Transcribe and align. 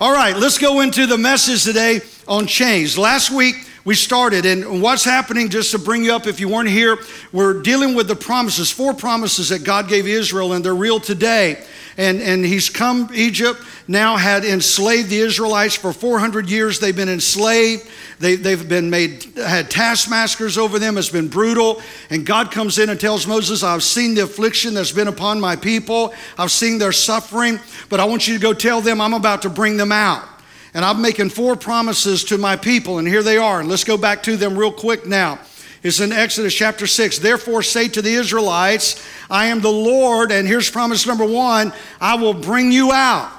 All 0.00 0.12
right, 0.12 0.34
let's 0.34 0.56
go 0.56 0.80
into 0.80 1.06
the 1.06 1.18
message 1.18 1.62
today 1.62 2.00
on 2.26 2.46
chains. 2.46 2.96
Last 2.96 3.30
week, 3.30 3.56
we 3.84 3.94
started, 3.94 4.44
and 4.44 4.82
what's 4.82 5.04
happening, 5.04 5.48
just 5.48 5.70
to 5.70 5.78
bring 5.78 6.04
you 6.04 6.12
up 6.12 6.26
if 6.26 6.38
you 6.38 6.48
weren't 6.48 6.68
here, 6.68 6.98
we're 7.32 7.62
dealing 7.62 7.94
with 7.94 8.08
the 8.08 8.16
promises, 8.16 8.70
four 8.70 8.92
promises 8.92 9.48
that 9.48 9.64
God 9.64 9.88
gave 9.88 10.06
Israel, 10.06 10.52
and 10.52 10.64
they're 10.64 10.74
real 10.74 11.00
today. 11.00 11.64
And, 11.96 12.20
and 12.20 12.44
he's 12.44 12.70
come, 12.70 13.10
Egypt 13.14 13.62
now 13.88 14.16
had 14.16 14.44
enslaved 14.44 15.10
the 15.10 15.18
Israelites 15.18 15.74
for 15.74 15.92
400 15.92 16.48
years. 16.48 16.78
They've 16.78 16.94
been 16.94 17.08
enslaved. 17.08 17.88
They, 18.20 18.36
they've 18.36 18.68
been 18.68 18.88
made, 18.88 19.24
had 19.36 19.70
taskmasters 19.70 20.56
over 20.56 20.78
them. 20.78 20.96
It's 20.96 21.08
been 21.08 21.28
brutal. 21.28 21.82
And 22.08 22.24
God 22.24 22.52
comes 22.52 22.78
in 22.78 22.88
and 22.88 23.00
tells 23.00 23.26
Moses, 23.26 23.62
I've 23.62 23.82
seen 23.82 24.14
the 24.14 24.22
affliction 24.22 24.74
that's 24.74 24.92
been 24.92 25.08
upon 25.08 25.40
my 25.40 25.56
people. 25.56 26.14
I've 26.38 26.52
seen 26.52 26.78
their 26.78 26.92
suffering, 26.92 27.58
but 27.88 27.98
I 27.98 28.04
want 28.04 28.28
you 28.28 28.34
to 28.34 28.40
go 28.40 28.52
tell 28.52 28.80
them 28.80 29.00
I'm 29.00 29.14
about 29.14 29.42
to 29.42 29.50
bring 29.50 29.76
them 29.76 29.92
out. 29.92 30.26
And 30.74 30.84
I'm 30.84 31.02
making 31.02 31.30
four 31.30 31.56
promises 31.56 32.24
to 32.24 32.38
my 32.38 32.56
people, 32.56 32.98
and 32.98 33.08
here 33.08 33.22
they 33.22 33.38
are. 33.38 33.60
And 33.60 33.68
let's 33.68 33.84
go 33.84 33.96
back 33.96 34.22
to 34.24 34.36
them 34.36 34.56
real 34.56 34.72
quick 34.72 35.06
now. 35.06 35.38
It's 35.82 36.00
in 36.00 36.12
Exodus 36.12 36.54
chapter 36.54 36.86
6. 36.86 37.18
Therefore, 37.18 37.62
say 37.62 37.88
to 37.88 38.02
the 38.02 38.12
Israelites, 38.12 39.04
I 39.30 39.46
am 39.46 39.60
the 39.60 39.72
Lord, 39.72 40.30
and 40.30 40.46
here's 40.46 40.70
promise 40.70 41.06
number 41.06 41.24
one 41.24 41.72
I 42.00 42.16
will 42.16 42.34
bring 42.34 42.70
you 42.70 42.92
out. 42.92 43.32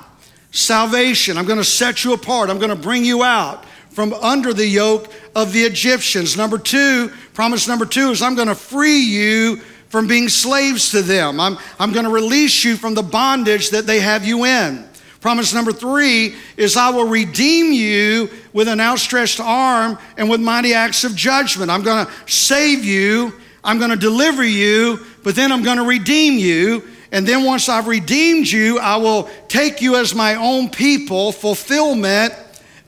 Salvation. 0.52 1.38
I'm 1.38 1.46
going 1.46 1.60
to 1.60 1.64
set 1.64 2.04
you 2.04 2.14
apart. 2.14 2.50
I'm 2.50 2.58
going 2.58 2.72
to 2.72 2.76
bring 2.76 3.06
you 3.06 3.24
out 3.24 3.66
from 3.92 4.14
under 4.14 4.54
the 4.54 4.66
yoke 4.66 5.14
of 5.36 5.54
the 5.54 5.62
Egyptians. 5.62 6.36
Number 6.36 6.58
two, 6.58 7.10
promise 7.34 7.68
number 7.68 7.86
two 7.86 8.10
is 8.10 8.22
I'm 8.22 8.36
going 8.36 8.48
to 8.48 8.56
free 8.56 9.00
you 9.00 9.58
from 9.90 10.08
being 10.08 10.30
slaves 10.30 10.92
to 10.92 11.02
them. 11.02 11.40
I'm, 11.40 11.58
I'm 11.78 11.92
going 11.92 12.06
to 12.06 12.12
release 12.12 12.64
you 12.64 12.76
from 12.76 12.96
the 12.96 13.04
bondage 13.04 13.70
that 13.70 13.86
they 13.86 14.00
have 14.00 14.26
you 14.26 14.46
in. 14.46 14.88
Promise 15.22 15.54
number 15.54 15.72
three 15.72 16.36
is 16.58 16.76
I 16.76 16.90
will 16.90 17.08
redeem 17.08 17.72
you 17.72 18.30
with 18.54 18.68
an 18.68 18.82
outstretched 18.82 19.40
arm 19.40 20.00
and 20.18 20.28
with 20.28 20.42
mighty 20.42 20.74
acts 20.74 21.04
of 21.04 21.16
judgment. 21.16 21.70
I'm 21.70 21.84
going 21.84 22.08
to 22.08 22.12
save 22.26 22.84
you, 22.84 23.32
I'm 23.64 23.78
going 23.78 23.92
to 23.92 23.96
deliver 23.96 24.44
you, 24.44 25.00
but 25.24 25.36
then 25.36 25.52
I'm 25.52 25.62
going 25.62 25.78
to 25.78 25.86
redeem 25.86 26.40
you. 26.40 26.84
And 27.12 27.28
then 27.28 27.44
once 27.44 27.70
I've 27.70 27.88
redeemed 27.88 28.48
you, 28.48 28.80
I 28.80 28.96
will 28.96 29.30
take 29.48 29.80
you 29.80 29.96
as 29.96 30.16
my 30.16 30.36
own 30.36 30.70
people, 30.70 31.32
fulfillment, 31.32 32.34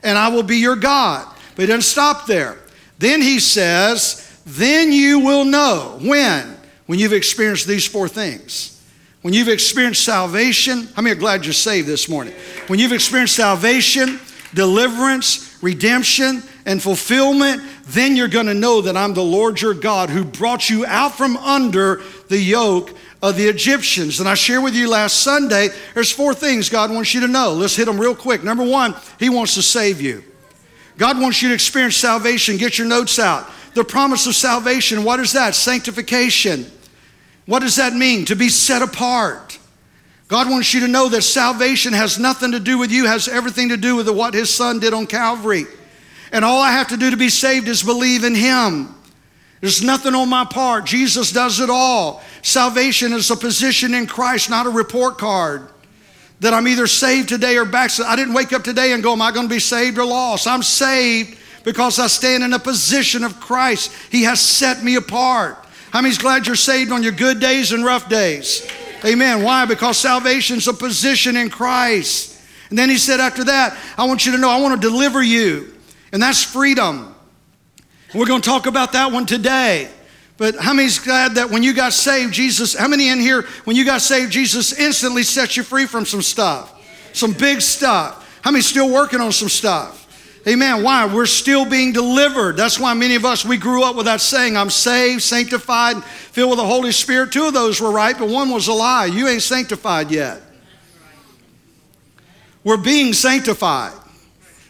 and 0.02 0.18
I 0.18 0.28
will 0.28 0.42
be 0.42 0.56
your 0.56 0.76
God. 0.76 1.28
But 1.54 1.62
he 1.62 1.66
doesn't 1.66 1.82
stop 1.82 2.26
there. 2.26 2.58
Then 2.98 3.22
he 3.22 3.38
says, 3.38 4.28
Then 4.44 4.90
you 4.90 5.20
will 5.20 5.44
know 5.44 6.00
when? 6.02 6.56
When 6.86 6.98
you've 6.98 7.12
experienced 7.12 7.68
these 7.68 7.86
four 7.86 8.08
things. 8.08 8.73
When 9.24 9.32
you've 9.32 9.48
experienced 9.48 10.04
salvation, 10.04 10.86
how 10.94 11.00
many 11.00 11.16
are 11.16 11.18
glad 11.18 11.46
you're 11.46 11.54
saved 11.54 11.88
this 11.88 12.10
morning? 12.10 12.34
When 12.66 12.78
you've 12.78 12.92
experienced 12.92 13.34
salvation, 13.34 14.20
deliverance, 14.52 15.56
redemption, 15.62 16.42
and 16.66 16.82
fulfillment, 16.82 17.62
then 17.86 18.16
you're 18.16 18.28
going 18.28 18.48
to 18.48 18.52
know 18.52 18.82
that 18.82 18.98
I'm 18.98 19.14
the 19.14 19.24
Lord 19.24 19.62
your 19.62 19.72
God 19.72 20.10
who 20.10 20.26
brought 20.26 20.68
you 20.68 20.84
out 20.84 21.16
from 21.16 21.38
under 21.38 22.02
the 22.28 22.36
yoke 22.36 22.92
of 23.22 23.36
the 23.36 23.46
Egyptians. 23.46 24.20
And 24.20 24.28
I 24.28 24.34
shared 24.34 24.62
with 24.62 24.74
you 24.74 24.90
last 24.90 25.20
Sunday, 25.20 25.70
there's 25.94 26.12
four 26.12 26.34
things 26.34 26.68
God 26.68 26.90
wants 26.90 27.14
you 27.14 27.22
to 27.22 27.26
know. 27.26 27.54
Let's 27.54 27.76
hit 27.76 27.86
them 27.86 27.98
real 27.98 28.14
quick. 28.14 28.44
Number 28.44 28.62
one, 28.62 28.94
He 29.18 29.30
wants 29.30 29.54
to 29.54 29.62
save 29.62 30.02
you. 30.02 30.22
God 30.98 31.18
wants 31.18 31.40
you 31.40 31.48
to 31.48 31.54
experience 31.54 31.96
salvation. 31.96 32.58
Get 32.58 32.76
your 32.76 32.88
notes 32.88 33.18
out. 33.18 33.50
The 33.72 33.84
promise 33.84 34.26
of 34.26 34.34
salvation, 34.34 35.02
what 35.02 35.18
is 35.18 35.32
that? 35.32 35.54
Sanctification. 35.54 36.70
What 37.46 37.60
does 37.60 37.76
that 37.76 37.94
mean? 37.94 38.24
To 38.26 38.36
be 38.36 38.48
set 38.48 38.82
apart. 38.82 39.58
God 40.28 40.48
wants 40.48 40.72
you 40.72 40.80
to 40.80 40.88
know 40.88 41.08
that 41.10 41.22
salvation 41.22 41.92
has 41.92 42.18
nothing 42.18 42.52
to 42.52 42.60
do 42.60 42.78
with 42.78 42.90
you, 42.90 43.06
has 43.06 43.28
everything 43.28 43.68
to 43.68 43.76
do 43.76 43.96
with 43.96 44.08
what 44.08 44.34
His 44.34 44.52
Son 44.52 44.80
did 44.80 44.94
on 44.94 45.06
Calvary. 45.06 45.66
And 46.32 46.44
all 46.44 46.60
I 46.60 46.72
have 46.72 46.88
to 46.88 46.96
do 46.96 47.10
to 47.10 47.16
be 47.16 47.28
saved 47.28 47.68
is 47.68 47.82
believe 47.82 48.24
in 48.24 48.34
Him. 48.34 48.94
There's 49.60 49.82
nothing 49.82 50.14
on 50.14 50.28
my 50.28 50.44
part. 50.44 50.84
Jesus 50.84 51.32
does 51.32 51.60
it 51.60 51.70
all. 51.70 52.22
Salvation 52.42 53.12
is 53.12 53.30
a 53.30 53.36
position 53.36 53.94
in 53.94 54.06
Christ, 54.06 54.50
not 54.50 54.66
a 54.66 54.70
report 54.70 55.18
card. 55.18 55.68
That 56.40 56.52
I'm 56.52 56.68
either 56.68 56.86
saved 56.86 57.28
today 57.28 57.56
or 57.56 57.64
backslid. 57.64 58.08
I 58.08 58.16
didn't 58.16 58.34
wake 58.34 58.52
up 58.52 58.64
today 58.64 58.92
and 58.92 59.02
go, 59.02 59.12
Am 59.12 59.22
I 59.22 59.30
going 59.30 59.48
to 59.48 59.54
be 59.54 59.60
saved 59.60 59.98
or 59.98 60.04
lost? 60.04 60.46
I'm 60.46 60.62
saved 60.62 61.38
because 61.64 61.98
I 61.98 62.08
stand 62.08 62.42
in 62.42 62.52
a 62.52 62.58
position 62.58 63.24
of 63.24 63.40
Christ. 63.40 63.92
He 64.10 64.24
has 64.24 64.40
set 64.40 64.82
me 64.82 64.96
apart. 64.96 65.63
How 65.94 66.00
many's 66.00 66.18
glad 66.18 66.48
you're 66.48 66.56
saved 66.56 66.90
on 66.90 67.04
your 67.04 67.12
good 67.12 67.38
days 67.38 67.70
and 67.70 67.84
rough 67.84 68.08
days? 68.08 68.68
Amen. 69.04 69.44
Why? 69.44 69.64
Because 69.64 69.96
salvation's 69.96 70.66
a 70.66 70.72
position 70.72 71.36
in 71.36 71.50
Christ. 71.50 72.36
And 72.68 72.76
then 72.76 72.90
he 72.90 72.98
said 72.98 73.20
after 73.20 73.44
that, 73.44 73.78
I 73.96 74.04
want 74.08 74.26
you 74.26 74.32
to 74.32 74.38
know 74.38 74.50
I 74.50 74.60
want 74.60 74.82
to 74.82 74.88
deliver 74.88 75.22
you. 75.22 75.72
And 76.10 76.20
that's 76.20 76.42
freedom. 76.42 77.14
And 78.10 78.18
we're 78.18 78.26
going 78.26 78.42
to 78.42 78.48
talk 78.48 78.66
about 78.66 78.90
that 78.94 79.12
one 79.12 79.24
today. 79.24 79.88
But 80.36 80.56
how 80.56 80.72
many's 80.72 80.98
glad 80.98 81.36
that 81.36 81.50
when 81.50 81.62
you 81.62 81.72
got 81.72 81.92
saved, 81.92 82.34
Jesus, 82.34 82.74
how 82.74 82.88
many 82.88 83.08
in 83.08 83.20
here, 83.20 83.42
when 83.62 83.76
you 83.76 83.84
got 83.84 84.00
saved, 84.00 84.32
Jesus 84.32 84.76
instantly 84.76 85.22
set 85.22 85.56
you 85.56 85.62
free 85.62 85.86
from 85.86 86.04
some 86.04 86.22
stuff? 86.22 86.72
Some 87.12 87.34
big 87.34 87.60
stuff. 87.60 88.40
How 88.42 88.50
many 88.50 88.62
still 88.62 88.92
working 88.92 89.20
on 89.20 89.30
some 89.30 89.48
stuff? 89.48 90.03
Amen. 90.46 90.82
Why? 90.82 91.06
We're 91.06 91.24
still 91.24 91.64
being 91.64 91.92
delivered. 91.92 92.56
That's 92.56 92.78
why 92.78 92.92
many 92.92 93.14
of 93.14 93.24
us, 93.24 93.44
we 93.44 93.56
grew 93.56 93.82
up 93.82 93.96
with 93.96 94.04
that 94.06 94.20
saying, 94.20 94.56
I'm 94.56 94.68
saved, 94.68 95.22
sanctified, 95.22 96.04
filled 96.04 96.50
with 96.50 96.58
the 96.58 96.66
Holy 96.66 96.92
Spirit. 96.92 97.32
Two 97.32 97.46
of 97.46 97.54
those 97.54 97.80
were 97.80 97.90
right, 97.90 98.18
but 98.18 98.28
one 98.28 98.50
was 98.50 98.68
a 98.68 98.72
lie. 98.72 99.06
You 99.06 99.26
ain't 99.26 99.42
sanctified 99.42 100.10
yet. 100.10 100.42
We're 102.62 102.76
being 102.76 103.14
sanctified 103.14 103.92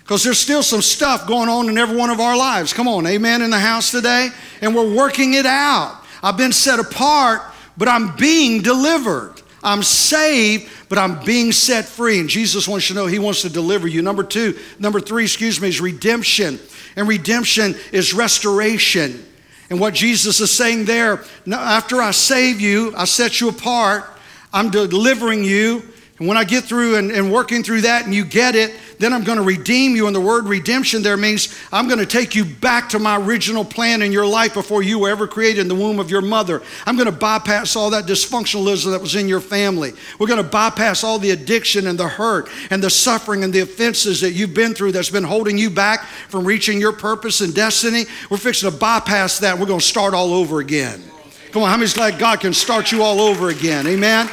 because 0.01 0.23
there's 0.23 0.39
still 0.39 0.63
some 0.63 0.83
stuff 0.83 1.27
going 1.27 1.49
on 1.49 1.69
in 1.69 1.77
every 1.77 1.97
one 1.97 2.11
of 2.11 2.21
our 2.21 2.37
lives. 2.37 2.73
Come 2.73 2.87
on, 2.87 3.07
amen, 3.07 3.43
in 3.43 3.51
the 3.51 3.59
house 3.59 3.91
today. 3.91 4.29
And 4.61 4.75
we're 4.77 4.95
working 4.95 5.35
it 5.35 5.47
out. 5.47 6.01
I've 6.23 6.37
been 6.37 6.53
set 6.53 6.79
apart, 6.79 7.43
but 7.77 7.89
I'm 7.89 8.15
being 8.17 8.63
delivered. 8.63 9.34
I'm 9.65 9.83
saved, 9.83 10.71
but 10.89 10.99
I'm 10.99 11.25
being 11.25 11.51
set 11.51 11.87
free. 11.87 12.21
And 12.21 12.29
Jesus 12.29 12.69
wants 12.69 12.89
you 12.89 12.95
to 12.95 13.01
know 13.01 13.07
He 13.07 13.19
wants 13.19 13.43
to 13.43 13.49
deliver 13.49 13.89
you. 13.89 14.03
Number 14.03 14.23
two, 14.23 14.59
number 14.79 15.01
three, 15.01 15.25
excuse 15.25 15.61
me, 15.61 15.69
is 15.69 15.81
redemption. 15.81 16.61
And 16.95 17.09
redemption 17.09 17.75
is 17.91 18.15
restoration. 18.15 19.25
And 19.71 19.81
what 19.81 19.95
Jesus 19.95 20.41
is 20.41 20.51
saying 20.51 20.85
there, 20.85 21.25
after 21.51 22.01
I 22.01 22.11
save 22.11 22.61
you, 22.61 22.95
I 22.97 23.07
set 23.07 23.41
you 23.41 23.49
apart, 23.49 24.05
I'm 24.53 24.71
delivering 24.71 25.43
you. 25.43 25.83
And 26.21 26.29
when 26.29 26.37
I 26.37 26.45
get 26.45 26.63
through 26.63 26.97
and, 26.97 27.11
and 27.11 27.33
working 27.33 27.65
through 27.65 27.81
that 27.81 28.05
and 28.05 28.15
you 28.15 28.25
get 28.25 28.55
it, 28.55 28.73
then 29.01 29.13
I'm 29.13 29.25
going 29.25 29.39
to 29.39 29.45
redeem 29.45 29.97
you. 29.97 30.07
And 30.07 30.15
the 30.15 30.21
word 30.21 30.45
redemption 30.45 31.03
there 31.03 31.17
means 31.17 31.53
I'm 31.73 31.89
going 31.89 31.99
to 31.99 32.07
take 32.07 32.37
you 32.37 32.45
back 32.45 32.91
to 32.91 33.01
my 33.01 33.17
original 33.19 33.65
plan 33.65 34.01
in 34.01 34.13
your 34.13 34.25
life 34.25 34.55
before 34.55 34.85
you 34.85 35.01
were 35.01 35.11
ever 35.11 35.27
created 35.27 35.63
in 35.63 35.67
the 35.67 35.75
womb 35.75 35.99
of 35.99 36.13
your 36.13 36.21
mother. 36.21 36.63
I'm 36.87 36.95
going 36.95 37.11
to 37.11 37.13
bypass 37.13 37.75
all 37.75 37.91
that 37.91 38.05
dysfunctionalism 38.05 38.93
that 38.93 39.01
was 39.01 39.17
in 39.17 39.27
your 39.27 39.41
family. 39.41 39.93
We're 40.21 40.29
going 40.29 40.43
to 40.43 40.49
bypass 40.49 41.03
all 41.03 41.19
the 41.19 41.33
addiction 41.33 41.89
and 41.89 41.99
the 41.99 42.07
hurt 42.07 42.49
and 42.71 42.81
the 42.81 42.91
suffering 42.91 43.43
and 43.43 43.53
the 43.53 43.61
offenses 43.61 44.21
that 44.21 44.35
you've 44.35 44.55
been 44.55 44.73
through 44.73 44.93
that's 44.93 45.11
been 45.11 45.25
holding 45.25 45.59
you 45.59 45.69
back 45.69 46.05
from 46.29 46.45
reaching 46.45 46.79
your 46.79 46.93
purpose 46.93 47.41
and 47.41 47.53
destiny. 47.53 48.05
We're 48.31 48.37
fixing 48.37 48.71
to 48.71 48.77
bypass 48.77 49.41
that. 49.41 49.59
We're 49.59 49.67
going 49.67 49.81
to 49.81 49.85
start 49.87 50.15
all 50.15 50.33
over 50.33 50.61
again. 50.61 51.03
Come 51.51 51.63
on, 51.63 51.71
how 51.71 51.77
many's 51.77 51.95
glad 51.95 52.21
God 52.21 52.39
can 52.39 52.55
start 52.55 52.93
you 52.93 53.03
all 53.03 53.21
over 53.21 53.49
again? 53.49 53.89
Amen. 53.89 54.29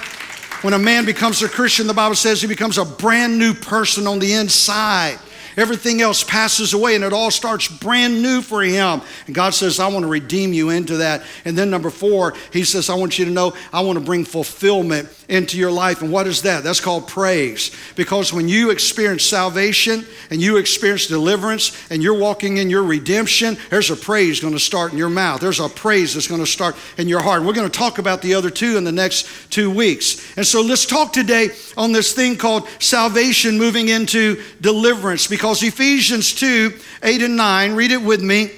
When 0.62 0.74
a 0.76 0.80
man 0.80 1.06
becomes 1.06 1.42
a 1.42 1.50
Christian, 1.50 1.88
the 1.88 1.94
Bible 1.94 2.16
says 2.16 2.40
he 2.40 2.48
becomes 2.48 2.78
a 2.78 2.86
brand 2.86 3.40
new 3.40 3.56
person 3.56 4.06
on 4.06 4.20
the 4.20 4.34
inside. 4.34 5.18
Everything 5.58 6.02
else 6.02 6.24
passes 6.24 6.74
away 6.74 6.96
and 6.96 7.04
it 7.04 7.14
all 7.14 7.32
starts 7.32 7.68
brand 7.68 8.22
new 8.22 8.42
for 8.42 8.62
him. 8.62 9.02
And 9.26 9.36
God 9.36 9.54
says, 9.54 9.80
I 9.80 9.88
want 9.88 10.04
to 10.04 10.10
redeem 10.10 10.54
you 10.54 10.70
into 10.70 10.98
that. 10.98 11.24
And 11.46 11.58
then 11.58 11.70
number 11.70 11.90
four, 11.90 12.34
he 12.54 12.64
says, 12.64 12.90
I 12.90 12.96
want 12.96 13.20
you 13.20 13.26
to 13.26 13.32
know 13.32 13.54
I 13.74 13.82
want 13.82 14.00
to 14.00 14.06
bring 14.06 14.26
fulfillment 14.26 15.10
into 15.28 15.58
your 15.58 15.72
life. 15.72 16.02
And 16.02 16.12
what 16.12 16.28
is 16.28 16.42
that? 16.42 16.64
That's 16.64 16.82
called 16.82 17.08
praise. 17.08 17.72
Because 17.96 18.34
when 18.34 18.50
you 18.50 18.70
experience 18.70 19.24
salvation 19.24 20.06
and 20.30 20.42
you 20.42 20.58
experience 20.58 21.08
deliverance 21.08 21.76
and 21.90 22.04
you're 22.04 22.18
walking 22.18 22.58
in 22.58 22.70
your 22.70 22.84
redemption, 22.84 23.58
there's 23.70 23.92
a 23.92 23.96
praise 23.96 24.40
going 24.40 24.54
to 24.54 24.60
start 24.60 24.92
in 24.92 24.98
your 24.98 25.10
mouth. 25.10 25.40
There's 25.40 25.60
a 25.60 25.70
praise 25.70 26.14
that's 26.14 26.28
going 26.28 26.42
to 26.42 26.48
start 26.48 26.76
in 26.98 27.08
your 27.08 27.22
heart. 27.22 27.44
We're 27.44 27.54
going 27.54 27.70
to 27.70 27.78
talk 27.78 27.98
about 27.98 28.22
the 28.22 28.34
other 28.34 28.50
two 28.50 28.78
in 28.78 28.84
the 28.84 28.92
next 28.92 29.28
two 29.50 29.72
weeks. 29.72 30.38
And 30.38 30.46
so 30.46 30.62
let's 30.62 30.86
talk 30.86 31.14
today 31.14 31.50
on 31.78 31.92
this 31.92 32.14
thing 32.14 32.36
called 32.36 32.68
salvation 32.80 33.58
moving 33.58 33.88
into 33.88 34.42
deliverance. 34.60 35.28
Because 35.28 35.41
Ephesians 35.44 36.34
2 36.34 36.74
8 37.04 37.22
and 37.24 37.36
9, 37.36 37.74
read 37.74 37.92
it 37.92 38.02
with 38.02 38.22
me. 38.22 38.52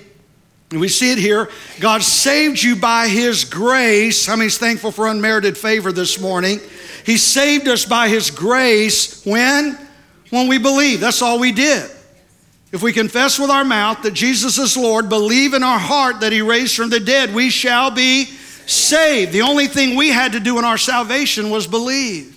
And 0.72 0.82
we 0.82 0.88
see 0.88 1.12
it 1.12 1.20
here. 1.20 1.50
God 1.80 2.02
saved 2.02 2.62
you 2.62 2.76
by 2.76 3.08
His 3.08 3.46
grace. 3.46 4.26
How 4.26 4.36
many's 4.36 4.58
thankful 4.58 4.92
for 4.92 5.08
unmerited 5.08 5.58
favor 5.58 5.92
this 5.92 6.20
morning? 6.20 6.60
He 7.06 7.18
saved 7.18 7.68
us 7.68 7.86
by 7.86 8.10
His 8.10 8.32
grace 8.32 9.24
when? 9.26 9.78
When 10.32 10.48
we 10.48 10.58
believe. 10.58 11.00
That's 11.00 11.22
all 11.22 11.40
we 11.40 11.52
did. 11.52 11.90
If 12.72 12.82
we 12.82 12.92
confess 12.92 13.38
with 13.38 13.52
our 13.52 13.64
mouth 13.64 14.02
that 14.02 14.16
Jesus 14.16 14.58
is 14.58 14.76
Lord, 14.76 15.10
believe 15.10 15.54
in 15.54 15.62
our 15.62 15.78
heart 15.78 16.22
that 16.22 16.32
He 16.32 16.42
raised 16.42 16.76
from 16.76 16.90
the 16.90 17.00
dead, 17.00 17.34
we 17.34 17.52
shall 17.52 17.92
be 17.92 18.26
saved. 18.26 19.32
The 19.32 19.44
only 19.44 19.68
thing 19.68 19.96
we 19.96 20.10
had 20.10 20.32
to 20.32 20.40
do 20.40 20.58
in 20.58 20.66
our 20.66 20.80
salvation 20.80 21.52
was 21.52 21.68
believe. 21.68 22.36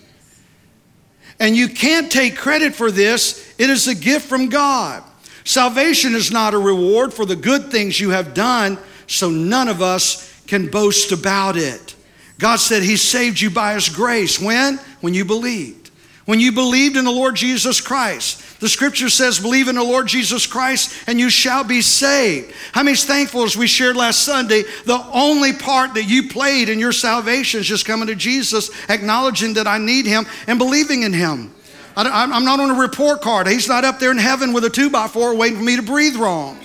And 1.41 1.57
you 1.57 1.69
can't 1.69 2.13
take 2.13 2.37
credit 2.37 2.75
for 2.75 2.91
this 2.91 3.46
It 3.59 3.71
is 3.71 3.89
a 3.89 3.95
gift 3.95 4.29
from 4.29 4.49
God. 4.49 5.03
Salvation 5.45 6.15
is 6.15 6.33
not 6.33 6.55
a 6.55 6.59
reward 6.59 7.15
for 7.15 7.25
the 7.25 7.37
good 7.37 7.71
things 7.71 8.01
you 8.01 8.11
have 8.11 8.35
done, 8.35 8.79
so 9.07 9.31
none 9.31 9.69
of 9.69 9.81
us 9.81 10.33
can 10.47 10.69
boast 10.69 11.13
about 11.13 11.57
it. 11.57 11.95
God 12.39 12.57
said 12.57 12.83
He 12.83 12.97
saved 12.97 13.41
you 13.41 13.51
by 13.51 13.75
His 13.75 13.89
grace. 13.89 14.41
When? 14.41 14.79
When 15.01 15.15
you 15.15 15.25
believed. 15.25 15.91
When 16.25 16.41
you 16.41 16.53
believed 16.53 16.97
in 16.97 17.05
the 17.05 17.13
Lord 17.13 17.37
Jesus 17.37 17.81
Christ. 17.81 18.43
The 18.59 18.69
scripture 18.69 19.11
says, 19.11 19.39
believe 19.39 19.69
in 19.69 19.77
the 19.77 19.85
Lord 19.85 20.09
Jesus 20.09 20.47
Christ 20.47 21.05
and 21.07 21.21
you 21.21 21.31
shall 21.31 21.63
be 21.63 21.83
saved. 21.83 22.53
How 22.73 22.83
many's 22.83 23.05
thankful 23.05 23.43
as 23.43 23.57
we 23.57 23.67
shared 23.67 23.97
last 23.97 24.23
Sunday? 24.23 24.63
The 24.87 25.07
only 25.13 25.53
part 25.53 25.95
that 25.95 26.05
you 26.05 26.29
played 26.29 26.69
in 26.69 26.79
your 26.79 26.93
salvation 26.93 27.61
is 27.61 27.67
just 27.67 27.87
coming 27.87 28.09
to 28.09 28.15
Jesus, 28.15 28.71
acknowledging 28.89 29.55
that 29.55 29.67
I 29.67 29.79
need 29.79 30.07
Him 30.07 30.27
and 30.47 30.59
believing 30.59 31.03
in 31.03 31.13
Him. 31.13 31.55
I'm 31.97 32.45
not 32.45 32.61
on 32.61 32.71
a 32.71 32.81
report 32.81 33.23
card. 33.23 33.47
He's 33.47 33.69
not 33.69 33.85
up 33.85 33.99
there 33.99 34.11
in 34.11 34.19
heaven 34.19 34.53
with 34.53 34.65
a 34.65 34.71
two 34.71 34.91
by 34.91 35.09
four 35.09 35.35
waiting 35.35 35.59
for 35.59 35.65
me 35.65 35.77
to 35.77 35.83
breathe 35.83 36.17
wrong. 36.17 36.59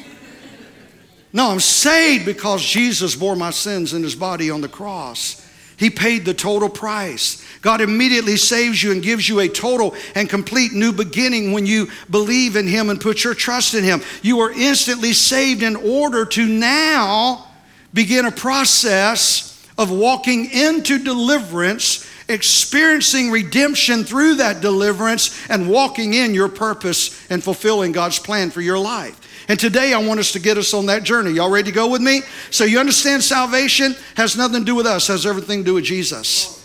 No, 1.33 1.49
I'm 1.49 1.61
saved 1.61 2.25
because 2.25 2.61
Jesus 2.61 3.15
bore 3.15 3.37
my 3.37 3.51
sins 3.51 3.93
in 3.93 4.03
His 4.03 4.15
body 4.15 4.49
on 4.49 4.59
the 4.59 4.67
cross. 4.67 5.47
He 5.77 5.89
paid 5.89 6.25
the 6.25 6.33
total 6.33 6.69
price. 6.69 7.43
God 7.61 7.79
immediately 7.81 8.35
saves 8.35 8.83
you 8.83 8.91
and 8.91 9.01
gives 9.01 9.27
you 9.29 9.39
a 9.39 9.47
total 9.47 9.95
and 10.13 10.29
complete 10.29 10.73
new 10.73 10.91
beginning 10.91 11.53
when 11.53 11.65
you 11.65 11.87
believe 12.09 12.55
in 12.55 12.67
Him 12.67 12.89
and 12.89 12.99
put 12.99 13.23
your 13.23 13.33
trust 13.33 13.73
in 13.73 13.83
Him. 13.83 14.01
You 14.21 14.41
are 14.41 14.51
instantly 14.51 15.13
saved 15.13 15.63
in 15.63 15.75
order 15.75 16.25
to 16.25 16.45
now 16.45 17.47
begin 17.93 18.25
a 18.25 18.31
process 18.31 19.47
of 19.77 19.89
walking 19.89 20.51
into 20.51 20.99
deliverance, 20.99 22.05
experiencing 22.31 23.29
redemption 23.29 24.03
through 24.03 24.35
that 24.35 24.61
deliverance, 24.61 25.49
and 25.49 25.69
walking 25.69 26.13
in 26.13 26.33
your 26.33 26.49
purpose 26.49 27.29
and 27.29 27.43
fulfilling 27.43 27.91
God's 27.91 28.19
plan 28.19 28.49
for 28.49 28.61
your 28.61 28.79
life. 28.79 29.19
And 29.47 29.59
today 29.59 29.93
I 29.93 29.97
want 29.97 30.19
us 30.19 30.31
to 30.33 30.39
get 30.39 30.57
us 30.57 30.73
on 30.73 30.85
that 30.85 31.03
journey. 31.03 31.31
Y'all 31.31 31.49
ready 31.49 31.71
to 31.71 31.75
go 31.75 31.89
with 31.89 32.01
me? 32.01 32.21
So 32.51 32.63
you 32.63 32.79
understand 32.79 33.23
salvation 33.23 33.95
has 34.15 34.37
nothing 34.37 34.59
to 34.61 34.65
do 34.65 34.75
with 34.75 34.85
us, 34.85 35.07
has 35.07 35.25
everything 35.25 35.59
to 35.59 35.65
do 35.65 35.73
with 35.73 35.83
Jesus. 35.83 36.57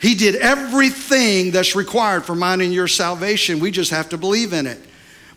He 0.00 0.14
did 0.14 0.36
everything 0.36 1.50
that's 1.50 1.74
required 1.74 2.24
for 2.24 2.36
mine 2.36 2.60
and 2.60 2.72
your 2.72 2.86
salvation. 2.86 3.58
We 3.58 3.70
just 3.70 3.90
have 3.90 4.10
to 4.10 4.18
believe 4.18 4.52
in 4.52 4.66
it. 4.66 4.78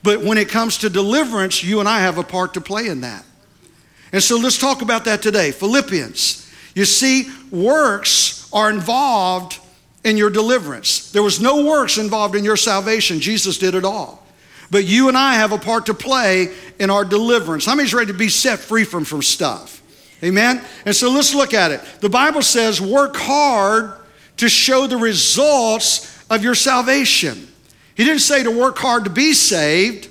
But 0.03 0.21
when 0.21 0.37
it 0.37 0.49
comes 0.49 0.79
to 0.79 0.89
deliverance, 0.89 1.63
you 1.63 1.79
and 1.79 1.89
I 1.89 2.01
have 2.01 2.17
a 2.17 2.23
part 2.23 2.53
to 2.55 2.61
play 2.61 2.87
in 2.87 3.01
that. 3.01 3.23
And 4.11 4.21
so 4.21 4.37
let's 4.37 4.59
talk 4.59 4.81
about 4.81 5.05
that 5.05 5.21
today. 5.21 5.51
Philippians. 5.51 6.51
You 6.75 6.85
see, 6.85 7.29
works 7.49 8.49
are 8.53 8.69
involved 8.69 9.59
in 10.03 10.17
your 10.17 10.29
deliverance. 10.29 11.11
There 11.11 11.23
was 11.23 11.39
no 11.39 11.65
works 11.65 11.97
involved 11.97 12.35
in 12.35 12.43
your 12.43 12.57
salvation. 12.57 13.19
Jesus 13.19 13.57
did 13.57 13.75
it 13.75 13.85
all. 13.85 14.25
But 14.71 14.85
you 14.85 15.09
and 15.09 15.17
I 15.17 15.35
have 15.35 15.51
a 15.51 15.57
part 15.57 15.87
to 15.87 15.93
play 15.93 16.53
in 16.79 16.89
our 16.89 17.03
deliverance. 17.03 17.65
How 17.65 17.75
many's 17.75 17.93
ready 17.93 18.11
to 18.11 18.17
be 18.17 18.29
set 18.29 18.59
free 18.59 18.85
from, 18.85 19.03
from 19.03 19.21
stuff? 19.21 19.81
Amen? 20.23 20.63
And 20.85 20.95
so 20.95 21.11
let's 21.11 21.35
look 21.35 21.53
at 21.53 21.71
it. 21.71 21.81
The 21.99 22.09
Bible 22.09 22.41
says, 22.41 22.79
work 22.79 23.15
hard 23.15 23.93
to 24.37 24.47
show 24.47 24.87
the 24.87 24.97
results 24.97 26.23
of 26.29 26.43
your 26.43 26.55
salvation. 26.55 27.47
He 27.95 28.05
didn't 28.05 28.21
say 28.21 28.43
to 28.43 28.51
work 28.51 28.77
hard 28.77 29.03
to 29.03 29.09
be 29.09 29.33
saved, 29.33 30.07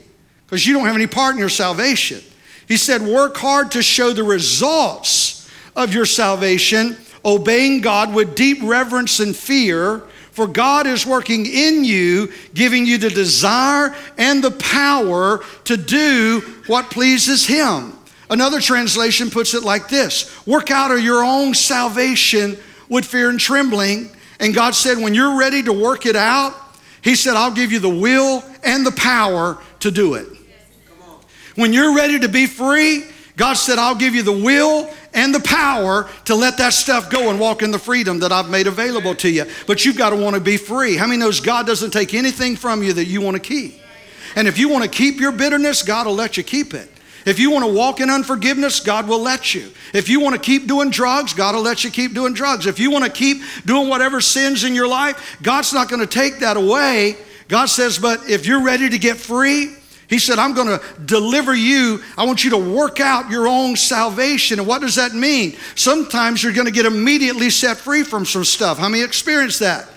because 0.47 0.67
you 0.67 0.75
don't 0.75 0.87
have 0.87 0.97
any 0.97 1.07
part 1.07 1.35
in 1.35 1.39
your 1.39 1.49
salvation. 1.49 2.21
He 2.69 2.77
said, 2.77 3.03
work 3.03 3.37
hard 3.37 3.73
to 3.73 3.83
show 3.83 4.13
the 4.13 4.23
results 4.23 5.51
of 5.75 5.95
your 5.95 6.05
salvation, 6.05 6.97
obeying 7.25 7.81
God 7.81 8.15
with 8.15 8.35
deep 8.35 8.59
reverence 8.63 9.21
and 9.21 9.35
fear 9.37 10.03
for 10.41 10.47
God 10.47 10.87
is 10.87 11.05
working 11.05 11.45
in 11.45 11.85
you, 11.85 12.33
giving 12.55 12.87
you 12.87 12.99
the 12.99 13.11
desire 13.11 13.95
and 14.17 14.43
the 14.43 14.53
power 14.53 15.45
to 15.65 15.77
do 15.77 16.41
what 16.67 16.91
pleases 16.91 17.47
Him. 17.47 17.93
Another 18.31 18.61
translation 18.61 19.29
puts 19.29 19.55
it 19.55 19.65
like 19.65 19.89
this 19.89 20.47
Work 20.47 20.71
out 20.71 20.93
of 20.93 21.01
your 21.01 21.23
own 21.25 21.55
salvation 21.55 22.57
with 22.89 23.05
fear 23.05 23.29
and 23.29 23.41
trembling. 23.41 24.11
And 24.39 24.55
God 24.55 24.75
said, 24.75 24.97
when 24.97 25.13
you're 25.15 25.39
ready 25.39 25.63
to 25.65 25.73
work 25.73 26.07
it 26.07 26.17
out, 26.17 26.55
He 27.03 27.17
said, 27.17 27.35
I'll 27.35 27.53
give 27.53 27.73
you 27.73 27.81
the 27.81 27.91
will 27.91 28.43
and 28.65 28.87
the 28.87 28.93
power 28.93 29.59
to 29.81 29.91
do 29.91 30.15
it. 30.15 30.27
When 31.57 31.73
you're 31.73 31.95
ready 31.95 32.21
to 32.21 32.29
be 32.29 32.47
free, 32.47 33.05
God 33.37 33.55
said, 33.55 33.79
I'll 33.79 33.95
give 33.95 34.15
you 34.15 34.23
the 34.23 34.33
will 34.33 34.89
and 35.13 35.35
the 35.35 35.41
power 35.41 36.09
to 36.27 36.35
let 36.35 36.59
that 36.59 36.73
stuff 36.73 37.11
go 37.11 37.31
and 37.31 37.41
walk 37.41 37.63
in 37.63 37.71
the 37.71 37.79
freedom 37.79 38.21
that 38.21 38.33
I've 38.33 38.49
made 38.49 38.67
available 38.67 39.15
to 39.17 39.29
you. 39.29 39.45
But 39.67 39.85
you've 39.85 39.99
got 39.99 40.11
to 40.11 40.17
want 40.17 40.35
to 40.35 40.41
be 40.41 40.57
free. 40.57 40.97
How 40.97 41.07
many 41.07 41.19
knows 41.19 41.41
God 41.41 41.67
doesn't 41.67 41.91
take 41.91 42.15
anything 42.15 42.57
from 42.57 42.83
you 42.83 42.93
that 42.93 43.07
you 43.07 43.21
want 43.21 43.37
to 43.37 43.41
keep? 43.41 43.81
And 44.37 44.47
if 44.47 44.59
you 44.59 44.69
want 44.69 44.85
to 44.85 44.91
keep 44.91 45.19
your 45.19 45.33
bitterness, 45.33 45.83
God 45.83 46.07
will 46.07 46.15
let 46.15 46.37
you 46.37 46.45
keep 46.45 46.75
it. 46.75 46.89
If 47.27 47.39
you 47.39 47.51
want 47.51 47.67
to 47.67 47.73
walk 47.73 48.01
in 48.01 48.09
unforgiveness, 48.09 48.81
God 48.81 49.07
will 49.07 49.21
let 49.21 49.55
you. 49.55 49.71
If 49.93 50.09
you 50.09 50.21
want 50.21 50.37
to 50.37 50.41
keep 50.41 50.67
doing 50.67 50.91
drugs, 50.91 51.35
God 51.35 51.55
will 51.55 51.63
let 51.63 51.85
you 51.85 51.91
keep 51.91 52.15
doing 52.15 52.33
drugs. 52.33 52.67
If 52.67 52.79
you 52.79 52.91
want 52.91 53.05
to 53.05 53.11
keep 53.11 53.43
doing 53.67 53.89
whatever 53.89 54.21
sins 54.21 54.65
in 54.65 54.75
your 54.75 54.89
life, 54.89 55.39
God's 55.43 55.73
not 55.73 55.91
going 55.91 56.01
to 56.01 56.07
take 56.07 56.39
that 56.39 56.57
away. 56.57 57.17
God 57.49 57.67
says, 57.67 57.99
but 57.99 58.31
if 58.31 58.47
you're 58.47 58.63
ready 58.63 58.89
to 58.89 58.99
get 58.99 59.17
free, 59.17 59.75
he 60.11 60.19
said, 60.19 60.41
I'm 60.41 60.55
going 60.55 60.67
to 60.67 60.83
deliver 61.05 61.55
you. 61.55 62.03
I 62.19 62.25
want 62.27 62.43
you 62.43 62.51
to 62.51 62.59
work 62.59 62.99
out 62.99 63.31
your 63.31 63.47
own 63.47 63.77
salvation. 63.77 64.59
And 64.59 64.67
what 64.67 64.81
does 64.81 64.97
that 64.97 65.15
mean? 65.15 65.57
Sometimes 65.77 66.43
you're 66.43 66.53
going 66.53 66.67
to 66.67 66.73
get 66.73 66.85
immediately 66.85 67.49
set 67.49 67.77
free 67.77 68.03
from 68.03 68.27
some 68.27 68.45
stuff. 68.45 68.77
How 68.77 68.89
many 68.89 69.05
experienced 69.05 69.61
that? 69.61 69.89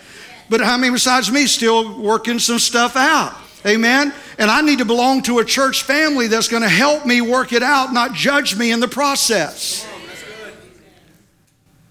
But 0.52 0.62
how 0.62 0.78
many 0.78 0.94
besides 0.94 1.32
me 1.32 1.48
still 1.48 2.00
working 2.00 2.38
some 2.38 2.60
stuff 2.60 2.96
out? 2.96 3.36
Amen. 3.66 4.14
And 4.38 4.52
I 4.52 4.62
need 4.62 4.78
to 4.80 4.86
belong 4.86 5.24
to 5.24 5.40
a 5.40 5.46
church 5.46 5.82
family 5.82 6.28
that's 6.28 6.48
going 6.48 6.62
to 6.62 6.70
help 6.70 7.08
me 7.08 7.22
work 7.22 7.52
it 7.52 7.64
out, 7.64 7.92
not 7.92 8.14
judge 8.14 8.56
me 8.56 8.72
in 8.72 8.82
the 8.82 8.88
process. 8.88 9.88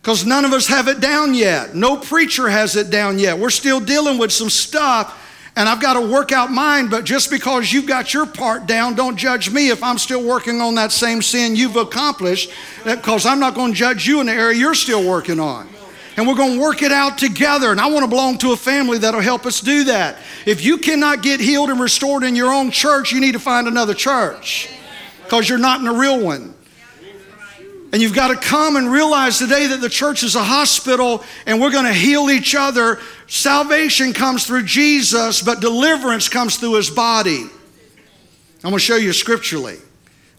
Because 0.00 0.24
none 0.24 0.44
of 0.44 0.52
us 0.52 0.68
have 0.68 0.86
it 0.86 1.00
down 1.00 1.34
yet. 1.34 1.74
No 1.74 1.96
preacher 1.96 2.48
has 2.48 2.76
it 2.76 2.88
down 2.88 3.18
yet. 3.18 3.36
We're 3.36 3.50
still 3.50 3.80
dealing 3.80 4.18
with 4.18 4.30
some 4.30 4.50
stuff 4.50 5.18
and 5.54 5.68
I've 5.68 5.82
got 5.82 5.94
to 5.94 6.00
work 6.00 6.32
out 6.32 6.50
mine, 6.50 6.88
but 6.88 7.04
just 7.04 7.30
because 7.30 7.72
you've 7.72 7.86
got 7.86 8.14
your 8.14 8.24
part 8.24 8.66
down, 8.66 8.94
don't 8.94 9.16
judge 9.16 9.50
me 9.50 9.68
if 9.68 9.82
I'm 9.82 9.98
still 9.98 10.26
working 10.26 10.60
on 10.60 10.76
that 10.76 10.92
same 10.92 11.20
sin 11.20 11.56
you've 11.56 11.76
accomplished, 11.76 12.50
because 12.84 13.26
I'm 13.26 13.38
not 13.38 13.54
going 13.54 13.72
to 13.72 13.78
judge 13.78 14.06
you 14.06 14.20
in 14.20 14.26
the 14.26 14.32
area 14.32 14.58
you're 14.58 14.74
still 14.74 15.06
working 15.06 15.38
on. 15.38 15.68
And 16.16 16.26
we're 16.26 16.34
going 16.34 16.54
to 16.54 16.60
work 16.60 16.82
it 16.82 16.92
out 16.92 17.16
together. 17.16 17.70
And 17.70 17.80
I 17.80 17.86
want 17.86 18.04
to 18.04 18.08
belong 18.08 18.36
to 18.38 18.52
a 18.52 18.56
family 18.56 18.98
that'll 18.98 19.22
help 19.22 19.46
us 19.46 19.60
do 19.60 19.84
that. 19.84 20.18
If 20.44 20.62
you 20.62 20.76
cannot 20.76 21.22
get 21.22 21.40
healed 21.40 21.70
and 21.70 21.80
restored 21.80 22.22
in 22.22 22.36
your 22.36 22.52
own 22.52 22.70
church, 22.70 23.12
you 23.12 23.20
need 23.20 23.32
to 23.32 23.38
find 23.38 23.66
another 23.66 23.94
church 23.94 24.68
because 25.24 25.48
you're 25.48 25.58
not 25.58 25.80
in 25.80 25.86
a 25.86 25.92
real 25.94 26.20
one. 26.20 26.54
And 27.92 28.00
you've 28.00 28.14
got 28.14 28.28
to 28.28 28.36
come 28.36 28.76
and 28.76 28.90
realize 28.90 29.38
today 29.38 29.66
that 29.66 29.82
the 29.82 29.88
church 29.90 30.22
is 30.22 30.34
a 30.34 30.42
hospital 30.42 31.22
and 31.46 31.60
we're 31.60 31.70
going 31.70 31.84
to 31.84 31.92
heal 31.92 32.30
each 32.30 32.54
other. 32.54 32.98
Salvation 33.26 34.14
comes 34.14 34.46
through 34.46 34.62
Jesus, 34.62 35.42
but 35.42 35.60
deliverance 35.60 36.30
comes 36.30 36.56
through 36.56 36.74
his 36.74 36.88
body. 36.88 37.42
I'm 38.64 38.70
going 38.70 38.74
to 38.74 38.78
show 38.78 38.96
you 38.96 39.12
scripturally. 39.12 39.76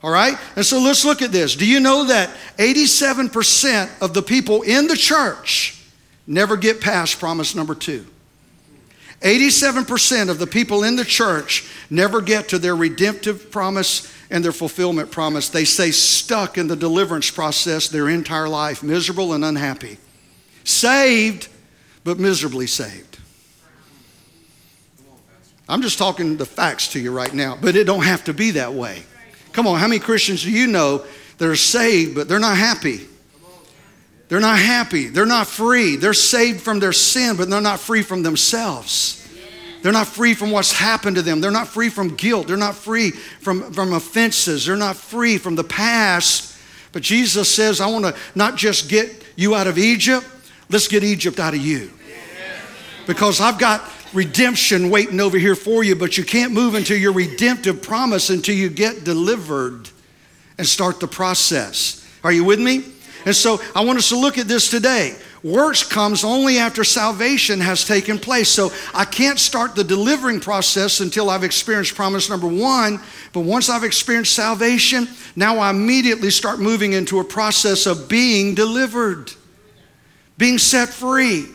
All 0.01 0.11
right? 0.11 0.37
And 0.55 0.65
so 0.65 0.79
let's 0.79 1.05
look 1.05 1.21
at 1.21 1.31
this. 1.31 1.55
Do 1.55 1.67
you 1.67 1.79
know 1.79 2.05
that 2.05 2.31
87% 2.57 4.01
of 4.01 4.15
the 4.15 4.23
people 4.23 4.63
in 4.63 4.87
the 4.87 4.97
church 4.97 5.79
never 6.25 6.57
get 6.57 6.81
past 6.81 7.19
promise 7.19 7.53
number 7.53 7.75
two? 7.75 8.05
87% 9.23 10.29
of 10.29 10.37
the 10.37 10.47
people 10.47 10.83
in 10.83 10.97
the 10.97 11.05
church 11.05 11.69
never 11.89 12.21
get 12.21 12.49
to 12.49 12.59
their 12.59 12.75
redemptive 12.75 13.49
promise 13.49 14.13
and 14.29 14.43
their 14.43 14.51
fulfillment 14.51 15.11
promise. 15.11 15.49
They 15.49 15.63
stay 15.63 15.91
stuck 15.91 16.57
in 16.57 16.67
the 16.67 16.75
deliverance 16.75 17.31
process 17.31 17.87
their 17.87 18.09
entire 18.09 18.49
life, 18.49 18.83
miserable 18.83 19.33
and 19.33 19.45
unhappy. 19.45 19.97
Saved, 20.65 21.47
but 22.03 22.19
miserably 22.19 22.67
saved. 22.67 23.19
I'm 25.69 25.81
just 25.81 25.97
talking 25.97 26.35
the 26.35 26.45
facts 26.45 26.89
to 26.89 26.99
you 26.99 27.11
right 27.11 27.33
now, 27.33 27.57
but 27.59 27.77
it 27.77 27.85
don't 27.85 28.03
have 28.03 28.25
to 28.25 28.33
be 28.33 28.51
that 28.51 28.73
way. 28.73 29.03
Come 29.53 29.67
on, 29.67 29.79
how 29.79 29.87
many 29.87 29.99
Christians 29.99 30.43
do 30.43 30.51
you 30.51 30.67
know 30.67 31.05
that 31.37 31.47
are 31.47 31.55
saved, 31.55 32.15
but 32.15 32.27
they're 32.27 32.39
not 32.39 32.57
happy? 32.57 33.07
They're 34.29 34.39
not 34.39 34.57
happy. 34.57 35.07
They're 35.07 35.25
not 35.25 35.47
free. 35.47 35.95
They're 35.95 36.13
saved 36.13 36.61
from 36.61 36.79
their 36.79 36.93
sin, 36.93 37.35
but 37.35 37.49
they're 37.49 37.61
not 37.61 37.79
free 37.79 38.01
from 38.01 38.23
themselves. 38.23 39.19
They're 39.81 39.91
not 39.91 40.07
free 40.07 40.33
from 40.33 40.51
what's 40.51 40.71
happened 40.71 41.17
to 41.17 41.21
them. 41.21 41.41
They're 41.41 41.51
not 41.51 41.67
free 41.67 41.89
from 41.89 42.15
guilt. 42.15 42.47
They're 42.47 42.55
not 42.55 42.75
free 42.75 43.11
from, 43.11 43.73
from 43.73 43.91
offenses. 43.91 44.65
They're 44.65 44.77
not 44.77 44.95
free 44.95 45.37
from 45.37 45.55
the 45.55 45.63
past. 45.63 46.57
But 46.93 47.01
Jesus 47.01 47.53
says, 47.53 47.81
I 47.81 47.87
want 47.87 48.05
to 48.05 48.15
not 48.33 48.55
just 48.55 48.87
get 48.87 49.25
you 49.35 49.55
out 49.55 49.67
of 49.67 49.77
Egypt, 49.77 50.25
let's 50.69 50.87
get 50.87 51.03
Egypt 51.03 51.39
out 51.39 51.53
of 51.53 51.59
you. 51.59 51.91
Because 53.05 53.41
I've 53.41 53.59
got 53.59 53.83
redemption 54.13 54.89
waiting 54.89 55.19
over 55.19 55.37
here 55.37 55.55
for 55.55 55.83
you, 55.83 55.95
but 55.95 56.17
you 56.17 56.23
can't 56.23 56.53
move 56.53 56.75
into 56.75 56.97
your 56.97 57.11
redemptive 57.11 57.81
promise 57.81 58.29
until 58.29 58.55
you 58.55 58.69
get 58.69 59.03
delivered 59.03 59.89
and 60.57 60.65
start 60.65 61.01
the 61.01 61.07
process. 61.07 62.07
Are 62.23 62.31
you 62.31 62.45
with 62.45 62.59
me? 62.59 62.85
And 63.25 63.35
so 63.35 63.61
I 63.75 63.83
want 63.83 63.99
us 63.99 64.09
to 64.09 64.17
look 64.17 64.37
at 64.37 64.47
this 64.47 64.69
today. 64.69 65.15
Works 65.43 65.83
comes 65.83 66.23
only 66.23 66.57
after 66.57 66.85
salvation 66.85 67.59
has 67.59 67.85
taken 67.85 68.17
place. 68.17 68.47
So 68.47 68.71
I 68.93 69.03
can't 69.03 69.37
start 69.37 69.75
the 69.75 69.83
delivering 69.83 70.39
process 70.39 71.01
until 71.01 71.29
I've 71.29 71.43
experienced 71.43 71.95
promise 71.95 72.29
number 72.29 72.47
one. 72.47 73.01
But 73.33 73.41
once 73.41 73.69
I've 73.69 73.83
experienced 73.83 74.33
salvation, 74.33 75.07
now 75.35 75.57
I 75.57 75.69
immediately 75.69 76.29
start 76.29 76.59
moving 76.59 76.93
into 76.93 77.19
a 77.19 77.23
process 77.25 77.85
of 77.85 78.07
being 78.07 78.55
delivered, 78.55 79.33
being 80.37 80.57
set 80.57 80.89
free. 80.89 81.47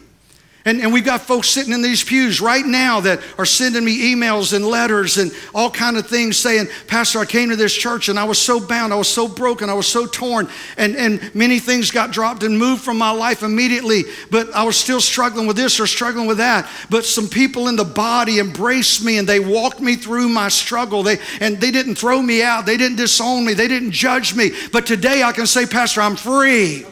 And, 0.64 0.80
and 0.80 0.92
we've 0.92 1.04
got 1.04 1.22
folks 1.22 1.48
sitting 1.48 1.72
in 1.72 1.82
these 1.82 2.02
pews 2.02 2.40
right 2.40 2.66
now 2.66 3.00
that 3.00 3.20
are 3.38 3.46
sending 3.46 3.84
me 3.84 4.12
emails 4.12 4.52
and 4.52 4.66
letters 4.66 5.16
and 5.16 5.32
all 5.54 5.70
kind 5.70 5.96
of 5.96 6.06
things 6.06 6.36
saying, 6.36 6.66
Pastor, 6.88 7.20
I 7.20 7.26
came 7.26 7.48
to 7.50 7.56
this 7.56 7.74
church 7.74 8.08
and 8.08 8.18
I 8.18 8.24
was 8.24 8.38
so 8.38 8.60
bound, 8.60 8.92
I 8.92 8.96
was 8.96 9.08
so 9.08 9.28
broken, 9.28 9.70
I 9.70 9.74
was 9.74 9.86
so 9.86 10.06
torn, 10.06 10.48
and, 10.76 10.96
and 10.96 11.34
many 11.34 11.58
things 11.58 11.90
got 11.90 12.10
dropped 12.10 12.42
and 12.42 12.58
moved 12.58 12.82
from 12.82 12.98
my 12.98 13.10
life 13.10 13.42
immediately, 13.42 14.02
but 14.30 14.52
I 14.52 14.64
was 14.64 14.76
still 14.76 15.00
struggling 15.00 15.46
with 15.46 15.56
this 15.56 15.78
or 15.78 15.86
struggling 15.86 16.26
with 16.26 16.38
that. 16.38 16.68
But 16.90 17.04
some 17.04 17.28
people 17.28 17.68
in 17.68 17.76
the 17.76 17.84
body 17.84 18.38
embraced 18.40 19.04
me 19.04 19.18
and 19.18 19.28
they 19.28 19.40
walked 19.40 19.80
me 19.80 19.94
through 19.94 20.28
my 20.28 20.48
struggle. 20.48 21.02
They, 21.02 21.18
and 21.40 21.58
they 21.58 21.70
didn't 21.70 21.94
throw 21.94 22.20
me 22.20 22.42
out, 22.42 22.66
they 22.66 22.76
didn't 22.76 22.96
disown 22.96 23.46
me, 23.46 23.54
they 23.54 23.68
didn't 23.68 23.92
judge 23.92 24.34
me. 24.34 24.50
But 24.72 24.86
today 24.86 25.22
I 25.22 25.32
can 25.32 25.46
say, 25.46 25.66
Pastor, 25.66 26.02
I'm 26.02 26.16
free. 26.16 26.84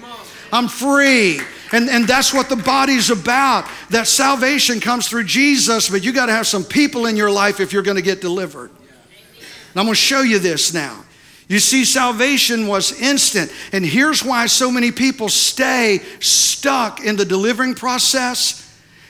I'm 0.53 0.69
free. 0.69 1.41
And, 1.73 1.89
and 1.89 2.07
that's 2.07 2.33
what 2.33 2.49
the 2.49 2.57
body's 2.57 3.11
about. 3.11 3.69
That 3.91 4.07
salvation 4.07 4.81
comes 4.81 5.09
through 5.09 5.25
Jesus, 5.25 5.89
but 5.89 6.05
you 6.05 6.13
got 6.13 6.27
to 6.27 6.33
have 6.33 6.47
some 6.47 6.65
people 6.65 7.07
in 7.07 7.17
your 7.17 7.31
life 7.31 7.61
if 7.61 7.73
you're 7.73 7.83
going 7.83 7.97
to 7.97 8.03
get 8.03 8.21
delivered. 8.21 8.71
And 8.71 9.81
I'm 9.81 9.87
going 9.87 9.95
to 9.95 9.95
show 9.95 10.23
you 10.23 10.39
this 10.39 10.73
now. 10.73 11.05
You 11.49 11.59
see, 11.59 11.85
salvation 11.85 12.67
was 12.67 13.01
instant. 13.01 13.53
And 13.73 13.85
here's 13.85 14.25
why 14.25 14.47
so 14.47 14.71
many 14.71 14.91
people 14.91 15.29
stay 15.29 16.01
stuck 16.21 17.05
in 17.05 17.17
the 17.17 17.25
delivering 17.25 17.75
process. 17.75 18.63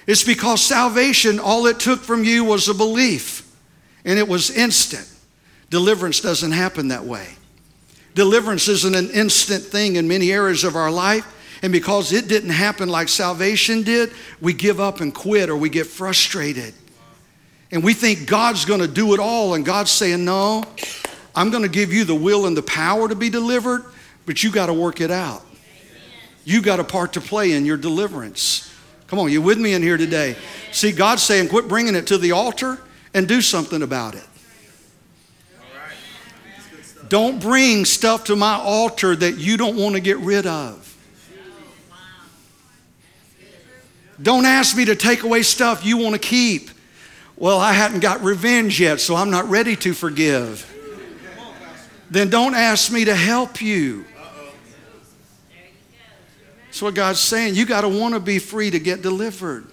It's 0.06 0.24
because 0.24 0.62
salvation, 0.62 1.40
all 1.40 1.66
it 1.66 1.80
took 1.80 2.00
from 2.00 2.24
you 2.24 2.44
was 2.44 2.68
a 2.68 2.74
belief, 2.74 3.42
and 4.04 4.18
it 4.18 4.28
was 4.28 4.50
instant. 4.50 5.10
Deliverance 5.70 6.20
doesn't 6.20 6.52
happen 6.52 6.88
that 6.88 7.04
way. 7.04 7.26
Deliverance 8.16 8.66
isn't 8.66 8.94
an 8.96 9.11
instant 9.11 9.62
thing 9.62 9.96
in 9.96 10.08
many 10.08 10.32
areas 10.32 10.64
of 10.64 10.75
our 10.75 10.90
life. 10.90 11.35
And 11.62 11.70
because 11.70 12.12
it 12.12 12.28
didn't 12.28 12.50
happen 12.50 12.88
like 12.88 13.11
salvation 13.11 13.82
did, 13.82 14.11
we 14.40 14.54
give 14.54 14.80
up 14.80 15.00
and 15.00 15.14
quit 15.14 15.50
or 15.50 15.56
we 15.56 15.68
get 15.68 15.87
frustrated. 15.87 16.73
And 17.70 17.85
we 17.85 17.92
think 17.92 18.26
God's 18.26 18.64
going 18.64 18.80
to 18.80 18.88
do 18.88 19.12
it 19.12 19.20
all, 19.20 19.52
and 19.52 19.66
God's 19.66 19.90
saying, 19.90 20.25
No, 20.25 20.64
I'm 21.35 21.50
going 21.50 21.64
to 21.64 21.68
give 21.68 21.92
you 21.92 22.04
the 22.04 22.14
will 22.14 22.46
and 22.46 22.56
the 22.56 22.62
power 22.62 23.06
to 23.06 23.14
be 23.14 23.28
delivered, 23.28 23.85
but 24.25 24.42
you 24.42 24.50
got 24.50 24.66
to 24.66 24.75
work 24.75 25.00
it 25.02 25.11
out. 25.11 25.44
You 26.44 26.62
got 26.62 26.80
a 26.80 26.85
part 26.85 27.14
to 27.14 27.20
play 27.20 27.52
in 27.52 27.66
your 27.66 27.76
deliverance. 27.76 28.73
Come 29.08 29.18
on, 29.18 29.30
you 29.30 29.42
with 29.42 29.58
me 29.58 29.75
in 29.75 29.82
here 29.82 29.99
today? 29.99 30.37
See, 30.73 30.92
God's 30.92 31.23
saying, 31.23 31.49
quit 31.49 31.68
bringing 31.68 31.94
it 31.94 32.06
to 32.06 32.18
the 32.18 32.32
altar 32.32 32.78
and 33.12 33.28
do 33.28 33.42
something 33.42 33.82
about 33.82 34.14
it. 34.14 34.25
Don't 37.08 37.40
bring 37.40 37.84
stuff 37.84 38.25
to 38.25 38.36
my 38.36 38.54
altar 38.54 39.14
that 39.14 39.38
you 39.38 39.56
don't 39.56 39.76
want 39.76 39.94
to 39.94 40.00
get 40.00 40.18
rid 40.18 40.46
of. 40.46 40.82
Don't 44.20 44.46
ask 44.46 44.76
me 44.76 44.86
to 44.86 44.96
take 44.96 45.22
away 45.22 45.42
stuff 45.42 45.84
you 45.84 45.98
want 45.98 46.14
to 46.14 46.18
keep. 46.18 46.70
Well, 47.36 47.58
I 47.58 47.72
hadn't 47.72 48.00
got 48.00 48.22
revenge 48.22 48.80
yet, 48.80 48.98
so 49.00 49.14
I'm 49.14 49.30
not 49.30 49.48
ready 49.50 49.76
to 49.76 49.92
forgive. 49.92 50.72
Then 52.10 52.30
don't 52.30 52.54
ask 52.54 52.90
me 52.90 53.04
to 53.04 53.14
help 53.14 53.60
you. 53.60 54.04
That's 56.66 56.80
what 56.80 56.94
God's 56.94 57.20
saying. 57.20 57.56
You 57.56 57.66
got 57.66 57.82
to 57.82 57.88
want 57.88 58.14
to 58.14 58.20
be 58.20 58.38
free 58.38 58.70
to 58.70 58.78
get 58.78 59.02
delivered. 59.02 59.66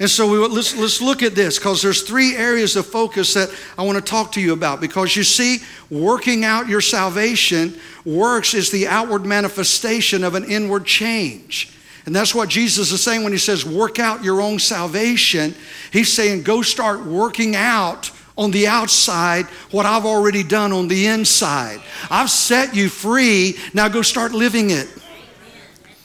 And 0.00 0.08
so 0.08 0.26
we, 0.30 0.38
let's, 0.38 0.74
let's 0.74 1.02
look 1.02 1.22
at 1.22 1.34
this 1.34 1.58
because 1.58 1.82
there's 1.82 2.00
three 2.02 2.34
areas 2.34 2.74
of 2.74 2.86
focus 2.86 3.34
that 3.34 3.50
I 3.76 3.82
want 3.82 3.98
to 3.98 4.02
talk 4.04 4.32
to 4.32 4.40
you 4.40 4.54
about. 4.54 4.80
Because 4.80 5.14
you 5.14 5.22
see, 5.22 5.58
working 5.90 6.42
out 6.42 6.68
your 6.68 6.80
salvation 6.80 7.78
works 8.06 8.54
is 8.54 8.70
the 8.70 8.88
outward 8.88 9.26
manifestation 9.26 10.24
of 10.24 10.34
an 10.34 10.44
inward 10.44 10.86
change. 10.86 11.76
And 12.06 12.16
that's 12.16 12.34
what 12.34 12.48
Jesus 12.48 12.92
is 12.92 13.02
saying 13.02 13.22
when 13.24 13.32
he 13.32 13.38
says, 13.38 13.66
work 13.66 13.98
out 13.98 14.24
your 14.24 14.40
own 14.40 14.58
salvation. 14.58 15.54
He's 15.92 16.10
saying, 16.10 16.44
go 16.44 16.62
start 16.62 17.04
working 17.04 17.54
out 17.54 18.10
on 18.38 18.50
the 18.52 18.68
outside 18.68 19.44
what 19.70 19.84
I've 19.84 20.06
already 20.06 20.42
done 20.42 20.72
on 20.72 20.88
the 20.88 21.08
inside. 21.08 21.78
I've 22.10 22.30
set 22.30 22.74
you 22.74 22.88
free. 22.88 23.58
Now 23.74 23.88
go 23.88 24.00
start 24.00 24.32
living 24.32 24.70
it. 24.70 24.88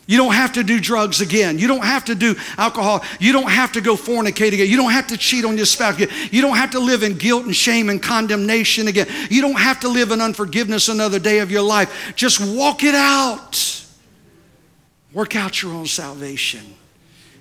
You 0.07 0.17
don't 0.17 0.33
have 0.33 0.53
to 0.53 0.63
do 0.63 0.79
drugs 0.79 1.19
again. 1.19 1.57
You 1.57 1.67
don't 1.67 1.83
have 1.83 2.05
to 2.05 2.15
do 2.15 2.35
alcohol. 2.57 3.03
You 3.19 3.31
don't 3.31 3.49
have 3.49 3.71
to 3.71 3.81
go 3.81 3.95
fornicate 3.95 4.53
again. 4.53 4.69
You 4.69 4.77
don't 4.77 4.91
have 4.91 5.07
to 5.07 5.17
cheat 5.17 5.45
on 5.45 5.57
your 5.57 5.65
spouse 5.65 5.95
again. 5.95 6.09
You 6.31 6.43
don't 6.43 6.57
have 6.57 6.71
to 6.71 6.79
live 6.79 7.01
in 7.01 7.17
guilt 7.17 7.45
and 7.45 7.55
shame 7.55 7.89
and 7.89 8.01
condemnation 8.01 8.87
again. 8.87 9.07
You 9.31 9.41
don't 9.41 9.59
have 9.59 9.79
to 9.79 9.87
live 9.87 10.11
in 10.11 10.21
unforgiveness 10.21 10.89
another 10.89 11.17
day 11.17 11.39
of 11.39 11.49
your 11.49 11.63
life. 11.63 12.13
Just 12.15 12.39
walk 12.39 12.83
it 12.83 12.93
out. 12.93 13.83
Work 15.11 15.35
out 15.35 15.61
your 15.61 15.73
own 15.73 15.87
salvation. 15.87 16.75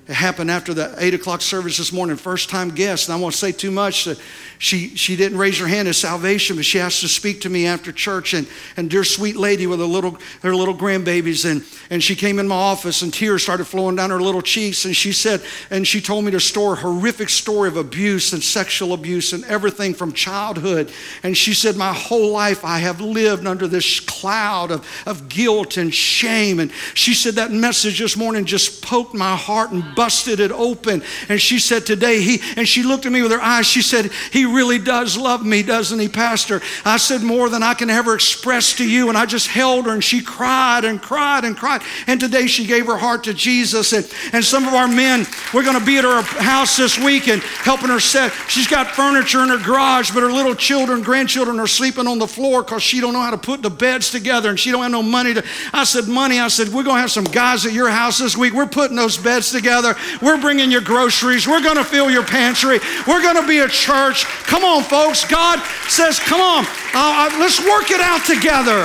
It 0.07 0.13
happened 0.13 0.51
after 0.51 0.75
the 0.75 0.95
8 0.99 1.15
o'clock 1.15 1.41
service 1.41 1.79
this 1.79 1.91
morning, 1.91 2.17
first 2.17 2.51
time 2.51 2.69
guest. 2.69 3.09
And 3.09 3.17
I 3.17 3.19
won't 3.19 3.33
say 3.33 3.53
too 3.53 3.71
much. 3.71 4.07
Uh, 4.07 4.15
she, 4.59 4.95
she 4.97 5.17
didn't 5.17 5.39
raise 5.39 5.59
her 5.59 5.67
hand 5.67 5.89
as 5.89 5.97
salvation, 5.97 6.57
but 6.57 6.67
she 6.67 6.79
asked 6.79 7.01
to 7.01 7.09
speak 7.09 7.41
to 7.41 7.49
me 7.49 7.67
after 7.67 7.91
church. 7.91 8.35
And, 8.35 8.47
and 8.77 8.91
dear 8.91 9.05
sweet 9.05 9.35
lady 9.35 9.67
with 9.67 9.79
her 9.81 9.87
little, 9.87 10.19
her 10.43 10.55
little 10.55 10.77
grandbabies. 10.77 11.51
And, 11.51 11.65
and 11.89 12.03
she 12.03 12.17
came 12.17 12.39
in 12.39 12.47
my 12.47 12.55
office 12.55 13.01
and 13.01 13.15
tears 13.15 13.45
started 13.45 13.65
flowing 13.65 13.97
down 13.97 14.11
her 14.11 14.21
little 14.21 14.43
cheeks. 14.43 14.85
And 14.85 14.95
she 14.95 15.11
said, 15.11 15.43
and 15.71 15.89
she 15.89 16.03
told 16.03 16.27
me 16.27 16.33
to 16.33 16.41
story, 16.41 16.77
horrific 16.77 17.31
story 17.31 17.69
of 17.69 17.79
abuse 17.79 18.35
and 18.35 18.43
sexual 18.43 18.93
abuse 18.93 19.33
and 19.33 19.43
everything 19.47 19.95
from 19.95 20.13
childhood. 20.13 20.93
And 21.23 21.35
she 21.35 21.55
said, 21.55 21.77
My 21.77 21.95
whole 21.95 22.31
life 22.31 22.63
I 22.63 22.79
have 22.79 23.01
lived 23.01 23.47
under 23.47 23.67
this 23.67 24.01
cloud 24.01 24.71
of, 24.71 24.87
of 25.07 25.31
guilt 25.31 25.79
and 25.79 25.95
shame. 25.95 26.61
And 26.61 26.71
she 26.93 27.15
said, 27.15 27.37
That 27.37 27.53
message 27.53 28.01
this 28.01 28.19
morning 28.19 28.45
just 28.45 28.83
poked 28.83 29.15
my 29.15 29.35
heart 29.35 29.71
and 29.71 29.94
busted 29.95 30.41
it 30.41 30.53
open. 30.53 31.03
And 31.29 31.41
she 31.41 31.59
said, 31.59 31.87
Today, 31.87 32.21
he, 32.21 32.41
and 32.57 32.69
she 32.69 32.83
looked 32.83 33.07
at 33.07 33.13
me 33.13 33.23
with 33.23 33.33
her 33.33 33.41
eyes. 33.41 33.67
She 33.67 33.83
said, 33.83 34.11
He 34.33 34.45
really 34.45 34.79
does 34.79 35.17
love 35.17 35.45
me, 35.45 35.63
doesn't 35.63 35.99
he, 35.99 36.09
Pastor? 36.09 36.61
I 36.85 36.97
said, 36.97 37.23
More 37.23 37.49
than 37.49 37.63
I 37.63 37.75
can 37.75 37.91
ever 37.91 38.15
express 38.15 38.77
to 38.77 38.89
you. 38.89 39.09
And 39.09 39.19
I 39.19 39.27
just 39.27 39.49
held 39.49 39.87
her 39.87 39.93
and 39.93 40.03
she 40.03 40.23
cried 40.23 40.85
and 40.85 41.01
cried 41.01 41.45
and 41.45 41.57
cried. 41.57 41.83
And 42.07 42.21
today 42.21 42.47
she 42.47 42.67
gave 42.67 42.87
her 42.87 42.97
heart 42.97 43.25
to 43.25 43.35
Jesus. 43.35 43.93
And, 43.93 44.11
and 44.33 44.45
some 44.45 44.67
of 44.67 44.75
our 44.75 44.89
men, 44.89 45.27
we're 45.53 45.65
going 45.65 45.79
to 45.79 45.85
be 45.85 45.99
at 45.99 46.05
her 46.05 46.23
house 46.23 46.77
this 46.77 46.99
week 46.99 47.29
and 47.29 47.43
helping 47.43 47.89
her 47.89 48.01
set. 48.01 48.33
She's 48.49 48.67
got 48.67 48.89
furniture 48.89 49.43
in 49.43 49.49
her 49.49 49.59
garage, 49.59 50.11
but 50.13 50.23
her 50.23 50.33
little 50.33 50.55
children, 50.55 51.03
grandchildren 51.03 51.59
are 51.61 51.67
sleeping 51.67 52.07
on 52.07 52.19
the 52.19 52.29
floor 52.29 52.63
because 52.63 52.83
she 52.83 53.01
don't 53.01 53.13
know 53.13 53.21
how 53.21 53.31
to 53.31 53.39
put 53.39 53.63
the 53.63 53.71
beds 53.71 54.11
together 54.11 54.51
and 54.51 54.59
she 54.59 54.71
don't 54.71 54.83
have 54.83 54.93
no 54.93 55.03
money 55.03 55.35
to. 55.35 55.45
I 55.73 55.85
said, 55.85 56.09
Money, 56.09 56.41
I 56.41 56.49
said, 56.49 56.69
We're 56.69 56.85
going 56.85 56.97
to 56.97 57.01
have 57.01 57.11
some 57.11 57.25
guys 57.25 57.67
at 57.67 57.73
your 57.73 57.89
house 57.89 58.19
this 58.19 58.37
week. 58.37 58.53
We're 58.53 58.67
putting 58.67 58.97
those 58.97 59.17
beds 59.17 59.51
together 59.51 59.84
We're 60.23 60.41
bringing 60.41 60.71
your 60.71 60.81
groceries. 60.81 61.47
We're 61.47 61.63
going 61.63 61.77
to 61.77 61.85
fill 61.85 62.11
your 62.11 62.25
pantry. 62.25 62.79
We're 63.07 63.23
going 63.23 63.41
to 63.41 63.47
be 63.47 63.59
a 63.59 63.69
church. 63.69 64.25
Come 64.45 64.65
on, 64.65 64.83
folks. 64.83 65.25
God 65.25 65.61
says, 65.89 66.19
come 66.19 66.41
on, 66.41 66.65
uh, 66.65 66.71
uh, 66.95 67.37
let's 67.39 67.61
work 67.61 67.91
it 67.91 68.01
out 68.01 68.25
together. 68.25 68.81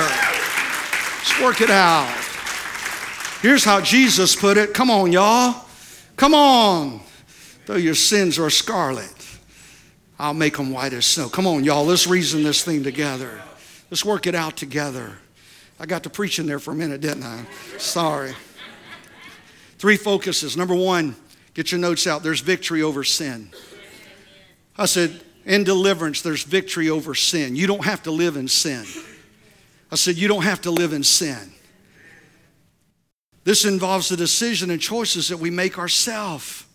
Let's 1.18 1.40
work 1.40 1.60
it 1.60 1.70
out. 1.70 2.08
Here's 3.40 3.64
how 3.64 3.80
Jesus 3.80 4.36
put 4.36 4.56
it. 4.56 4.74
Come 4.74 4.90
on, 4.90 5.12
y'all. 5.12 5.64
Come 6.16 6.34
on. 6.34 7.00
Though 7.66 7.76
your 7.76 7.94
sins 7.94 8.38
are 8.38 8.50
scarlet, 8.50 9.14
I'll 10.18 10.34
make 10.34 10.56
them 10.56 10.70
white 10.70 10.92
as 10.92 11.06
snow. 11.06 11.28
Come 11.28 11.46
on, 11.46 11.64
y'all. 11.64 11.86
Let's 11.86 12.06
reason 12.06 12.42
this 12.42 12.62
thing 12.64 12.82
together. 12.82 13.40
Let's 13.90 14.04
work 14.04 14.26
it 14.26 14.34
out 14.34 14.56
together. 14.56 15.18
I 15.78 15.86
got 15.86 16.02
to 16.02 16.10
preach 16.10 16.38
in 16.38 16.46
there 16.46 16.58
for 16.58 16.72
a 16.72 16.74
minute, 16.74 17.00
didn't 17.00 17.22
I? 17.22 17.44
Sorry. 17.78 18.34
Three 19.80 19.96
focuses. 19.96 20.58
Number 20.58 20.74
one, 20.74 21.16
get 21.54 21.72
your 21.72 21.80
notes 21.80 22.06
out. 22.06 22.22
There's 22.22 22.40
victory 22.40 22.82
over 22.82 23.02
sin. 23.02 23.48
I 24.76 24.84
said, 24.84 25.22
in 25.46 25.64
deliverance, 25.64 26.20
there's 26.20 26.42
victory 26.42 26.90
over 26.90 27.14
sin. 27.14 27.56
You 27.56 27.66
don't 27.66 27.86
have 27.86 28.02
to 28.02 28.10
live 28.10 28.36
in 28.36 28.46
sin. 28.46 28.84
I 29.90 29.94
said, 29.94 30.16
you 30.16 30.28
don't 30.28 30.42
have 30.42 30.60
to 30.62 30.70
live 30.70 30.92
in 30.92 31.02
sin. 31.02 31.50
This 33.44 33.64
involves 33.64 34.10
the 34.10 34.18
decision 34.18 34.70
and 34.70 34.82
choices 34.82 35.28
that 35.28 35.38
we 35.38 35.48
make 35.48 35.78
ourselves. 35.78 36.66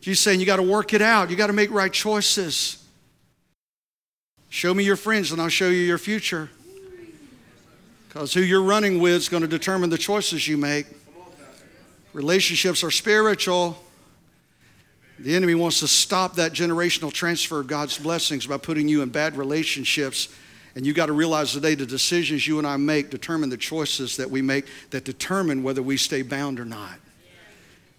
She's 0.00 0.20
saying 0.20 0.38
you 0.38 0.44
got 0.44 0.56
to 0.56 0.62
work 0.62 0.92
it 0.92 1.00
out, 1.00 1.30
you 1.30 1.36
got 1.36 1.46
to 1.46 1.54
make 1.54 1.70
right 1.70 1.90
choices. 1.90 2.84
Show 4.50 4.74
me 4.74 4.84
your 4.84 4.96
friends, 4.96 5.32
and 5.32 5.40
I'll 5.40 5.48
show 5.48 5.70
you 5.70 5.80
your 5.80 5.96
future. 5.96 6.50
Because 8.06 8.34
who 8.34 8.42
you're 8.42 8.62
running 8.62 9.00
with 9.00 9.14
is 9.14 9.30
going 9.30 9.44
to 9.44 9.48
determine 9.48 9.88
the 9.88 9.96
choices 9.96 10.46
you 10.46 10.58
make. 10.58 10.88
Relationships 12.12 12.82
are 12.82 12.90
spiritual. 12.90 13.76
The 15.18 15.34
enemy 15.34 15.54
wants 15.54 15.80
to 15.80 15.88
stop 15.88 16.36
that 16.36 16.52
generational 16.52 17.12
transfer 17.12 17.60
of 17.60 17.66
God's 17.66 17.98
blessings 17.98 18.46
by 18.46 18.56
putting 18.56 18.88
you 18.88 19.02
in 19.02 19.08
bad 19.08 19.36
relationships. 19.36 20.28
And 20.76 20.86
you 20.86 20.92
got 20.92 21.06
to 21.06 21.12
realize 21.12 21.52
today 21.52 21.74
the 21.74 21.86
decisions 21.86 22.46
you 22.46 22.58
and 22.58 22.66
I 22.66 22.76
make 22.76 23.10
determine 23.10 23.50
the 23.50 23.56
choices 23.56 24.16
that 24.16 24.30
we 24.30 24.42
make 24.42 24.66
that 24.90 25.04
determine 25.04 25.62
whether 25.62 25.82
we 25.82 25.96
stay 25.96 26.22
bound 26.22 26.60
or 26.60 26.64
not. 26.64 26.98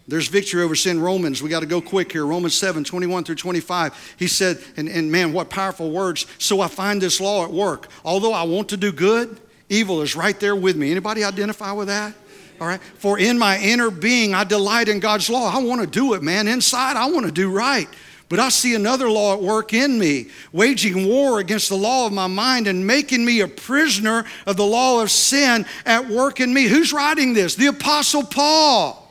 There's 0.08 0.28
victory 0.28 0.64
over 0.64 0.74
sin. 0.74 1.00
Romans, 1.00 1.44
we 1.44 1.50
got 1.50 1.60
to 1.60 1.68
go 1.68 1.82
quick 1.82 2.12
here. 2.12 2.26
Romans 2.26 2.56
7, 2.56 2.84
21 2.84 3.26
through 3.26 3.36
25. 3.36 4.16
He 4.18 4.28
said, 4.28 4.58
and, 4.76 4.90
and 4.90 5.12
man, 5.12 5.34
what 5.34 5.52
powerful 5.52 5.92
words. 5.92 6.26
So 6.40 6.62
I 6.62 6.68
find 6.68 7.00
this 7.00 7.22
law 7.22 7.44
at 7.44 7.52
work. 7.52 7.90
Although 8.04 8.34
I 8.34 8.44
want 8.44 8.70
to 8.70 8.78
do 8.78 8.92
good, 8.92 9.40
evil 9.68 10.02
is 10.02 10.16
right 10.16 10.40
there 10.40 10.56
with 10.56 10.76
me. 10.78 10.90
Anybody 10.90 11.24
identify 11.24 11.74
with 11.74 11.90
that? 11.90 12.16
All 12.60 12.68
right. 12.68 12.82
For 12.82 13.18
in 13.18 13.38
my 13.38 13.60
inner 13.60 13.90
being, 13.90 14.34
I 14.34 14.44
delight 14.44 14.90
in 14.90 15.00
God's 15.00 15.30
law. 15.30 15.50
I 15.54 15.62
want 15.62 15.82
to 15.82 15.88
do 15.88 16.14
it, 16.14 16.22
man. 16.22 16.48
Inside, 16.48 16.98
I 16.98 17.10
want 17.10 17.26
to 17.26 17.32
do 17.32 17.50
right. 17.50 17.88
But 18.30 18.40
I 18.40 18.50
see 18.50 18.76
another 18.76 19.10
law 19.10 19.34
at 19.34 19.42
work 19.42 19.74
in 19.74 19.98
me, 19.98 20.28
waging 20.52 21.08
war 21.08 21.40
against 21.40 21.70
the 21.70 21.76
law 21.76 22.06
of 22.06 22.14
my 22.14 22.28
mind 22.28 22.68
and 22.68 22.86
making 22.86 23.26
me 23.26 23.42
a 23.42 23.48
prisoner 23.48 24.24
of 24.46 24.56
the 24.56 24.66
law 24.66 25.02
of 25.02 25.10
sin 25.10 25.66
at 25.84 26.08
work 26.08 26.40
in 26.40 26.54
me. 26.54 26.66
Who's 26.66 26.94
writing 26.94 27.34
this? 27.34 27.56
The 27.56 27.68
Apostle 27.68 28.24
Paul. 28.24 29.08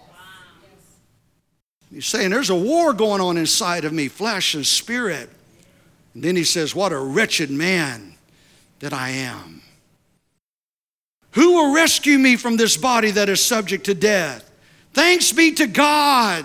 He's 1.91 2.07
saying 2.07 2.31
there's 2.31 2.51
a 2.51 2.55
war 2.55 2.93
going 2.93 3.21
on 3.21 3.37
inside 3.37 3.85
of 3.85 3.93
me, 3.93 4.07
flesh 4.07 4.55
and 4.55 4.65
spirit. 4.65 5.29
And 6.15 6.23
then 6.23 6.37
he 6.37 6.45
says, 6.45 6.75
What 6.75 6.93
a 6.93 6.99
wretched 6.99 7.51
man 7.51 8.15
that 8.79 8.93
I 8.93 9.11
am. 9.11 9.58
Who 11.33 11.55
will 11.55 11.75
rescue 11.75 12.19
me 12.19 12.37
from 12.37 12.57
this 12.57 12.77
body 12.77 13.11
that 13.13 13.29
is 13.29 13.43
subject 13.43 13.85
to 13.87 13.95
death? 13.95 14.51
Thanks 14.93 15.33
be 15.33 15.53
to 15.55 15.67
God 15.67 16.45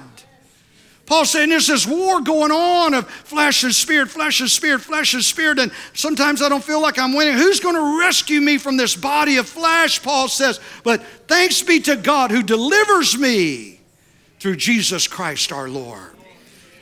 Paul 1.05 1.25
saying 1.25 1.49
there's 1.49 1.67
this 1.67 1.85
war 1.85 2.21
going 2.21 2.51
on 2.51 2.93
of 2.93 3.09
flesh 3.09 3.63
and 3.63 3.75
spirit, 3.75 4.09
flesh 4.09 4.39
and 4.39 4.49
spirit, 4.49 4.81
flesh 4.81 5.13
and 5.13 5.23
spirit, 5.23 5.59
and 5.59 5.71
sometimes 5.93 6.41
I 6.41 6.47
don't 6.47 6.63
feel 6.63 6.81
like 6.81 6.97
I'm 6.97 7.13
winning. 7.13 7.33
Who's 7.33 7.59
going 7.59 7.75
to 7.75 7.99
rescue 7.99 8.39
me 8.39 8.57
from 8.57 8.77
this 8.77 8.95
body 8.95 9.37
of 9.37 9.47
flesh? 9.47 10.01
Paul 10.01 10.29
says, 10.29 10.61
but 10.83 11.03
thanks 11.27 11.61
be 11.61 11.81
to 11.81 11.97
God 11.97 12.31
who 12.31 12.41
delivers 12.41 13.17
me 13.17 13.81
through 14.39 14.55
Jesus 14.55 15.07
Christ 15.07 15.51
our 15.51 15.67
Lord. 15.67 16.11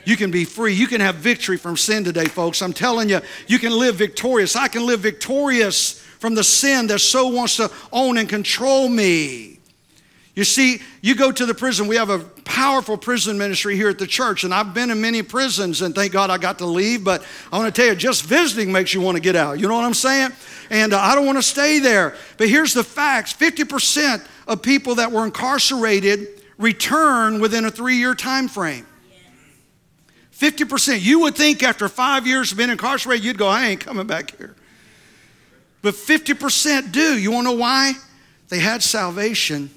You 0.05 0.17
can 0.17 0.31
be 0.31 0.45
free. 0.45 0.73
You 0.73 0.87
can 0.87 1.01
have 1.01 1.15
victory 1.15 1.57
from 1.57 1.77
sin 1.77 2.03
today, 2.03 2.25
folks. 2.25 2.61
I'm 2.61 2.73
telling 2.73 3.09
you, 3.09 3.21
you 3.47 3.59
can 3.59 3.71
live 3.71 3.95
victorious. 3.95 4.55
I 4.55 4.67
can 4.67 4.85
live 4.85 4.99
victorious 4.99 6.00
from 6.21 6.35
the 6.35 6.43
sin 6.43 6.85
that 6.85 6.99
so 6.99 7.29
wants 7.29 7.57
to 7.57 7.69
own 7.91 8.15
and 8.19 8.29
control 8.29 8.87
me. 8.87 9.57
You 10.35 10.43
see, 10.43 10.79
you 11.01 11.15
go 11.15 11.31
to 11.31 11.47
the 11.47 11.55
prison, 11.55 11.87
we 11.87 11.95
have 11.95 12.11
a 12.11 12.19
powerful 12.19 12.95
prison 12.95 13.39
ministry 13.39 13.75
here 13.75 13.89
at 13.89 13.97
the 13.97 14.05
church, 14.05 14.43
and 14.43 14.53
I've 14.53 14.71
been 14.71 14.91
in 14.91 15.01
many 15.01 15.23
prisons, 15.23 15.81
and 15.81 15.95
thank 15.95 16.13
God 16.13 16.29
I 16.29 16.37
got 16.37 16.59
to 16.59 16.67
leave. 16.67 17.03
But 17.03 17.25
I 17.51 17.57
want 17.57 17.73
to 17.73 17.81
tell 17.81 17.89
you, 17.89 17.95
just 17.95 18.23
visiting 18.23 18.71
makes 18.71 18.93
you 18.93 19.01
want 19.01 19.15
to 19.15 19.21
get 19.21 19.35
out. 19.35 19.59
You 19.59 19.67
know 19.67 19.73
what 19.73 19.83
I'm 19.83 19.95
saying? 19.95 20.29
And 20.69 20.93
uh, 20.93 20.99
I 20.99 21.15
don't 21.15 21.25
want 21.25 21.39
to 21.39 21.43
stay 21.43 21.79
there. 21.79 22.15
But 22.37 22.49
here's 22.49 22.75
the 22.75 22.83
facts 22.83 23.33
50% 23.33 24.23
of 24.47 24.61
people 24.61 24.95
that 24.95 25.11
were 25.11 25.25
incarcerated 25.25 26.27
return 26.59 27.41
within 27.41 27.65
a 27.65 27.71
three 27.71 27.97
year 27.97 28.13
time 28.13 28.47
frame. 28.47 28.85
50%. 30.37 31.01
You 31.01 31.21
would 31.21 31.35
think 31.35 31.63
after 31.63 31.89
five 31.89 32.27
years 32.27 32.51
of 32.51 32.59
being 32.59 32.69
incarcerated, 32.69 33.25
you'd 33.25 33.39
go, 33.39 33.47
I 33.47 33.65
ain't 33.65 33.79
coming 33.79 34.05
back 34.05 34.37
here. 34.37 34.55
But 35.81 35.95
50% 35.95 36.91
do. 36.91 37.17
You 37.17 37.31
want 37.31 37.47
to 37.47 37.53
know 37.53 37.59
why? 37.59 37.93
They 38.49 38.59
had 38.59 38.83
salvation 38.83 39.69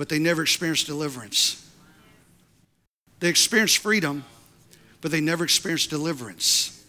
but 0.00 0.08
they 0.08 0.18
never 0.18 0.40
experienced 0.40 0.86
deliverance. 0.86 1.62
They 3.18 3.28
experienced 3.28 3.76
freedom, 3.76 4.24
but 5.02 5.10
they 5.10 5.20
never 5.20 5.44
experienced 5.44 5.90
deliverance. 5.90 6.82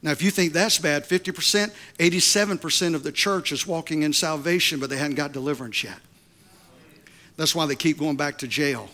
Now, 0.00 0.12
if 0.12 0.22
you 0.22 0.30
think 0.30 0.52
that's 0.52 0.78
bad, 0.78 1.02
50%, 1.02 1.74
87% 1.98 2.94
of 2.94 3.02
the 3.02 3.10
church 3.10 3.50
is 3.50 3.66
walking 3.66 4.02
in 4.04 4.12
salvation, 4.12 4.78
but 4.78 4.90
they 4.90 4.96
hadn't 4.96 5.16
got 5.16 5.32
deliverance 5.32 5.82
yet. 5.82 5.98
That's 7.36 7.52
why 7.52 7.66
they 7.66 7.74
keep 7.74 7.98
going 7.98 8.14
back 8.14 8.38
to 8.38 8.46
jail. 8.46 8.90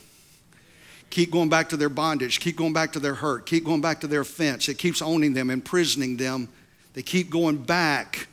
Keep 1.10 1.30
going 1.30 1.50
back 1.50 1.68
to 1.68 1.76
their 1.76 1.90
bondage. 1.90 2.40
Keep 2.40 2.56
going 2.56 2.72
back 2.72 2.92
to 2.94 3.00
their 3.00 3.16
hurt. 3.16 3.44
Keep 3.44 3.66
going 3.66 3.82
back 3.82 4.00
to 4.00 4.06
their 4.06 4.22
offense. 4.22 4.66
It 4.70 4.78
keeps 4.78 5.02
owning 5.02 5.34
them, 5.34 5.50
imprisoning 5.50 6.16
them. 6.16 6.48
They 6.94 7.02
keep 7.02 7.28
going 7.28 7.58
back 7.58 8.28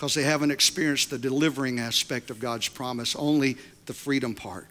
because 0.00 0.14
they 0.14 0.22
haven't 0.22 0.50
experienced 0.50 1.10
the 1.10 1.18
delivering 1.18 1.78
aspect 1.78 2.30
of 2.30 2.40
God's 2.40 2.68
promise. 2.68 3.14
Only 3.14 3.58
the 3.84 3.92
freedom 3.92 4.34
part. 4.34 4.66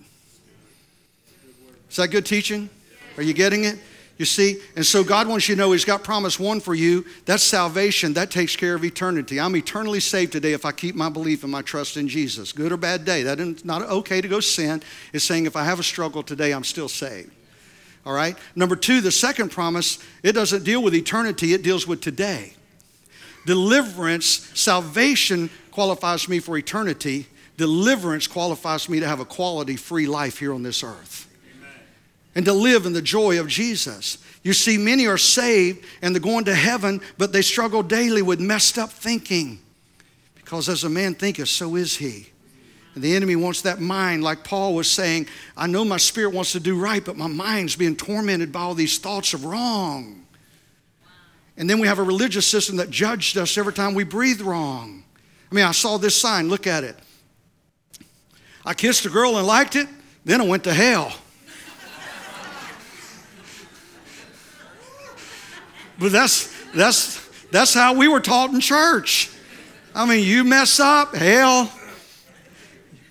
Is 1.88 1.98
that 1.98 2.08
good 2.08 2.26
teaching? 2.26 2.68
Are 3.16 3.22
you 3.22 3.34
getting 3.34 3.66
it? 3.66 3.78
You 4.18 4.26
see? 4.26 4.58
And 4.76 4.84
so 4.84 5.04
God 5.04 5.28
wants 5.28 5.48
you 5.48 5.54
to 5.54 5.62
know 5.62 5.72
He's 5.72 5.86
got 5.86 6.04
promise 6.04 6.40
one 6.40 6.60
for 6.60 6.74
you. 6.74 7.06
That's 7.26 7.44
salvation. 7.44 8.14
That 8.14 8.32
takes 8.32 8.56
care 8.56 8.74
of 8.74 8.84
eternity. 8.84 9.40
I'm 9.40 9.56
eternally 9.56 10.00
saved 10.00 10.32
today 10.32 10.54
if 10.54 10.66
I 10.66 10.72
keep 10.72 10.96
my 10.96 11.10
belief 11.10 11.44
and 11.44 11.52
my 11.52 11.62
trust 11.62 11.96
in 11.96 12.08
Jesus. 12.08 12.52
Good 12.52 12.72
or 12.72 12.78
bad 12.78 13.06
day. 13.06 13.22
That's 13.22 13.64
not 13.64 13.84
okay 13.84 14.22
to 14.22 14.28
go 14.28 14.40
sin. 14.40 14.82
It's 15.14 15.26
saying 15.26 15.46
if 15.46 15.56
I 15.56 15.64
have 15.64 15.80
a 15.80 15.84
struggle 15.84 16.24
today, 16.24 16.54
I'm 16.54 16.64
still 16.64 16.90
saved. 16.90 17.30
All 18.04 18.14
right? 18.14 18.36
Number 18.56 18.76
two, 18.76 19.00
the 19.00 19.12
second 19.12 19.52
promise, 19.52 20.04
it 20.24 20.32
doesn't 20.32 20.64
deal 20.64 20.82
with 20.82 20.96
eternity, 20.96 21.54
it 21.54 21.62
deals 21.62 21.86
with 21.86 22.02
today. 22.02 22.54
Deliverance, 23.46 24.52
salvation 24.54 25.50
qualifies 25.72 26.28
me 26.28 26.40
for 26.40 26.58
eternity 26.58 27.28
deliverance 27.60 28.26
qualifies 28.26 28.88
me 28.88 29.02
to 29.02 29.08
have 29.08 29.20
a 29.20 29.26
quality 29.26 29.76
free 29.76 30.08
life 30.08 30.40
here 30.40 30.54
on 30.54 30.64
this 30.64 30.82
earth 30.82 31.30
Amen. 31.58 31.70
and 32.34 32.46
to 32.46 32.54
live 32.54 32.86
in 32.86 32.94
the 32.94 33.02
joy 33.02 33.38
of 33.40 33.48
Jesus. 33.48 34.18
You 34.44 34.54
see, 34.54 34.78
many 34.78 35.06
are 35.08 35.18
saved 35.18 35.86
and 36.02 36.16
they're 36.16 36.22
going 36.22 36.46
to 36.46 36.56
heaven, 36.56 37.02
but 37.18 37.34
they 37.34 37.42
struggle 37.42 37.84
daily 37.84 38.22
with 38.22 38.40
messed 38.40 38.78
up 38.78 38.90
thinking. 38.90 39.60
Because 40.36 40.70
as 40.70 40.86
a 40.86 40.90
man 40.90 41.14
thinketh, 41.16 41.50
so 41.50 41.76
is 41.76 41.98
he. 41.98 42.30
And 42.96 43.04
the 43.04 43.14
enemy 43.14 43.36
wants 43.36 43.62
that 43.64 43.82
mind, 43.82 44.24
like 44.24 44.46
Paul 44.46 44.74
was 44.74 44.90
saying, 44.90 45.28
I 45.58 45.68
know 45.68 45.84
my 45.84 45.98
spirit 45.98 46.34
wants 46.34 46.54
to 46.54 46.62
do 46.62 46.80
right, 46.80 47.04
but 47.04 47.18
my 47.18 47.28
mind's 47.28 47.76
being 47.76 47.98
tormented 47.98 48.54
by 48.54 48.62
all 48.62 48.74
these 48.74 48.98
thoughts 48.98 49.34
of 49.34 49.44
wrong. 49.44 50.19
And 51.60 51.70
then 51.70 51.80
we 51.80 51.88
have 51.88 52.00
a 52.00 52.04
religious 52.04 52.48
system 52.48 52.78
that 52.78 52.90
judged 52.90 53.38
us 53.38 53.58
every 53.58 53.74
time 53.74 53.94
we 53.94 54.06
breathed 54.06 54.40
wrong. 54.40 55.04
I 55.52 55.56
mean, 55.56 55.66
I 55.66 55.74
saw 55.74 55.98
this 55.98 56.16
sign, 56.16 56.48
look 56.48 56.66
at 56.66 56.86
it. 56.86 56.96
I 58.66 58.74
kissed 58.74 59.06
a 59.06 59.10
girl 59.10 59.38
and 59.38 59.46
liked 59.46 59.76
it, 59.76 59.88
then 60.24 60.40
I 60.40 60.46
went 60.46 60.64
to 60.64 60.74
hell. 60.74 61.14
but 66.00 66.14
that's, 66.14 66.50
that's, 66.72 67.28
that's 67.50 67.74
how 67.74 67.94
we 67.94 68.08
were 68.08 68.22
taught 68.22 68.52
in 68.52 68.62
church. 68.62 69.30
I 69.94 70.06
mean, 70.06 70.24
you 70.24 70.46
mess 70.46 70.80
up, 70.80 71.14
hell. 71.14 71.70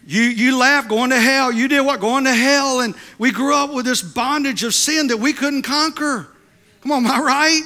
You, 0.07 0.23
you 0.23 0.57
laugh, 0.57 0.89
going 0.89 1.11
to 1.11 1.21
hell. 1.21 1.53
You 1.53 1.69
did 1.69 1.83
what? 1.83 2.01
Going 2.01 2.25
to 2.25 2.33
hell. 2.33 2.81
And 2.81 2.95
we 3.19 3.31
grew 3.31 3.55
up 3.55 3.75
with 3.75 3.85
this 3.85 4.01
bondage 4.01 4.65
of 4.65 4.73
sin 4.73 5.09
that 5.09 5.19
we 5.19 5.35
couldn't 5.35 5.63
conquer. 5.63 6.29
Come 6.81 6.93
on, 6.93 7.05
am 7.05 7.11
I 7.11 7.21
right? 7.21 7.63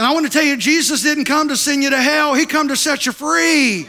And 0.00 0.06
I 0.06 0.14
want 0.14 0.24
to 0.24 0.32
tell 0.32 0.42
you, 0.42 0.56
Jesus 0.56 1.02
didn't 1.02 1.26
come 1.26 1.48
to 1.48 1.56
send 1.58 1.82
you 1.82 1.90
to 1.90 2.00
hell, 2.00 2.32
He 2.32 2.46
come 2.46 2.68
to 2.68 2.76
set 2.76 3.04
you 3.04 3.12
free 3.12 3.86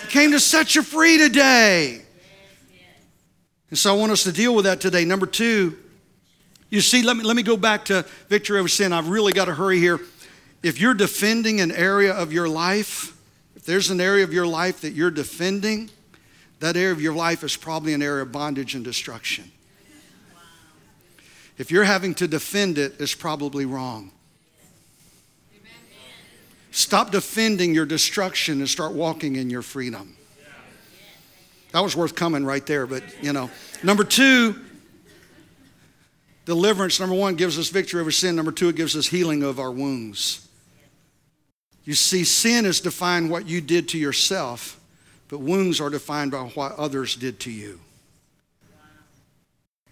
He 0.00 0.08
came 0.10 0.30
to 0.30 0.38
set 0.38 0.76
you 0.76 0.84
free 0.84 1.18
today. 1.18 2.00
And 3.70 3.76
so 3.76 3.92
I 3.92 3.98
want 3.98 4.12
us 4.12 4.22
to 4.22 4.30
deal 4.30 4.54
with 4.54 4.66
that 4.66 4.80
today. 4.80 5.04
Number 5.04 5.26
two, 5.26 5.76
you 6.70 6.80
see, 6.80 7.02
let 7.02 7.16
me, 7.16 7.24
let 7.24 7.34
me 7.34 7.42
go 7.42 7.56
back 7.56 7.86
to 7.86 8.06
victory 8.28 8.60
over 8.60 8.68
sin. 8.68 8.92
I've 8.92 9.08
really 9.08 9.32
got 9.32 9.46
to 9.46 9.54
hurry 9.54 9.80
here. 9.80 9.98
If 10.62 10.80
you're 10.80 10.94
defending 10.94 11.60
an 11.60 11.72
area 11.72 12.12
of 12.12 12.32
your 12.32 12.48
life, 12.48 13.20
if 13.56 13.64
there's 13.64 13.90
an 13.90 14.00
area 14.00 14.22
of 14.22 14.32
your 14.32 14.46
life 14.46 14.82
that 14.82 14.92
you're 14.92 15.10
defending, 15.10 15.90
that 16.60 16.76
area 16.76 16.92
of 16.92 17.02
your 17.02 17.14
life 17.14 17.42
is 17.42 17.56
probably 17.56 17.92
an 17.92 18.02
area 18.02 18.22
of 18.22 18.30
bondage 18.30 18.76
and 18.76 18.84
destruction. 18.84 19.50
If 21.58 21.72
you're 21.72 21.82
having 21.82 22.14
to 22.14 22.28
defend 22.28 22.78
it, 22.78 23.00
it's 23.00 23.16
probably 23.16 23.64
wrong. 23.64 24.12
Stop 26.74 27.12
defending 27.12 27.72
your 27.72 27.86
destruction 27.86 28.58
and 28.58 28.68
start 28.68 28.94
walking 28.94 29.36
in 29.36 29.48
your 29.48 29.62
freedom. 29.62 30.16
That 31.70 31.84
was 31.84 31.94
worth 31.94 32.16
coming 32.16 32.44
right 32.44 32.66
there, 32.66 32.84
but 32.84 33.04
you 33.22 33.32
know. 33.32 33.48
Number 33.84 34.02
two, 34.02 34.60
deliverance, 36.46 36.98
number 36.98 37.14
one, 37.14 37.36
gives 37.36 37.60
us 37.60 37.68
victory 37.68 38.00
over 38.00 38.10
sin. 38.10 38.34
Number 38.34 38.50
two, 38.50 38.70
it 38.70 38.74
gives 38.74 38.96
us 38.96 39.06
healing 39.06 39.44
of 39.44 39.60
our 39.60 39.70
wounds. 39.70 40.48
You 41.84 41.94
see, 41.94 42.24
sin 42.24 42.66
is 42.66 42.80
defined 42.80 43.30
what 43.30 43.46
you 43.46 43.60
did 43.60 43.88
to 43.90 43.98
yourself, 43.98 44.80
but 45.28 45.38
wounds 45.38 45.80
are 45.80 45.90
defined 45.90 46.32
by 46.32 46.38
what 46.38 46.72
others 46.72 47.14
did 47.14 47.38
to 47.40 47.52
you. 47.52 47.78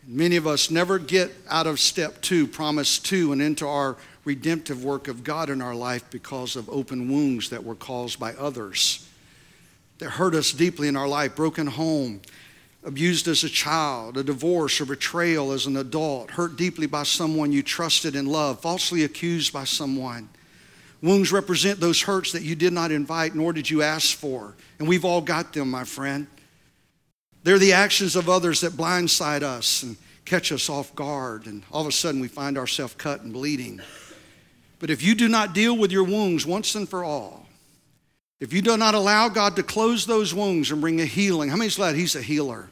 Many 0.05 0.35
of 0.35 0.49
us 0.49 0.69
never 0.69 0.99
get 0.99 1.31
out 1.49 1.69
of 1.69 1.79
step 1.79 2.23
two, 2.23 2.49
promise 2.49 2.99
two, 2.99 3.31
and 3.31 3.41
into 3.41 3.69
our 3.69 3.97
redemptive 4.25 4.85
work 4.85 5.09
of 5.09 5.25
God 5.25 5.51
in 5.51 5.61
our 5.61 5.75
life 5.75 6.05
because 6.11 6.57
of 6.57 6.69
open 6.69 7.11
wounds 7.11 7.51
that 7.51 7.65
were 7.65 7.75
caused 7.75 8.21
by 8.21 8.35
others 8.35 9.09
that 10.03 10.11
hurt 10.11 10.35
us 10.35 10.53
deeply 10.53 10.89
in 10.89 10.97
our 10.97 11.07
life 11.07 11.37
broken 11.37 11.67
home, 11.67 12.21
abused 12.83 13.29
as 13.29 13.45
a 13.45 13.49
child, 13.49 14.17
a 14.19 14.25
divorce 14.25 14.81
or 14.81 14.85
betrayal 14.85 15.53
as 15.53 15.67
an 15.67 15.77
adult, 15.77 16.33
hurt 16.33 16.57
deeply 16.57 16.87
by 16.87 17.05
someone 17.05 17.53
you 17.53 17.63
trusted 17.63 18.17
and 18.17 18.27
loved, 18.27 18.61
falsely 18.61 19.05
accused 19.05 19.53
by 19.53 19.63
someone. 19.63 20.29
Wounds 21.03 21.31
represent 21.31 21.79
those 21.79 22.03
hurts 22.03 22.33
that 22.33 22.43
you 22.43 22.57
did 22.57 22.73
not 22.73 22.91
invite 22.91 23.37
nor 23.37 23.53
did 23.53 23.71
you 23.71 23.83
ask 23.83 24.17
for. 24.17 24.55
And 24.81 24.89
we've 24.89 25.05
all 25.05 25.21
got 25.21 25.53
them, 25.53 25.71
my 25.71 25.85
friend. 25.85 26.27
They're 27.45 27.61
the 27.61 27.73
actions 27.73 28.17
of 28.17 28.29
others 28.29 28.61
that 28.63 28.73
blindside 28.73 29.43
us 29.43 29.85
and 29.85 29.97
catch 30.25 30.51
us 30.51 30.69
off 30.69 30.95
guard, 30.97 31.47
and 31.47 31.63
all 31.71 31.83
of 31.83 31.89
a 31.89 31.93
sudden 31.93 32.21
we 32.21 32.29
find 32.29 32.59
ourselves 32.59 32.95
cut 32.95 33.23
and 33.23 33.33
bleeding. 33.33 33.81
But 34.83 34.91
if 34.91 35.01
you 35.01 35.15
do 35.15 35.29
not 35.29 35.55
deal 35.55 35.79
with 35.79 35.93
your 35.93 36.03
wounds 36.03 36.45
once 36.45 36.75
and 36.75 36.89
for 36.89 37.05
all, 37.05 37.47
if 38.41 38.53
you 38.53 38.61
do 38.61 38.77
not 38.77 38.97
allow 38.97 39.29
God 39.29 39.55
to 39.55 39.63
close 39.63 40.07
those 40.07 40.35
wounds 40.35 40.73
and 40.73 40.81
bring 40.81 41.01
a 41.01 41.05
healing, 41.05 41.51
how 41.51 41.57
many's 41.57 41.77
glad 41.77 41.95
He's 41.95 42.17
a 42.17 42.21
healer? 42.21 42.69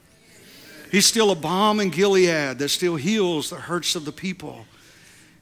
He's 0.90 1.07
still 1.07 1.31
a 1.31 1.37
balm 1.37 1.79
in 1.79 1.90
Gilead 1.90 2.59
that 2.59 2.68
still 2.70 2.96
heals 2.96 3.51
the 3.51 3.61
hurts 3.61 3.94
of 3.94 4.05
the 4.05 4.11
people. 4.11 4.66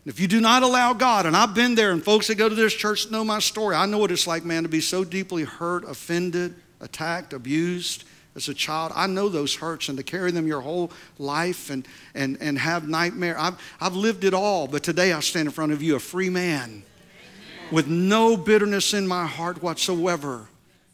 If 0.04 0.20
you 0.20 0.28
do 0.28 0.42
not 0.42 0.62
allow 0.62 0.92
God, 0.92 1.24
and 1.24 1.35
I've 1.35 1.54
been 1.54 1.74
there, 1.74 1.90
and 1.90 2.04
folks 2.04 2.26
that 2.26 2.35
go 2.35 2.50
to 2.50 2.54
this 2.54 2.74
church 2.74 3.11
know 3.11 3.24
my 3.24 3.38
story, 3.38 3.74
I 3.74 3.87
know 3.87 3.96
what 3.96 4.11
it's 4.11 4.26
like, 4.26 4.44
man, 4.44 4.64
to 4.64 4.68
be 4.68 4.83
so 4.83 5.04
deeply 5.04 5.44
hurt, 5.44 5.88
offended, 5.88 6.54
attacked, 6.83 7.33
abused 7.33 8.04
as 8.38 8.48
a 8.48 8.55
child. 8.55 8.92
I 8.94 9.09
know 9.09 9.29
those 9.29 9.57
hurts, 9.57 9.88
and 9.88 9.98
to 9.98 10.05
carry 10.05 10.31
them 10.31 10.46
your 10.46 10.61
whole 10.61 10.92
life 11.18 11.70
and, 11.70 11.87
and, 12.14 12.38
and 12.40 12.57
have 12.57 12.88
nightmare. 12.88 13.37
I've, 13.37 13.61
I've 13.81 13.96
lived 13.96 14.22
it 14.22 14.33
all, 14.33 14.68
but 14.68 14.85
today 14.85 15.12
I 15.12 15.18
stand 15.20 15.48
in 15.48 15.53
front 15.53 15.72
of 15.72 15.83
you 15.83 15.96
a 15.96 16.01
free 16.01 16.31
man 16.31 16.85
with 17.72 17.88
no 17.88 18.37
bitterness 18.37 18.94
in 18.94 19.09
my 19.09 19.27
heart 19.27 19.61
whatsoever. 19.61 20.46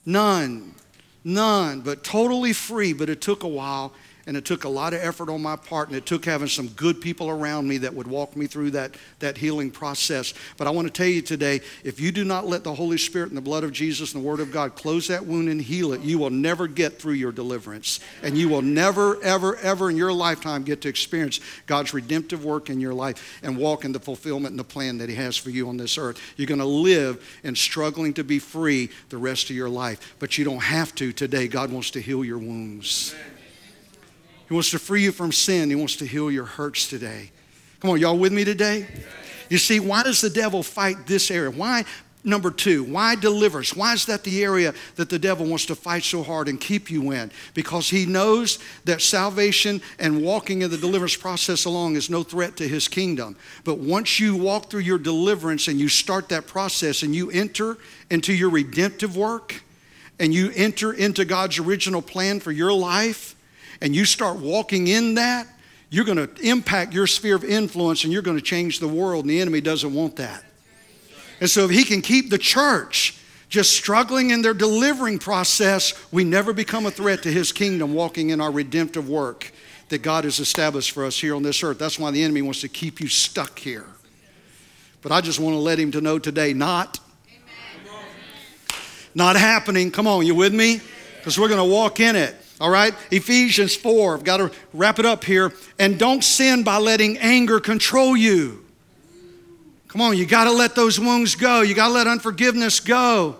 None. 0.07 0.75
None, 1.23 1.81
but 1.83 2.03
totally 2.03 2.55
free, 2.55 2.93
but 2.95 3.09
it 3.09 3.21
took 3.21 3.43
a 3.43 3.49
while 3.49 3.93
and 4.27 4.37
it 4.37 4.45
took 4.45 4.65
a 4.65 4.69
lot 4.69 4.95
of 4.95 5.01
effort 5.01 5.29
on 5.29 5.43
my 5.43 5.57
part 5.57 5.89
and 5.89 5.97
it 5.97 6.07
took 6.07 6.25
having 6.25 6.49
some 6.49 6.69
good 6.69 7.01
people 7.01 7.29
around 7.29 7.69
me 7.69 7.79
that 7.79 7.95
would 7.95 8.07
walk 8.07 8.37
me 8.37 8.47
through 8.47 8.71
that, 8.71 8.95
that 9.19 9.37
healing 9.37 9.71
process. 9.71 10.35
But 10.57 10.67
i 10.67 10.71
want 10.71 10.87
to 10.87 10.93
tell 10.93 11.07
you 11.07 11.23
today 11.23 11.61
if 11.83 12.01
you 12.01 12.13
do 12.13 12.25
not 12.25 12.47
let 12.47 12.65
the 12.65 12.75
holy 12.75 12.99
spirit 12.99 13.29
and 13.29 13.37
the 13.37 13.43
blood 13.43 13.65
of 13.65 13.73
jesus 13.73 14.15
and 14.15 14.23
the 14.23 14.27
word 14.27 14.41
of 14.41 14.53
god 14.53 14.75
close 14.75 15.09
that 15.09 15.25
wound 15.25 15.49
and 15.49 15.61
heal 15.61 15.93
it 15.93 16.01
you 16.01 16.19
will 16.19 16.31
never 16.31 16.67
get 16.67 16.99
through 16.99 17.15
your 17.15 17.33
deliverance. 17.33 18.01
And 18.23 18.37
you 18.37 18.49
will 18.49 18.63
never 18.63 19.23
ever 19.23 19.57
ever 19.57 19.91
in 19.91 19.97
your 19.97 20.13
lifetime 20.13 20.63
get 20.63 20.81
to 20.83 20.89
experience 20.89 21.41
god's 21.67 21.95
redemptive 21.95 22.45
work 22.45 22.71
in 22.71 22.81
your 22.81 22.95
life 22.95 23.41
and 23.43 23.57
walk 23.57 23.85
in 23.85 23.93
the 23.93 24.01
fulfillment 24.01 24.53
and 24.53 24.59
the 24.59 24.65
plan 24.65 24.99
that 24.99 25.09
he 25.09 25.15
has 25.15 25.37
for 25.37 25.51
you 25.51 25.69
on 25.69 25.77
this 25.77 25.99
earth. 25.99 26.21
You're 26.37 26.47
going 26.47 26.59
to 26.59 26.65
live 26.65 27.39
in 27.43 27.55
struggling 27.55 28.15
to 28.15 28.25
be 28.25 28.39
free 28.39 28.91
the 29.09 29.19
rest 29.19 29.51
of 29.51 29.57
your 29.57 29.69
life 29.69 30.15
but 30.19 30.39
you 30.39 30.45
don't 30.45 30.63
have 30.63 30.95
to 30.97 31.13
today. 31.13 31.49
God 31.49 31.71
wants 31.71 31.91
to 31.93 32.01
heal 32.01 32.25
your 32.25 32.39
wounds. 32.39 33.15
Amen. 33.15 33.34
He 34.49 34.55
wants 34.55 34.71
to 34.71 34.79
free 34.79 35.03
you 35.03 35.13
from 35.13 35.33
sin. 35.33 35.71
He 35.71 35.77
wants 35.77 35.97
to 35.97 36.07
heal 36.07 36.31
your 36.31 36.45
hurts 36.45 36.89
today. 36.89 37.31
Come 37.81 37.91
on, 37.91 38.01
y'all 38.01 38.19
with 38.19 38.33
me 38.33 38.45
today? 38.45 38.87
You 39.49 39.59
see, 39.59 39.81
why 39.81 40.03
does 40.03 40.21
the 40.21 40.31
devil 40.31 40.63
fight 40.63 41.07
this 41.07 41.31
area? 41.31 41.51
Why, 41.51 41.85
number 42.25 42.51
two, 42.51 42.83
why 42.85 43.15
deliverance? 43.15 43.75
Why 43.75 43.93
is 43.93 44.07
that 44.07 44.25
the 44.25 44.43
area 44.43 44.75
that 44.97 45.11
the 45.11 45.19
devil 45.19 45.47
wants 45.47 45.67
to 45.67 45.75
fight 45.75 46.03
so 46.03 46.23
hard 46.23 46.49
and 46.49 46.61
keep 46.61 46.91
you 46.91 47.11
in? 47.13 47.31
Because 47.53 47.91
he 47.91 48.07
knows 48.07 48.59
that 48.85 49.03
salvation 49.03 49.83
and 49.99 50.23
walking 50.23 50.63
in 50.63 50.71
the 50.71 50.79
deliverance 50.79 51.17
process 51.17 51.67
along 51.67 51.97
is 51.97 52.09
no 52.09 52.23
threat 52.23 52.57
to 52.57 52.69
his 52.69 52.89
kingdom. 52.89 53.37
But 53.65 53.79
once 53.79 54.19
you 54.19 54.37
walk 54.37 54.71
through 54.71 54.81
your 54.81 54.99
deliverance 54.99 55.69
and 55.69 55.79
you 55.79 55.89
start 55.89 56.31
that 56.31 56.47
process 56.47 57.03
and 57.03 57.15
you 57.15 57.31
enter 57.31 57.77
into 58.11 58.33
your 58.33 58.51
redemptive 58.51 59.17
work 59.17 59.63
and 60.19 60.33
you 60.33 60.53
enter 60.55 60.93
into 60.93 61.25
God's 61.25 61.59
original 61.59 62.01
plan 62.01 62.41
for 62.41 62.53
your 62.53 62.73
life, 62.73 63.34
and 63.81 63.95
you 63.95 64.05
start 64.05 64.39
walking 64.39 64.87
in 64.87 65.15
that, 65.15 65.47
you're 65.91 66.05
going 66.05 66.19
to 66.19 66.31
impact 66.43 66.93
your 66.93 67.07
sphere 67.07 67.37
of 67.37 67.45
influence 67.45 68.05
and 68.05 68.13
you're 68.13 68.23
going 68.23 68.37
to 68.37 68.43
change 68.43 68.81
the 68.81 68.89
world, 68.89 69.25
and 69.25 69.31
the 69.31 69.41
enemy 69.41 69.61
doesn't 69.61 69.95
want 69.95 70.17
that. 70.17 70.45
And 71.41 71.51
so, 71.51 71.65
if 71.65 71.71
he 71.71 71.85
can 71.85 72.01
keep 72.01 72.31
the 72.31 72.39
church 72.39 73.19
just 73.49 73.73
struggling 73.73 74.31
in 74.31 74.43
their 74.43 74.55
delivering 74.55 75.19
process, 75.19 75.95
we 76.11 76.25
never 76.25 76.53
become 76.53 76.87
a 76.87 76.91
threat 76.91 77.23
to 77.23 77.33
his 77.33 77.53
kingdom 77.53 77.95
walking 77.95 78.31
in 78.31 78.41
our 78.41 78.51
redemptive 78.51 79.09
work 79.09 79.53
that 79.89 79.99
God 79.99 80.25
has 80.25 80.41
established 80.41 80.93
for 80.93 81.05
us 81.05 81.19
here 81.19 81.37
on 81.37 81.43
this 81.43 81.63
earth. 81.63 81.79
That's 81.79 81.99
why 81.99 82.11
the 82.11 82.23
enemy 82.23 82.43
wants 82.43 82.63
to 82.63 82.69
keep 82.69 83.01
you 83.01 83.09
stuck 83.09 83.59
here. 83.59 83.87
But 85.03 85.13
I 85.13 85.21
just 85.21 85.39
want 85.39 85.55
to 85.55 85.59
let 85.59 85.79
him 85.79 85.93
to 85.93 86.01
know 86.01 86.19
today, 86.19 86.55
not. 86.55 86.99
Not 89.15 89.37
happening. 89.37 89.91
Come 89.91 90.07
on, 90.09 90.27
you 90.27 90.35
with 90.35 90.55
me? 90.55 90.81
Because 91.19 91.39
we're 91.39 91.49
going 91.49 91.61
to 91.61 91.73
walk 91.73 92.01
in 92.01 92.17
it. 92.17 92.35
All 92.61 92.71
right? 92.71 92.95
Ephesians 93.11 93.75
4, 93.75 94.14
I've 94.14 94.25
got 94.25 94.37
to 94.37 94.51
wrap 94.73 94.99
it 94.99 95.07
up 95.07 95.25
here. 95.25 95.53
And 95.79 95.99
don't 95.99 96.23
sin 96.23 96.62
by 96.62 96.79
letting 96.79 97.19
anger 97.19 97.61
control 97.61 98.17
you. 98.17 98.64
Come 99.88 100.01
on, 100.01 100.17
you 100.17 100.27
got 100.27 100.45
to 100.45 100.53
let 100.53 100.75
those 100.75 100.99
wounds 100.99 101.35
go. 101.35 101.62
You 101.62 101.75
got 101.75 101.88
to 101.88 101.95
let 101.95 102.07
unforgiveness 102.07 102.81
go. 102.81 103.37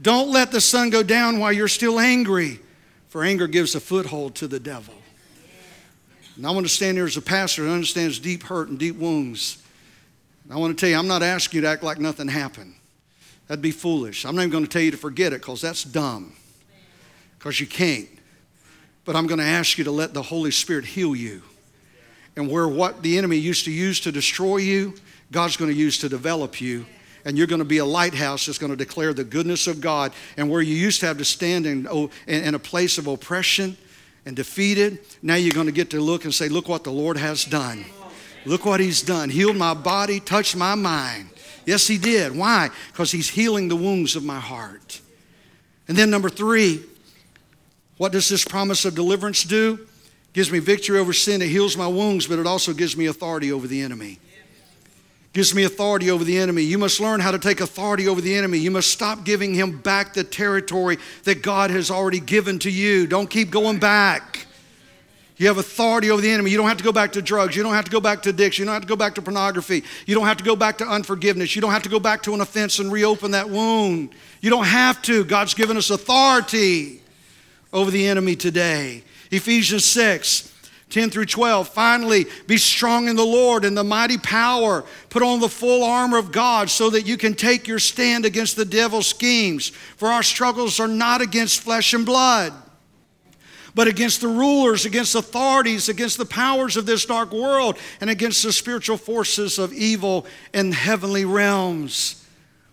Don't 0.00 0.30
let 0.30 0.52
the 0.52 0.60
sun 0.60 0.90
go 0.90 1.02
down 1.02 1.38
while 1.38 1.52
you're 1.52 1.68
still 1.68 1.98
angry, 1.98 2.60
for 3.08 3.24
anger 3.24 3.46
gives 3.46 3.74
a 3.74 3.80
foothold 3.80 4.34
to 4.36 4.48
the 4.48 4.60
devil. 4.60 4.94
And 6.36 6.46
I 6.46 6.50
want 6.50 6.66
to 6.66 6.72
stand 6.72 6.98
here 6.98 7.06
as 7.06 7.16
a 7.16 7.22
pastor 7.22 7.64
that 7.64 7.72
understands 7.72 8.18
deep 8.18 8.42
hurt 8.42 8.68
and 8.68 8.78
deep 8.78 8.96
wounds. 8.96 9.62
And 10.44 10.52
I 10.52 10.56
want 10.56 10.76
to 10.76 10.80
tell 10.80 10.90
you, 10.90 10.98
I'm 10.98 11.08
not 11.08 11.22
asking 11.22 11.58
you 11.58 11.62
to 11.62 11.68
act 11.68 11.82
like 11.82 11.98
nothing 11.98 12.28
happened. 12.28 12.74
That'd 13.48 13.62
be 13.62 13.70
foolish. 13.70 14.26
I'm 14.26 14.34
not 14.34 14.42
even 14.42 14.50
going 14.50 14.64
to 14.64 14.70
tell 14.70 14.82
you 14.82 14.90
to 14.90 14.96
forget 14.96 15.32
it 15.32 15.40
because 15.40 15.62
that's 15.62 15.82
dumb 15.82 16.34
because 17.46 17.60
you 17.60 17.66
can't. 17.68 18.08
But 19.04 19.14
I'm 19.14 19.28
going 19.28 19.38
to 19.38 19.44
ask 19.44 19.78
you 19.78 19.84
to 19.84 19.92
let 19.92 20.12
the 20.12 20.20
Holy 20.20 20.50
Spirit 20.50 20.84
heal 20.84 21.14
you. 21.14 21.42
And 22.34 22.50
where 22.50 22.66
what 22.66 23.04
the 23.04 23.16
enemy 23.18 23.36
used 23.36 23.66
to 23.66 23.70
use 23.70 24.00
to 24.00 24.10
destroy 24.10 24.56
you, 24.56 24.94
God's 25.30 25.56
going 25.56 25.70
to 25.70 25.76
use 25.76 25.96
to 25.98 26.08
develop 26.08 26.60
you. 26.60 26.86
And 27.24 27.38
you're 27.38 27.46
going 27.46 27.60
to 27.60 27.64
be 27.64 27.78
a 27.78 27.84
lighthouse 27.84 28.46
that's 28.46 28.58
going 28.58 28.72
to 28.72 28.76
declare 28.76 29.14
the 29.14 29.22
goodness 29.22 29.68
of 29.68 29.80
God. 29.80 30.12
And 30.36 30.50
where 30.50 30.60
you 30.60 30.74
used 30.74 30.98
to 31.00 31.06
have 31.06 31.18
to 31.18 31.24
stand 31.24 31.66
in, 31.66 31.86
oh, 31.88 32.10
in 32.26 32.56
a 32.56 32.58
place 32.58 32.98
of 32.98 33.06
oppression 33.06 33.76
and 34.24 34.34
defeated, 34.34 34.98
now 35.22 35.36
you're 35.36 35.54
going 35.54 35.66
to 35.66 35.72
get 35.72 35.90
to 35.90 36.00
look 36.00 36.24
and 36.24 36.34
say, 36.34 36.48
Look 36.48 36.68
what 36.68 36.82
the 36.82 36.90
Lord 36.90 37.16
has 37.16 37.44
done. 37.44 37.84
Look 38.44 38.64
what 38.64 38.80
He's 38.80 39.02
done. 39.02 39.30
Healed 39.30 39.56
my 39.56 39.74
body, 39.74 40.18
touched 40.18 40.56
my 40.56 40.74
mind. 40.74 41.28
Yes, 41.64 41.86
He 41.86 41.96
did. 41.96 42.36
Why? 42.36 42.70
Because 42.90 43.12
He's 43.12 43.28
healing 43.28 43.68
the 43.68 43.76
wounds 43.76 44.16
of 44.16 44.24
my 44.24 44.40
heart. 44.40 45.00
And 45.86 45.96
then, 45.96 46.10
number 46.10 46.28
three, 46.28 46.82
what 47.96 48.12
does 48.12 48.28
this 48.28 48.44
promise 48.44 48.84
of 48.84 48.94
deliverance 48.94 49.44
do? 49.44 49.74
It 49.74 50.32
gives 50.32 50.52
me 50.52 50.58
victory 50.58 50.98
over 50.98 51.12
sin, 51.12 51.42
it 51.42 51.48
heals 51.48 51.76
my 51.76 51.86
wounds, 51.86 52.26
but 52.26 52.38
it 52.38 52.46
also 52.46 52.72
gives 52.72 52.96
me 52.96 53.06
authority 53.06 53.52
over 53.52 53.66
the 53.66 53.80
enemy. 53.80 54.18
gives 55.32 55.54
me 55.54 55.64
authority 55.64 56.10
over 56.10 56.24
the 56.24 56.38
enemy. 56.38 56.62
You 56.62 56.78
must 56.78 57.00
learn 57.00 57.20
how 57.20 57.30
to 57.30 57.38
take 57.38 57.60
authority 57.60 58.08
over 58.08 58.20
the 58.20 58.34
enemy. 58.34 58.58
You 58.58 58.70
must 58.70 58.90
stop 58.90 59.24
giving 59.24 59.54
him 59.54 59.78
back 59.78 60.14
the 60.14 60.24
territory 60.24 60.98
that 61.24 61.42
God 61.42 61.70
has 61.70 61.90
already 61.90 62.20
given 62.20 62.58
to 62.60 62.70
you. 62.70 63.06
Don't 63.06 63.28
keep 63.28 63.50
going 63.50 63.78
back. 63.78 64.46
You 65.38 65.48
have 65.48 65.58
authority 65.58 66.10
over 66.10 66.22
the 66.22 66.30
enemy. 66.30 66.50
You 66.50 66.56
don't 66.56 66.68
have 66.68 66.78
to 66.78 66.84
go 66.84 66.92
back 66.92 67.12
to 67.12 67.22
drugs. 67.22 67.54
You 67.54 67.62
don't 67.62 67.74
have 67.74 67.84
to 67.84 67.90
go 67.90 68.00
back 68.00 68.22
to 68.22 68.30
addiction. 68.30 68.62
You 68.62 68.66
don't 68.66 68.74
have 68.74 68.82
to 68.82 68.88
go 68.88 68.96
back 68.96 69.14
to 69.16 69.22
pornography. 69.22 69.84
You 70.06 70.14
don't 70.14 70.26
have 70.26 70.38
to 70.38 70.44
go 70.44 70.56
back 70.56 70.78
to 70.78 70.86
unforgiveness. 70.86 71.54
You 71.54 71.60
don't 71.60 71.72
have 71.72 71.82
to 71.82 71.90
go 71.90 72.00
back 72.00 72.22
to 72.22 72.32
an 72.32 72.40
offense 72.40 72.78
and 72.78 72.90
reopen 72.90 73.32
that 73.32 73.50
wound. 73.50 74.14
You 74.40 74.48
don't 74.48 74.64
have 74.64 75.02
to. 75.02 75.24
God's 75.24 75.52
given 75.52 75.76
us 75.76 75.90
authority 75.90 77.02
over 77.76 77.90
the 77.90 78.08
enemy 78.08 78.34
today. 78.34 79.04
Ephesians 79.30 79.84
6. 79.84 80.54
10 80.88 81.10
through 81.10 81.26
12. 81.26 81.68
Finally, 81.68 82.26
be 82.46 82.56
strong 82.56 83.08
in 83.08 83.16
the 83.16 83.24
Lord 83.24 83.64
and 83.64 83.76
the 83.76 83.84
mighty 83.84 84.16
power. 84.16 84.84
Put 85.10 85.22
on 85.22 85.40
the 85.40 85.48
full 85.48 85.84
armor 85.84 86.16
of 86.16 86.30
God 86.32 86.70
so 86.70 86.90
that 86.90 87.06
you 87.06 87.16
can 87.16 87.34
take 87.34 87.66
your 87.66 87.80
stand 87.80 88.24
against 88.24 88.56
the 88.56 88.64
devil's 88.64 89.08
schemes. 89.08 89.68
For 89.68 90.08
our 90.08 90.22
struggles 90.22 90.78
are 90.78 90.88
not 90.88 91.20
against 91.20 91.60
flesh 91.60 91.92
and 91.92 92.06
blood, 92.06 92.52
but 93.74 93.88
against 93.88 94.20
the 94.20 94.28
rulers, 94.28 94.86
against 94.86 95.16
authorities, 95.16 95.88
against 95.88 96.18
the 96.18 96.24
powers 96.24 96.76
of 96.76 96.86
this 96.86 97.04
dark 97.04 97.32
world, 97.32 97.76
and 98.00 98.08
against 98.08 98.44
the 98.44 98.52
spiritual 98.52 98.96
forces 98.96 99.58
of 99.58 99.72
evil 99.72 100.24
in 100.54 100.70
heavenly 100.70 101.24
realms. 101.24 102.25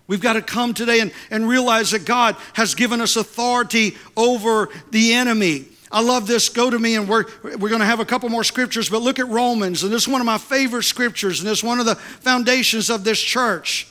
We've 0.07 0.21
got 0.21 0.33
to 0.33 0.41
come 0.41 0.73
today 0.73 0.99
and, 0.99 1.11
and 1.31 1.47
realize 1.47 1.91
that 1.91 2.05
God 2.05 2.35
has 2.53 2.75
given 2.75 2.99
us 2.99 3.15
authority 3.15 3.95
over 4.17 4.69
the 4.91 5.13
enemy. 5.13 5.65
I 5.91 6.01
love 6.01 6.27
this. 6.27 6.49
Go 6.49 6.69
to 6.69 6.77
me, 6.77 6.95
and 6.95 7.07
we're, 7.07 7.25
we're 7.43 7.69
going 7.69 7.79
to 7.79 7.85
have 7.85 7.99
a 7.99 8.05
couple 8.05 8.27
more 8.27 8.43
scriptures, 8.43 8.89
but 8.89 9.01
look 9.01 9.19
at 9.19 9.27
Romans. 9.27 9.83
And 9.83 9.93
this 9.93 10.03
is 10.03 10.07
one 10.07 10.21
of 10.21 10.25
my 10.25 10.39
favorite 10.39 10.83
scriptures, 10.83 11.39
and 11.39 11.49
it's 11.49 11.63
one 11.63 11.79
of 11.79 11.85
the 11.85 11.95
foundations 11.95 12.89
of 12.89 13.03
this 13.03 13.21
church. 13.21 13.87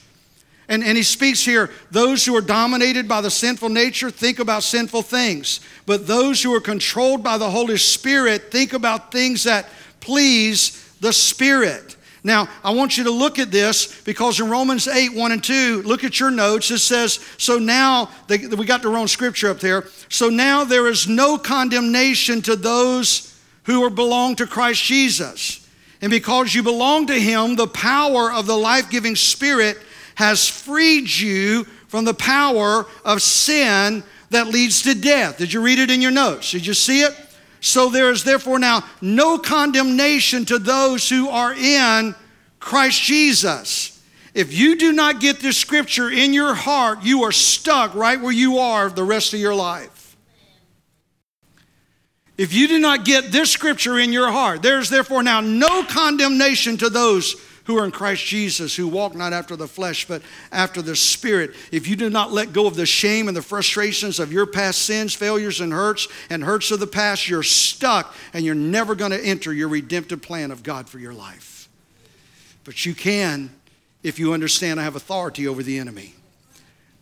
And, 0.68 0.82
and 0.82 0.96
he 0.96 1.02
speaks 1.02 1.44
here 1.44 1.70
those 1.90 2.24
who 2.24 2.36
are 2.36 2.42
dominated 2.42 3.06
by 3.06 3.20
the 3.20 3.30
sinful 3.30 3.68
nature 3.68 4.10
think 4.10 4.38
about 4.38 4.62
sinful 4.62 5.02
things, 5.02 5.60
but 5.86 6.06
those 6.06 6.42
who 6.42 6.54
are 6.54 6.60
controlled 6.60 7.22
by 7.22 7.38
the 7.38 7.50
Holy 7.50 7.76
Spirit 7.76 8.50
think 8.50 8.72
about 8.72 9.12
things 9.12 9.44
that 9.44 9.68
please 10.00 10.94
the 11.00 11.12
Spirit. 11.12 11.96
Now, 12.24 12.48
I 12.62 12.70
want 12.70 12.96
you 12.96 13.04
to 13.04 13.10
look 13.10 13.40
at 13.40 13.50
this 13.50 14.00
because 14.02 14.38
in 14.38 14.48
Romans 14.48 14.86
8, 14.86 15.14
1 15.14 15.32
and 15.32 15.42
2, 15.42 15.82
look 15.82 16.04
at 16.04 16.20
your 16.20 16.30
notes. 16.30 16.70
It 16.70 16.78
says, 16.78 17.14
So 17.36 17.58
now, 17.58 18.10
they, 18.28 18.38
we 18.46 18.64
got 18.64 18.82
the 18.82 18.88
wrong 18.88 19.08
scripture 19.08 19.50
up 19.50 19.58
there. 19.58 19.86
So 20.08 20.28
now 20.28 20.62
there 20.62 20.86
is 20.86 21.08
no 21.08 21.36
condemnation 21.36 22.40
to 22.42 22.54
those 22.54 23.36
who 23.64 23.82
are 23.82 23.90
belong 23.90 24.36
to 24.36 24.46
Christ 24.46 24.84
Jesus. 24.84 25.68
And 26.00 26.10
because 26.10 26.54
you 26.54 26.62
belong 26.62 27.06
to 27.08 27.14
Him, 27.14 27.56
the 27.56 27.66
power 27.66 28.32
of 28.32 28.46
the 28.46 28.56
life 28.56 28.88
giving 28.88 29.16
Spirit 29.16 29.78
has 30.14 30.48
freed 30.48 31.10
you 31.10 31.64
from 31.88 32.04
the 32.04 32.14
power 32.14 32.86
of 33.04 33.20
sin 33.20 34.04
that 34.30 34.46
leads 34.46 34.82
to 34.82 34.94
death. 34.94 35.38
Did 35.38 35.52
you 35.52 35.60
read 35.60 35.78
it 35.78 35.90
in 35.90 36.00
your 36.00 36.10
notes? 36.10 36.52
Did 36.52 36.66
you 36.66 36.74
see 36.74 37.02
it? 37.02 37.14
So 37.62 37.88
there 37.88 38.10
is 38.10 38.24
therefore 38.24 38.58
now 38.58 38.84
no 39.00 39.38
condemnation 39.38 40.44
to 40.46 40.58
those 40.58 41.08
who 41.08 41.28
are 41.28 41.54
in 41.54 42.14
Christ 42.58 43.00
Jesus. 43.00 44.02
If 44.34 44.52
you 44.52 44.76
do 44.76 44.92
not 44.92 45.20
get 45.20 45.38
this 45.38 45.56
scripture 45.56 46.10
in 46.10 46.34
your 46.34 46.54
heart, 46.54 47.04
you 47.04 47.22
are 47.22 47.30
stuck 47.30 47.94
right 47.94 48.20
where 48.20 48.32
you 48.32 48.58
are 48.58 48.90
the 48.90 49.04
rest 49.04 49.32
of 49.32 49.38
your 49.38 49.54
life. 49.54 50.16
If 52.36 52.52
you 52.52 52.66
do 52.66 52.80
not 52.80 53.04
get 53.04 53.30
this 53.30 53.52
scripture 53.52 53.96
in 53.96 54.12
your 54.12 54.32
heart, 54.32 54.62
there 54.62 54.80
is 54.80 54.90
therefore 54.90 55.22
now 55.22 55.40
no 55.40 55.84
condemnation 55.84 56.76
to 56.78 56.90
those 56.90 57.36
who 57.64 57.78
are 57.78 57.84
in 57.84 57.90
Christ 57.90 58.24
Jesus, 58.24 58.74
who 58.74 58.88
walk 58.88 59.14
not 59.14 59.32
after 59.32 59.56
the 59.56 59.68
flesh, 59.68 60.06
but 60.06 60.22
after 60.50 60.82
the 60.82 60.96
Spirit. 60.96 61.54
If 61.70 61.86
you 61.86 61.96
do 61.96 62.10
not 62.10 62.32
let 62.32 62.52
go 62.52 62.66
of 62.66 62.74
the 62.74 62.86
shame 62.86 63.28
and 63.28 63.36
the 63.36 63.42
frustrations 63.42 64.18
of 64.18 64.32
your 64.32 64.46
past 64.46 64.82
sins, 64.82 65.14
failures, 65.14 65.60
and 65.60 65.72
hurts, 65.72 66.08
and 66.28 66.42
hurts 66.42 66.70
of 66.70 66.80
the 66.80 66.86
past, 66.86 67.28
you're 67.28 67.42
stuck 67.42 68.14
and 68.32 68.44
you're 68.44 68.54
never 68.54 68.94
going 68.94 69.12
to 69.12 69.24
enter 69.24 69.52
your 69.52 69.68
redemptive 69.68 70.22
plan 70.22 70.50
of 70.50 70.62
God 70.62 70.88
for 70.88 70.98
your 70.98 71.14
life. 71.14 71.68
But 72.64 72.84
you 72.84 72.94
can 72.94 73.50
if 74.02 74.18
you 74.18 74.32
understand 74.32 74.80
I 74.80 74.84
have 74.84 74.96
authority 74.96 75.46
over 75.46 75.62
the 75.62 75.78
enemy. 75.78 76.14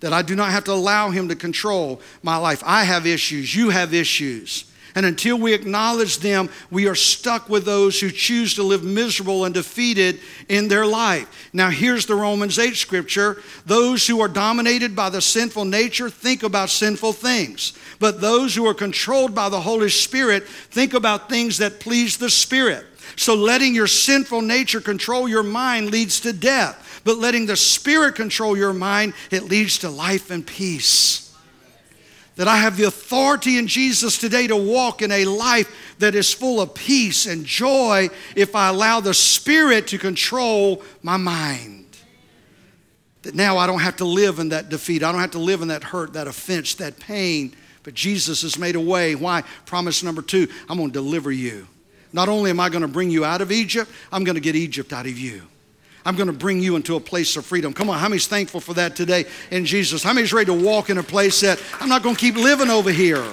That 0.00 0.12
I 0.12 0.22
do 0.22 0.34
not 0.34 0.50
have 0.50 0.64
to 0.64 0.72
allow 0.72 1.10
him 1.10 1.28
to 1.28 1.36
control 1.36 2.00
my 2.22 2.36
life. 2.36 2.62
I 2.64 2.84
have 2.84 3.06
issues, 3.06 3.54
you 3.54 3.70
have 3.70 3.92
issues. 3.92 4.69
And 4.94 5.06
until 5.06 5.38
we 5.38 5.54
acknowledge 5.54 6.18
them, 6.18 6.50
we 6.70 6.88
are 6.88 6.94
stuck 6.94 7.48
with 7.48 7.64
those 7.64 8.00
who 8.00 8.10
choose 8.10 8.54
to 8.54 8.62
live 8.62 8.82
miserable 8.82 9.44
and 9.44 9.54
defeated 9.54 10.18
in 10.48 10.68
their 10.68 10.86
life. 10.86 11.48
Now, 11.52 11.70
here's 11.70 12.06
the 12.06 12.14
Romans 12.14 12.58
8 12.58 12.76
scripture 12.76 13.40
those 13.66 14.06
who 14.06 14.20
are 14.20 14.28
dominated 14.28 14.96
by 14.96 15.10
the 15.10 15.20
sinful 15.20 15.64
nature 15.64 16.10
think 16.10 16.42
about 16.42 16.70
sinful 16.70 17.12
things, 17.12 17.72
but 17.98 18.20
those 18.20 18.54
who 18.54 18.66
are 18.66 18.74
controlled 18.74 19.34
by 19.34 19.48
the 19.48 19.60
Holy 19.60 19.90
Spirit 19.90 20.46
think 20.46 20.94
about 20.94 21.28
things 21.28 21.58
that 21.58 21.80
please 21.80 22.16
the 22.16 22.30
Spirit. 22.30 22.86
So, 23.16 23.34
letting 23.34 23.74
your 23.74 23.86
sinful 23.86 24.42
nature 24.42 24.80
control 24.80 25.28
your 25.28 25.42
mind 25.42 25.90
leads 25.90 26.20
to 26.20 26.32
death, 26.32 27.00
but 27.04 27.18
letting 27.18 27.46
the 27.46 27.56
Spirit 27.56 28.16
control 28.16 28.56
your 28.56 28.72
mind, 28.72 29.14
it 29.30 29.44
leads 29.44 29.78
to 29.78 29.90
life 29.90 30.30
and 30.30 30.46
peace 30.46 31.29
that 32.40 32.48
I 32.48 32.56
have 32.56 32.78
the 32.78 32.84
authority 32.84 33.58
in 33.58 33.66
Jesus 33.66 34.16
today 34.16 34.46
to 34.46 34.56
walk 34.56 35.02
in 35.02 35.12
a 35.12 35.26
life 35.26 35.94
that 35.98 36.14
is 36.14 36.32
full 36.32 36.58
of 36.58 36.72
peace 36.72 37.26
and 37.26 37.44
joy 37.44 38.08
if 38.34 38.56
I 38.56 38.68
allow 38.68 39.00
the 39.00 39.12
Spirit 39.12 39.88
to 39.88 39.98
control 39.98 40.82
my 41.02 41.18
mind. 41.18 41.84
That 43.24 43.34
now 43.34 43.58
I 43.58 43.66
don't 43.66 43.80
have 43.80 43.96
to 43.96 44.06
live 44.06 44.38
in 44.38 44.48
that 44.48 44.70
defeat, 44.70 45.02
I 45.02 45.12
don't 45.12 45.20
have 45.20 45.32
to 45.32 45.38
live 45.38 45.60
in 45.60 45.68
that 45.68 45.84
hurt, 45.84 46.14
that 46.14 46.28
offense, 46.28 46.76
that 46.76 46.98
pain. 46.98 47.54
But 47.82 47.92
Jesus 47.92 48.40
has 48.40 48.56
made 48.56 48.74
a 48.74 48.80
way. 48.80 49.14
Why? 49.14 49.42
Promise 49.66 50.02
number 50.02 50.22
two 50.22 50.48
I'm 50.66 50.78
going 50.78 50.88
to 50.88 50.94
deliver 50.94 51.30
you. 51.30 51.68
Not 52.10 52.30
only 52.30 52.48
am 52.48 52.58
I 52.58 52.70
going 52.70 52.80
to 52.80 52.88
bring 52.88 53.10
you 53.10 53.22
out 53.22 53.42
of 53.42 53.52
Egypt, 53.52 53.90
I'm 54.10 54.24
going 54.24 54.36
to 54.36 54.40
get 54.40 54.56
Egypt 54.56 54.94
out 54.94 55.04
of 55.04 55.18
you. 55.18 55.42
I'm 56.04 56.16
going 56.16 56.28
to 56.28 56.32
bring 56.32 56.60
you 56.60 56.76
into 56.76 56.96
a 56.96 57.00
place 57.00 57.36
of 57.36 57.44
freedom. 57.44 57.72
Come 57.72 57.90
on, 57.90 57.98
how 57.98 58.08
many's 58.08 58.26
thankful 58.26 58.60
for 58.60 58.74
that 58.74 58.96
today 58.96 59.26
in 59.50 59.64
Jesus? 59.64 60.02
How 60.02 60.12
many's 60.12 60.32
ready 60.32 60.46
to 60.46 60.54
walk 60.54 60.90
in 60.90 60.98
a 60.98 61.02
place 61.02 61.40
that 61.40 61.62
I'm 61.80 61.88
not 61.88 62.02
going 62.02 62.14
to 62.14 62.20
keep 62.20 62.36
living 62.36 62.70
over 62.70 62.90
here? 62.90 63.24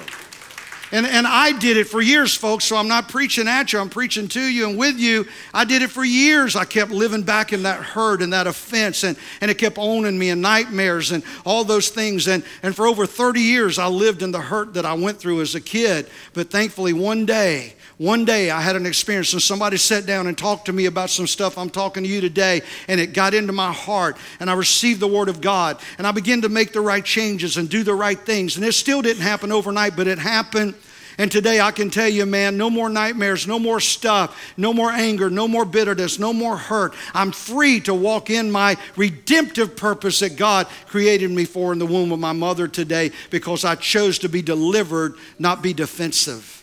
And, 0.92 1.06
and 1.06 1.28
I 1.28 1.52
did 1.52 1.76
it 1.76 1.88
for 1.88 2.02
years, 2.02 2.34
folks, 2.34 2.64
so 2.64 2.78
I'm 2.78 2.88
not 2.88 3.10
preaching 3.10 3.48
at 3.48 3.74
you, 3.74 3.80
I'm 3.80 3.90
preaching 3.90 4.30
to 4.30 4.42
you 4.42 4.70
and 4.70 4.78
with 4.78 4.98
you. 4.98 5.26
I 5.54 5.66
did 5.66 5.82
it 5.82 5.90
for 5.90 6.06
years. 6.06 6.56
I 6.56 6.64
kept 6.64 6.92
living 6.92 7.24
back 7.24 7.52
in 7.52 7.64
that 7.64 7.82
hurt 7.82 8.22
and 8.22 8.32
that 8.32 8.48
offense, 8.48 9.04
and, 9.04 9.18
and 9.42 9.52
it 9.52 9.58
kept 9.58 9.78
owning 9.78 10.18
me 10.18 10.30
and 10.30 10.42
nightmares 10.42 11.12
and 11.12 11.24
all 11.46 11.66
those 11.66 11.90
things. 11.90 12.28
And, 12.28 12.44
and 12.64 12.74
for 12.74 12.88
over 12.88 13.06
30 13.06 13.42
years, 13.42 13.80
I 13.80 13.88
lived 13.88 14.22
in 14.22 14.32
the 14.32 14.40
hurt 14.40 14.76
that 14.76 14.86
I 14.86 14.94
went 14.94 15.20
through 15.20 15.42
as 15.42 15.56
a 15.56 15.62
kid. 15.62 16.10
But 16.34 16.50
thankfully, 16.50 16.94
one 16.94 17.26
day, 17.26 17.74
one 17.98 18.26
day 18.26 18.52
I 18.52 18.62
had 18.62 18.76
an 18.76 18.86
experience 18.86 19.34
and 19.34 19.42
somebody 19.42 19.78
sat 19.78 20.06
down 20.06 20.28
and 20.28 20.38
talked 20.38 20.66
to 20.66 20.74
me 20.74 20.86
about 20.86 21.10
some 21.10 21.26
stuff 21.26 21.58
I'm 21.58 21.70
talking 21.70 22.04
to 22.04 22.10
you 22.10 22.22
today, 22.22 22.62
and 22.88 23.00
it 23.00 23.14
got 23.14 23.34
into 23.34 23.54
my 23.54 23.74
heart, 23.74 24.18
and 24.40 24.50
I 24.50 24.54
received 24.54 25.00
the 25.00 25.08
Word 25.08 25.30
of 25.30 25.42
God, 25.42 25.80
and 25.98 26.06
I 26.06 26.12
began 26.12 26.42
to 26.42 26.50
make 26.50 26.74
the 26.74 26.82
right 26.82 27.04
changes 27.04 27.58
and 27.58 27.68
do 27.68 27.84
the 27.84 27.96
right 27.96 28.20
things. 28.20 28.56
And 28.56 28.66
it 28.66 28.74
still 28.74 29.02
didn't 29.02 29.24
happen 29.24 29.52
overnight, 29.52 29.96
but 29.96 30.08
it 30.08 30.20
happened. 30.20 30.76
And 31.20 31.32
today 31.32 31.60
I 31.60 31.72
can 31.72 31.90
tell 31.90 32.08
you, 32.08 32.28
man, 32.28 32.58
no 32.58 32.70
more 32.70 32.90
nightmares, 32.90 33.48
no 33.48 33.58
more 33.58 33.80
stuff, 33.80 34.54
no 34.56 34.72
more 34.72 34.92
anger, 34.92 35.32
no 35.32 35.48
more 35.48 35.66
bitterness, 35.66 36.20
no 36.20 36.32
more 36.32 36.56
hurt. 36.56 36.94
I'm 37.16 37.32
free 37.32 37.80
to 37.82 37.94
walk 37.96 38.30
in 38.30 38.52
my 38.52 38.78
redemptive 38.96 39.76
purpose 39.76 40.20
that 40.20 40.36
God 40.36 40.68
created 40.86 41.32
me 41.32 41.46
for 41.46 41.74
in 41.74 41.80
the 41.80 41.88
womb 41.88 42.12
of 42.12 42.20
my 42.20 42.34
mother 42.34 42.68
today 42.68 43.10
because 43.32 43.66
I 43.66 43.74
chose 43.74 44.20
to 44.20 44.30
be 44.30 44.44
delivered, 44.44 45.16
not 45.40 45.64
be 45.64 45.74
defensive. 45.74 46.57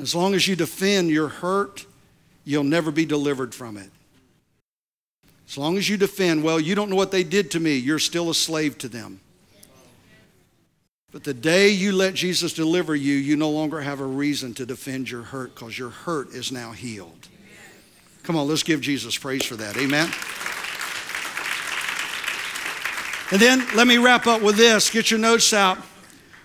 As 0.00 0.14
long 0.14 0.34
as 0.34 0.48
you 0.48 0.56
defend 0.56 1.10
your 1.10 1.28
hurt, 1.28 1.84
you'll 2.44 2.64
never 2.64 2.90
be 2.90 3.04
delivered 3.04 3.54
from 3.54 3.76
it. 3.76 3.90
As 5.48 5.58
long 5.58 5.76
as 5.76 5.88
you 5.88 5.96
defend, 5.96 6.44
well, 6.44 6.60
you 6.60 6.74
don't 6.74 6.90
know 6.90 6.96
what 6.96 7.10
they 7.10 7.24
did 7.24 7.50
to 7.52 7.60
me, 7.60 7.76
you're 7.76 7.98
still 7.98 8.30
a 8.30 8.34
slave 8.34 8.78
to 8.78 8.88
them. 8.88 9.20
But 11.12 11.24
the 11.24 11.34
day 11.34 11.70
you 11.70 11.90
let 11.92 12.14
Jesus 12.14 12.52
deliver 12.52 12.94
you, 12.94 13.14
you 13.14 13.36
no 13.36 13.50
longer 13.50 13.80
have 13.80 13.98
a 13.98 14.06
reason 14.06 14.54
to 14.54 14.66
defend 14.66 15.10
your 15.10 15.22
hurt 15.22 15.54
because 15.54 15.76
your 15.76 15.90
hurt 15.90 16.30
is 16.30 16.52
now 16.52 16.70
healed. 16.70 17.28
Come 18.22 18.36
on, 18.36 18.46
let's 18.46 18.62
give 18.62 18.80
Jesus 18.80 19.18
praise 19.18 19.44
for 19.44 19.56
that. 19.56 19.76
Amen. 19.76 20.08
And 23.32 23.40
then 23.40 23.66
let 23.76 23.86
me 23.86 23.98
wrap 23.98 24.26
up 24.26 24.40
with 24.40 24.56
this. 24.56 24.88
Get 24.90 25.10
your 25.10 25.20
notes 25.20 25.52
out. 25.52 25.78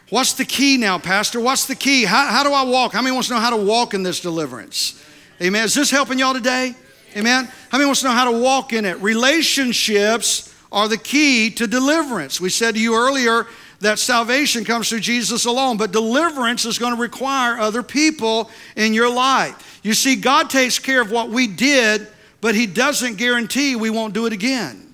What's 0.10 0.34
the 0.34 0.46
key 0.46 0.78
now, 0.78 1.00
Pastor? 1.00 1.40
What's 1.40 1.66
the 1.66 1.76
key? 1.76 2.04
How, 2.04 2.28
how 2.28 2.44
do 2.44 2.54
I 2.54 2.64
walk? 2.64 2.94
How 2.94 3.02
many 3.02 3.14
wants 3.14 3.30
to 3.30 3.34
know 3.34 3.40
how 3.40 3.50
to 3.50 3.64
walk 3.64 3.94
in 3.94 4.04
this 4.04 4.20
deliverance? 4.20 5.04
Amen. 5.42 5.66
Is 5.66 5.74
this 5.74 5.90
helping 5.90 6.20
y'all 6.20 6.34
today? 6.34 6.76
Amen. 7.18 7.50
How 7.70 7.78
many 7.78 7.88
wants 7.88 8.02
to 8.02 8.08
know 8.08 8.14
how 8.14 8.30
to 8.32 8.38
walk 8.38 8.72
in 8.72 8.86
it? 8.86 9.00
Relationships 9.02 10.54
are 10.72 10.88
the 10.88 10.98
key 10.98 11.50
to 11.52 11.66
deliverance. 11.66 12.40
We 12.40 12.50
said 12.50 12.76
to 12.76 12.82
you 12.82 12.96
earlier 12.96 13.48
that 13.80 13.98
salvation 13.98 14.64
comes 14.64 14.90
through 14.90 15.00
Jesus 15.00 15.46
alone, 15.46 15.78
but 15.78 15.92
deliverance 15.92 16.66
is 16.66 16.78
going 16.78 16.94
to 16.96 17.02
require 17.02 17.58
other 17.58 17.82
people 17.82 18.52
in 18.76 18.94
your 18.94 19.10
life. 19.10 19.80
You 19.82 19.94
see, 19.94 20.16
God 20.16 20.50
takes 20.50 20.78
care 20.78 21.02
of 21.02 21.10
what 21.12 21.30
we 21.30 21.48
did, 21.48 22.08
but 22.42 22.54
He 22.54 22.68
doesn't 22.68 23.16
guarantee 23.16 23.76
we 23.76 23.90
won't 23.90 24.14
do 24.14 24.28
it 24.28 24.34
again. 24.34 24.85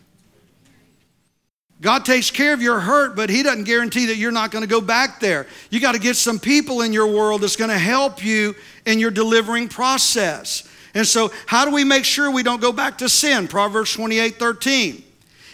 God 1.82 2.06
takes 2.06 2.30
care 2.30 2.54
of 2.54 2.62
your 2.62 2.80
hurt, 2.80 3.16
but 3.16 3.30
He 3.30 3.42
doesn't 3.42 3.64
guarantee 3.64 4.06
that 4.08 4.18
you're 4.18 4.32
not 4.32 4.52
going 4.52 4.62
to 4.62 4.70
go 4.70 4.82
back 4.82 5.20
there. 5.20 5.48
You 5.72 5.80
got 5.80 5.94
to 5.94 6.00
get 6.00 6.16
some 6.16 6.40
people 6.40 6.82
in 6.82 6.94
your 6.94 7.08
world 7.08 7.42
that's 7.42 7.56
going 7.56 7.72
to 7.72 7.78
help 7.78 8.24
you 8.24 8.56
in 8.86 9.00
your 9.00 9.10
delivering 9.10 9.68
process. 9.68 10.68
And 10.94 11.08
so, 11.08 11.32
how 11.48 11.66
do 11.66 11.72
we 11.72 11.84
make 11.84 12.06
sure 12.06 12.30
we 12.30 12.44
don't 12.44 12.62
go 12.62 12.72
back 12.72 13.00
to 13.00 13.10
sin? 13.10 13.48
Proverbs 13.48 13.94
28 13.94 14.36
13. 14.36 15.04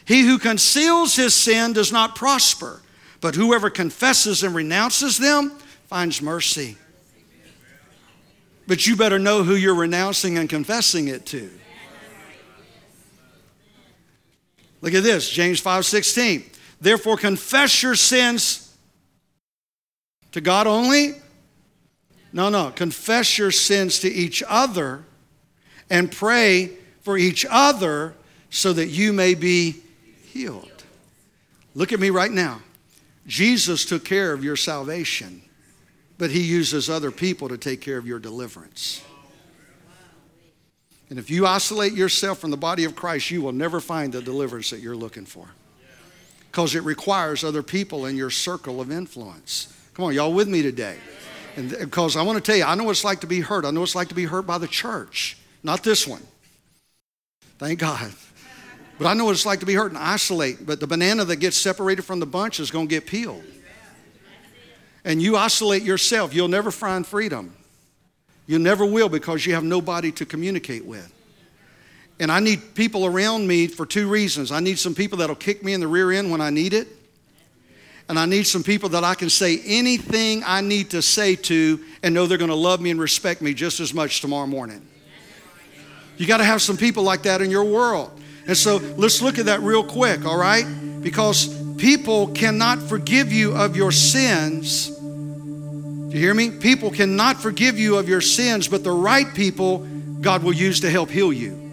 He 0.03 0.21
who 0.21 0.37
conceals 0.37 1.15
his 1.15 1.33
sin 1.33 1.73
does 1.73 1.91
not 1.91 2.15
prosper, 2.15 2.81
but 3.21 3.35
whoever 3.35 3.69
confesses 3.69 4.43
and 4.43 4.53
renounces 4.53 5.17
them 5.17 5.51
finds 5.87 6.21
mercy. 6.21 6.77
But 8.67 8.85
you 8.85 8.97
better 8.97 9.19
know 9.19 9.43
who 9.43 9.55
you're 9.55 9.75
renouncing 9.75 10.37
and 10.37 10.49
confessing 10.49 11.07
it 11.07 11.25
to. 11.27 11.49
Look 14.81 14.93
at 14.93 15.03
this, 15.03 15.29
James 15.29 15.59
5:16. 15.59 16.43
Therefore 16.79 17.17
confess 17.17 17.81
your 17.81 17.95
sins 17.95 18.69
to 20.31 20.41
God 20.41 20.67
only? 20.67 21.15
No, 22.31 22.49
no, 22.49 22.71
confess 22.71 23.37
your 23.37 23.51
sins 23.51 23.99
to 23.99 24.11
each 24.11 24.43
other 24.47 25.03
and 25.89 26.11
pray 26.11 26.71
for 27.01 27.17
each 27.17 27.45
other 27.49 28.13
so 28.49 28.73
that 28.73 28.87
you 28.87 29.13
may 29.13 29.33
be 29.33 29.77
healed. 30.25 30.83
Look 31.73 31.93
at 31.93 31.99
me 31.99 32.09
right 32.09 32.31
now. 32.31 32.61
Jesus 33.25 33.85
took 33.85 34.05
care 34.05 34.33
of 34.33 34.43
your 34.43 34.55
salvation, 34.55 35.41
but 36.17 36.31
he 36.31 36.41
uses 36.41 36.89
other 36.89 37.11
people 37.11 37.49
to 37.49 37.57
take 37.57 37.81
care 37.81 37.97
of 37.97 38.05
your 38.05 38.19
deliverance. 38.19 39.01
And 41.09 41.17
if 41.17 41.29
you 41.29 41.47
isolate 41.47 41.93
yourself 41.93 42.39
from 42.39 42.51
the 42.51 42.57
body 42.57 42.83
of 42.83 42.95
Christ, 42.95 43.31
you 43.31 43.41
will 43.41 43.53
never 43.53 43.79
find 43.79 44.11
the 44.11 44.21
deliverance 44.21 44.69
that 44.71 44.79
you're 44.79 44.95
looking 44.95 45.25
for. 45.25 45.47
Because 46.51 46.75
it 46.75 46.83
requires 46.83 47.43
other 47.43 47.63
people 47.63 48.05
in 48.05 48.17
your 48.17 48.29
circle 48.29 48.81
of 48.81 48.91
influence. 48.91 49.73
Come 49.93 50.05
on, 50.05 50.13
y'all 50.13 50.33
with 50.33 50.47
me 50.47 50.61
today? 50.61 50.97
And 51.55 51.69
because 51.69 52.15
I 52.15 52.21
want 52.21 52.37
to 52.37 52.41
tell 52.43 52.57
you, 52.57 52.65
I 52.65 52.75
know 52.75 52.83
what 52.83 52.91
it's 52.91 53.03
like 53.03 53.21
to 53.21 53.27
be 53.27 53.39
hurt. 53.39 53.65
I 53.65 53.71
know 53.71 53.79
what 53.79 53.89
it's 53.89 53.95
like 53.95 54.09
to 54.09 54.15
be 54.15 54.25
hurt 54.25 54.45
by 54.45 54.57
the 54.57 54.67
church, 54.67 55.37
not 55.63 55.83
this 55.83 56.05
one. 56.05 56.21
Thank 57.57 57.79
God. 57.79 58.11
But 58.99 59.07
I 59.07 59.13
know 59.13 59.25
what 59.25 59.31
it's 59.31 59.45
like 59.45 59.59
to 59.61 59.65
be 59.65 59.73
hurt 59.73 59.91
and 59.91 59.97
isolate. 59.97 60.65
But 60.65 60.79
the 60.79 60.87
banana 60.87 61.25
that 61.25 61.37
gets 61.37 61.57
separated 61.57 62.03
from 62.03 62.19
the 62.19 62.25
bunch 62.25 62.59
is 62.59 62.69
going 62.69 62.87
to 62.87 62.89
get 62.89 63.05
peeled. 63.05 63.43
And 65.05 65.21
you 65.21 65.37
isolate 65.37 65.83
yourself, 65.83 66.33
you'll 66.33 66.47
never 66.47 66.69
find 66.69 67.05
freedom. 67.05 67.55
You 68.47 68.59
never 68.59 68.85
will 68.85 69.09
because 69.09 69.45
you 69.45 69.53
have 69.53 69.63
nobody 69.63 70.11
to 70.13 70.25
communicate 70.25 70.85
with. 70.85 71.13
And 72.19 72.31
I 72.31 72.39
need 72.39 72.73
people 72.73 73.05
around 73.05 73.45
me 73.45 73.67
for 73.67 73.85
two 73.85 74.09
reasons. 74.09 74.51
I 74.51 74.59
need 74.59 74.79
some 74.79 74.95
people 74.95 75.19
that'll 75.19 75.35
kick 75.35 75.63
me 75.63 75.73
in 75.73 75.81
the 75.81 75.87
rear 75.87 76.11
end 76.11 76.31
when 76.31 76.41
I 76.41 76.49
need 76.49 76.73
it. 76.73 76.87
And 78.09 78.17
I 78.17 78.25
need 78.25 78.47
some 78.47 78.63
people 78.63 78.89
that 78.89 79.03
I 79.03 79.15
can 79.15 79.29
say 79.29 79.59
anything 79.65 80.41
I 80.45 80.61
need 80.61 80.91
to 80.91 81.01
say 81.01 81.35
to 81.35 81.83
and 82.01 82.15
know 82.15 82.25
they're 82.25 82.37
going 82.37 82.49
to 82.49 82.55
love 82.55 82.79
me 82.79 82.89
and 82.89 82.99
respect 82.99 83.41
me 83.41 83.53
just 83.53 83.81
as 83.81 83.93
much 83.93 84.21
tomorrow 84.21 84.47
morning. 84.47 84.87
You 86.15 86.25
got 86.25 86.37
to 86.37 86.45
have 86.45 86.61
some 86.61 86.77
people 86.77 87.03
like 87.03 87.23
that 87.23 87.41
in 87.41 87.51
your 87.51 87.65
world. 87.65 88.09
And 88.47 88.55
so 88.55 88.77
let's 88.95 89.21
look 89.21 89.37
at 89.37 89.47
that 89.47 89.59
real 89.59 89.83
quick, 89.83 90.25
all 90.25 90.37
right? 90.37 90.65
Because 91.01 91.53
people 91.75 92.27
cannot 92.29 92.81
forgive 92.81 93.31
you 93.31 93.53
of 93.53 93.75
your 93.75 93.91
sins. 93.91 94.96
Do 96.09 96.13
you 96.13 96.19
hear 96.19 96.33
me? 96.33 96.51
People 96.51 96.89
cannot 96.89 97.41
forgive 97.41 97.77
you 97.77 97.97
of 97.97 98.07
your 98.07 98.21
sins, 98.21 98.69
but 98.69 98.83
the 98.83 98.91
right 98.91 99.33
people 99.33 99.79
God 100.21 100.41
will 100.41 100.53
use 100.53 100.79
to 100.81 100.89
help 100.89 101.09
heal 101.09 101.33
you. 101.33 101.67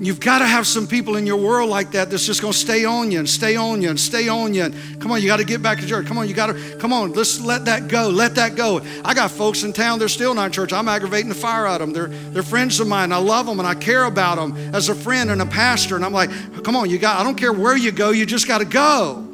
You've 0.00 0.18
got 0.18 0.40
to 0.40 0.46
have 0.46 0.66
some 0.66 0.88
people 0.88 1.14
in 1.14 1.26
your 1.26 1.36
world 1.36 1.70
like 1.70 1.92
that 1.92 2.10
that's 2.10 2.26
just 2.26 2.40
going 2.40 2.54
to 2.54 2.58
stay 2.58 2.84
on 2.84 3.12
you 3.12 3.20
and 3.20 3.28
stay 3.28 3.54
on 3.54 3.82
you 3.82 3.90
and 3.90 4.00
stay 4.00 4.26
on 4.26 4.52
you. 4.52 4.64
And 4.64 5.00
come 5.00 5.12
on, 5.12 5.20
you 5.20 5.28
got 5.28 5.36
to 5.36 5.44
get 5.44 5.62
back 5.62 5.78
to 5.78 5.86
church. 5.86 6.06
Come 6.06 6.18
on, 6.18 6.26
you 6.26 6.34
got 6.34 6.46
to, 6.46 6.76
come 6.78 6.92
on, 6.92 7.12
let's 7.12 7.40
let 7.40 7.66
that 7.66 7.86
go. 7.86 8.08
Let 8.08 8.34
that 8.34 8.56
go. 8.56 8.80
I 9.04 9.14
got 9.14 9.30
folks 9.30 9.62
in 9.62 9.72
town, 9.72 10.00
they're 10.00 10.08
still 10.08 10.34
not 10.34 10.46
in 10.46 10.52
church. 10.52 10.72
I'm 10.72 10.88
aggravating 10.88 11.28
the 11.28 11.36
fire 11.36 11.68
out 11.68 11.80
of 11.80 11.92
them. 11.92 11.92
They're, 11.92 12.08
they're 12.30 12.42
friends 12.42 12.80
of 12.80 12.88
mine. 12.88 13.12
I 13.12 13.18
love 13.18 13.46
them 13.46 13.60
and 13.60 13.68
I 13.68 13.74
care 13.76 14.04
about 14.04 14.38
them 14.38 14.56
as 14.74 14.88
a 14.88 14.94
friend 14.94 15.30
and 15.30 15.40
a 15.40 15.46
pastor. 15.46 15.94
And 15.94 16.04
I'm 16.04 16.12
like, 16.12 16.30
come 16.64 16.74
on, 16.74 16.90
you 16.90 16.98
got, 16.98 17.20
I 17.20 17.22
don't 17.22 17.36
care 17.36 17.52
where 17.52 17.76
you 17.76 17.92
go, 17.92 18.10
you 18.10 18.26
just 18.26 18.48
got 18.48 18.58
to 18.58 18.64
go. 18.64 19.28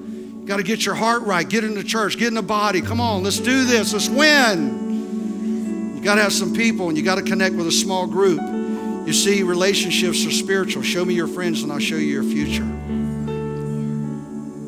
Got 0.48 0.56
to 0.56 0.62
get 0.62 0.86
your 0.86 0.94
heart 0.94 1.24
right. 1.24 1.46
Get 1.46 1.62
in 1.62 1.74
the 1.74 1.84
church, 1.84 2.16
get 2.16 2.28
in 2.28 2.34
the 2.34 2.40
body. 2.40 2.80
Come 2.80 3.02
on, 3.02 3.22
let's 3.22 3.38
do 3.38 3.66
this. 3.66 3.92
Let's 3.92 4.08
win. 4.08 5.94
You 5.94 6.02
got 6.02 6.14
to 6.14 6.22
have 6.22 6.32
some 6.32 6.54
people 6.54 6.88
and 6.88 6.96
you 6.96 7.04
got 7.04 7.16
to 7.16 7.22
connect 7.22 7.54
with 7.54 7.66
a 7.66 7.72
small 7.72 8.06
group. 8.06 8.40
You 9.06 9.12
see, 9.12 9.42
relationships 9.42 10.24
are 10.24 10.30
spiritual. 10.30 10.82
Show 10.82 11.04
me 11.04 11.12
your 11.12 11.28
friends 11.28 11.62
and 11.62 11.70
I'll 11.70 11.78
show 11.78 11.96
you 11.96 12.06
your 12.06 12.22
future. 12.22 12.64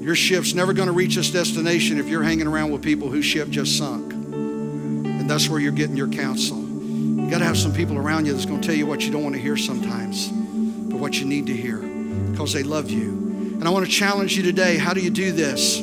Your 0.04 0.14
ship's 0.14 0.52
never 0.52 0.74
going 0.74 0.88
to 0.88 0.92
reach 0.92 1.16
its 1.16 1.30
destination 1.30 1.98
if 1.98 2.08
you're 2.08 2.24
hanging 2.24 2.46
around 2.46 2.72
with 2.72 2.82
people 2.82 3.08
whose 3.08 3.24
ship 3.24 3.48
just 3.48 3.78
sunk. 3.78 4.12
And 4.12 5.30
that's 5.30 5.48
where 5.48 5.60
you're 5.60 5.72
getting 5.72 5.96
your 5.96 6.08
counsel. 6.08 6.58
You 6.58 7.30
got 7.30 7.38
to 7.38 7.46
have 7.46 7.56
some 7.56 7.72
people 7.72 7.96
around 7.96 8.26
you 8.26 8.34
that's 8.34 8.44
going 8.44 8.60
to 8.60 8.66
tell 8.66 8.76
you 8.76 8.84
what 8.84 9.00
you 9.02 9.10
don't 9.10 9.22
want 9.22 9.34
to 9.34 9.40
hear 9.40 9.56
sometimes, 9.56 10.28
but 10.28 10.98
what 10.98 11.18
you 11.18 11.24
need 11.24 11.46
to 11.46 11.56
hear 11.56 11.78
because 11.78 12.52
they 12.52 12.64
love 12.64 12.90
you. 12.90 13.29
And 13.60 13.68
I 13.68 13.70
want 13.72 13.84
to 13.84 13.92
challenge 13.92 14.38
you 14.38 14.42
today. 14.42 14.78
How 14.78 14.94
do 14.94 15.02
you 15.02 15.10
do 15.10 15.32
this? 15.32 15.82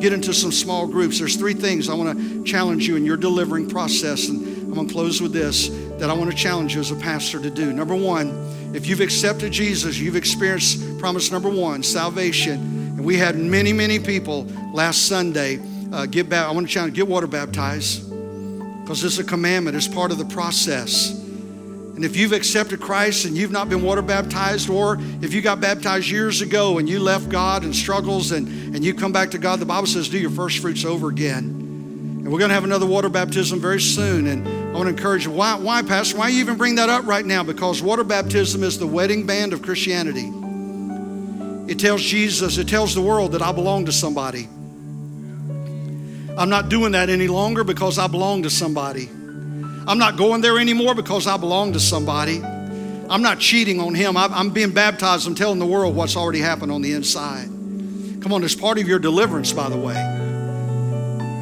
Get 0.00 0.12
into 0.12 0.34
some 0.34 0.50
small 0.50 0.88
groups. 0.88 1.20
There's 1.20 1.36
three 1.36 1.54
things 1.54 1.88
I 1.88 1.94
want 1.94 2.18
to 2.18 2.42
challenge 2.42 2.88
you 2.88 2.96
in 2.96 3.04
your 3.04 3.16
delivering 3.16 3.68
process. 3.68 4.28
And 4.28 4.44
I'm 4.44 4.74
going 4.74 4.88
to 4.88 4.92
close 4.92 5.22
with 5.22 5.32
this 5.32 5.68
that 6.00 6.10
I 6.10 6.14
want 6.14 6.32
to 6.32 6.36
challenge 6.36 6.74
you 6.74 6.80
as 6.80 6.90
a 6.90 6.96
pastor 6.96 7.40
to 7.40 7.48
do. 7.48 7.72
Number 7.72 7.94
one, 7.94 8.74
if 8.74 8.88
you've 8.88 9.00
accepted 9.00 9.52
Jesus, 9.52 10.00
you've 10.00 10.16
experienced 10.16 10.98
promise 10.98 11.30
number 11.30 11.48
one, 11.48 11.84
salvation. 11.84 12.54
And 12.54 13.04
we 13.04 13.16
had 13.16 13.36
many, 13.36 13.72
many 13.72 14.00
people 14.00 14.48
last 14.72 15.06
Sunday 15.06 15.60
uh, 15.92 16.06
get 16.06 16.28
back. 16.28 16.48
I 16.48 16.50
want 16.50 16.66
to 16.66 16.72
challenge, 16.72 16.94
get 16.94 17.06
water 17.06 17.28
baptized 17.28 18.10
because 18.80 19.04
it's 19.04 19.18
a 19.18 19.24
commandment. 19.24 19.76
It's 19.76 19.86
part 19.86 20.10
of 20.10 20.18
the 20.18 20.24
process. 20.24 21.21
And 22.02 22.10
if 22.10 22.16
you've 22.16 22.32
accepted 22.32 22.80
Christ 22.80 23.26
and 23.26 23.36
you've 23.36 23.52
not 23.52 23.68
been 23.68 23.80
water 23.80 24.02
baptized, 24.02 24.68
or 24.68 24.98
if 25.20 25.32
you 25.32 25.40
got 25.40 25.60
baptized 25.60 26.08
years 26.10 26.40
ago 26.40 26.78
and 26.78 26.88
you 26.88 26.98
left 26.98 27.28
God 27.28 27.62
and 27.62 27.72
struggles 27.72 28.32
and, 28.32 28.74
and 28.74 28.84
you 28.84 28.92
come 28.92 29.12
back 29.12 29.30
to 29.30 29.38
God, 29.38 29.60
the 29.60 29.66
Bible 29.66 29.86
says, 29.86 30.08
do 30.08 30.18
your 30.18 30.32
first 30.32 30.58
fruits 30.58 30.84
over 30.84 31.10
again. 31.10 31.44
And 31.44 32.24
we're 32.24 32.40
going 32.40 32.48
to 32.48 32.56
have 32.56 32.64
another 32.64 32.86
water 32.86 33.08
baptism 33.08 33.60
very 33.60 33.80
soon. 33.80 34.26
And 34.26 34.48
I 34.48 34.72
want 34.72 34.86
to 34.86 34.88
encourage 34.88 35.26
you. 35.26 35.30
Why, 35.30 35.54
why, 35.54 35.82
Pastor? 35.82 36.18
Why 36.18 36.30
you 36.30 36.40
even 36.40 36.56
bring 36.56 36.74
that 36.74 36.88
up 36.88 37.06
right 37.06 37.24
now? 37.24 37.44
Because 37.44 37.80
water 37.80 38.02
baptism 38.02 38.64
is 38.64 38.80
the 38.80 38.86
wedding 38.88 39.24
band 39.24 39.52
of 39.52 39.62
Christianity. 39.62 40.28
It 41.70 41.78
tells 41.78 42.02
Jesus, 42.02 42.58
it 42.58 42.68
tells 42.68 42.96
the 42.96 43.00
world 43.00 43.30
that 43.30 43.42
I 43.42 43.52
belong 43.52 43.84
to 43.86 43.92
somebody. 43.92 44.48
I'm 46.36 46.50
not 46.50 46.68
doing 46.68 46.90
that 46.92 47.10
any 47.10 47.28
longer 47.28 47.62
because 47.62 47.96
I 47.96 48.08
belong 48.08 48.42
to 48.42 48.50
somebody. 48.50 49.08
I'm 49.86 49.98
not 49.98 50.16
going 50.16 50.40
there 50.40 50.58
anymore 50.58 50.94
because 50.94 51.26
I 51.26 51.36
belong 51.36 51.72
to 51.72 51.80
somebody. 51.80 52.42
I'm 52.42 53.20
not 53.20 53.38
cheating 53.38 53.80
on 53.80 53.94
him. 53.94 54.16
I'm 54.16 54.50
being 54.50 54.70
baptized. 54.70 55.26
I'm 55.26 55.34
telling 55.34 55.58
the 55.58 55.66
world 55.66 55.94
what's 55.94 56.16
already 56.16 56.38
happened 56.38 56.72
on 56.72 56.82
the 56.82 56.92
inside. 56.92 57.46
Come 58.22 58.32
on, 58.32 58.44
it's 58.44 58.54
part 58.54 58.78
of 58.78 58.86
your 58.86 58.98
deliverance, 58.98 59.52
by 59.52 59.68
the 59.68 59.76
way. 59.76 59.94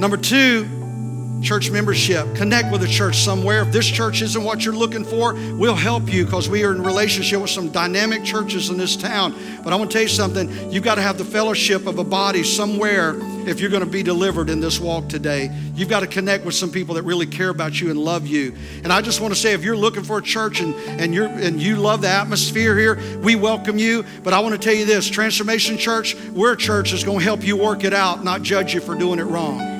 Number 0.01 0.17
two, 0.17 0.67
church 1.43 1.71
membership. 1.71 2.35
Connect 2.35 2.71
with 2.71 2.83
a 2.83 2.89
church 2.89 3.17
somewhere. 3.19 3.63
If 3.63 3.73
this 3.73 3.87
church 3.87 4.23
isn't 4.23 4.43
what 4.43 4.65
you're 4.65 4.75
looking 4.75 5.05
for, 5.05 5.35
we'll 5.57 5.75
help 5.75 6.13
you 6.13 6.25
because 6.25 6.49
we 6.49 6.65
are 6.65 6.73
in 6.73 6.83
relationship 6.83 7.41
with 7.41 7.51
some 7.51 7.71
dynamic 7.71 8.25
churches 8.25 8.69
in 8.69 8.77
this 8.77 8.97
town. 8.97 9.35
But 9.65 9.73
I 9.73 9.77
want 9.77 9.91
to 9.91 9.95
tell 9.95 10.03
you 10.03 10.09
something. 10.09 10.71
You've 10.71 10.85
got 10.85 10.97
to 10.97 11.03
have 11.03 11.19
the 11.19 11.25
fellowship 11.25 11.87
of 11.87 11.99
a 11.99 12.05
body 12.05 12.43
somewhere 12.43 13.17
if 13.49 13.61
you're 13.61 13.71
going 13.71 13.85
to 13.85 13.91
be 13.91 14.03
delivered 14.03 14.51
in 14.51 14.61
this 14.61 14.79
walk 14.79 15.09
today. 15.09 15.51
You've 15.75 15.89
got 15.89 16.01
to 16.01 16.07
connect 16.07 16.45
with 16.45 16.55
some 16.55 16.71
people 16.71 16.95
that 16.97 17.03
really 17.03 17.27
care 17.27 17.49
about 17.49 17.81
you 17.81 17.91
and 17.91 17.99
love 17.99 18.27
you. 18.27 18.55
And 18.85 18.93
I 18.93 19.01
just 19.01 19.21
want 19.21 19.33
to 19.33 19.41
say, 19.41 19.53
if 19.53 19.65
you're 19.65 19.77
looking 19.77 20.05
for 20.05 20.19
a 20.19 20.23
church 20.23 20.61
and, 20.61 20.75
and 20.75 21.15
you're 21.15 21.27
and 21.27 21.61
you 21.61 21.77
love 21.77 22.03
the 22.03 22.09
atmosphere 22.09 22.77
here, 22.77 23.21
we 23.21 23.35
welcome 23.37 23.79
you. 23.79 24.05
But 24.23 24.35
I 24.35 24.41
want 24.41 24.55
to 24.55 24.61
tell 24.61 24.75
you 24.75 24.85
this: 24.85 25.09
Transformation 25.09 25.79
Church, 25.79 26.15
we're 26.33 26.53
a 26.53 26.57
church 26.57 26.91
that's 26.91 27.05
going 27.05 27.19
to 27.19 27.25
help 27.25 27.43
you 27.45 27.57
work 27.57 27.85
it 27.85 27.95
out, 27.95 28.25
not 28.25 28.43
judge 28.43 28.75
you 28.75 28.81
for 28.81 28.95
doing 28.95 29.19
it 29.19 29.25
wrong. 29.25 29.80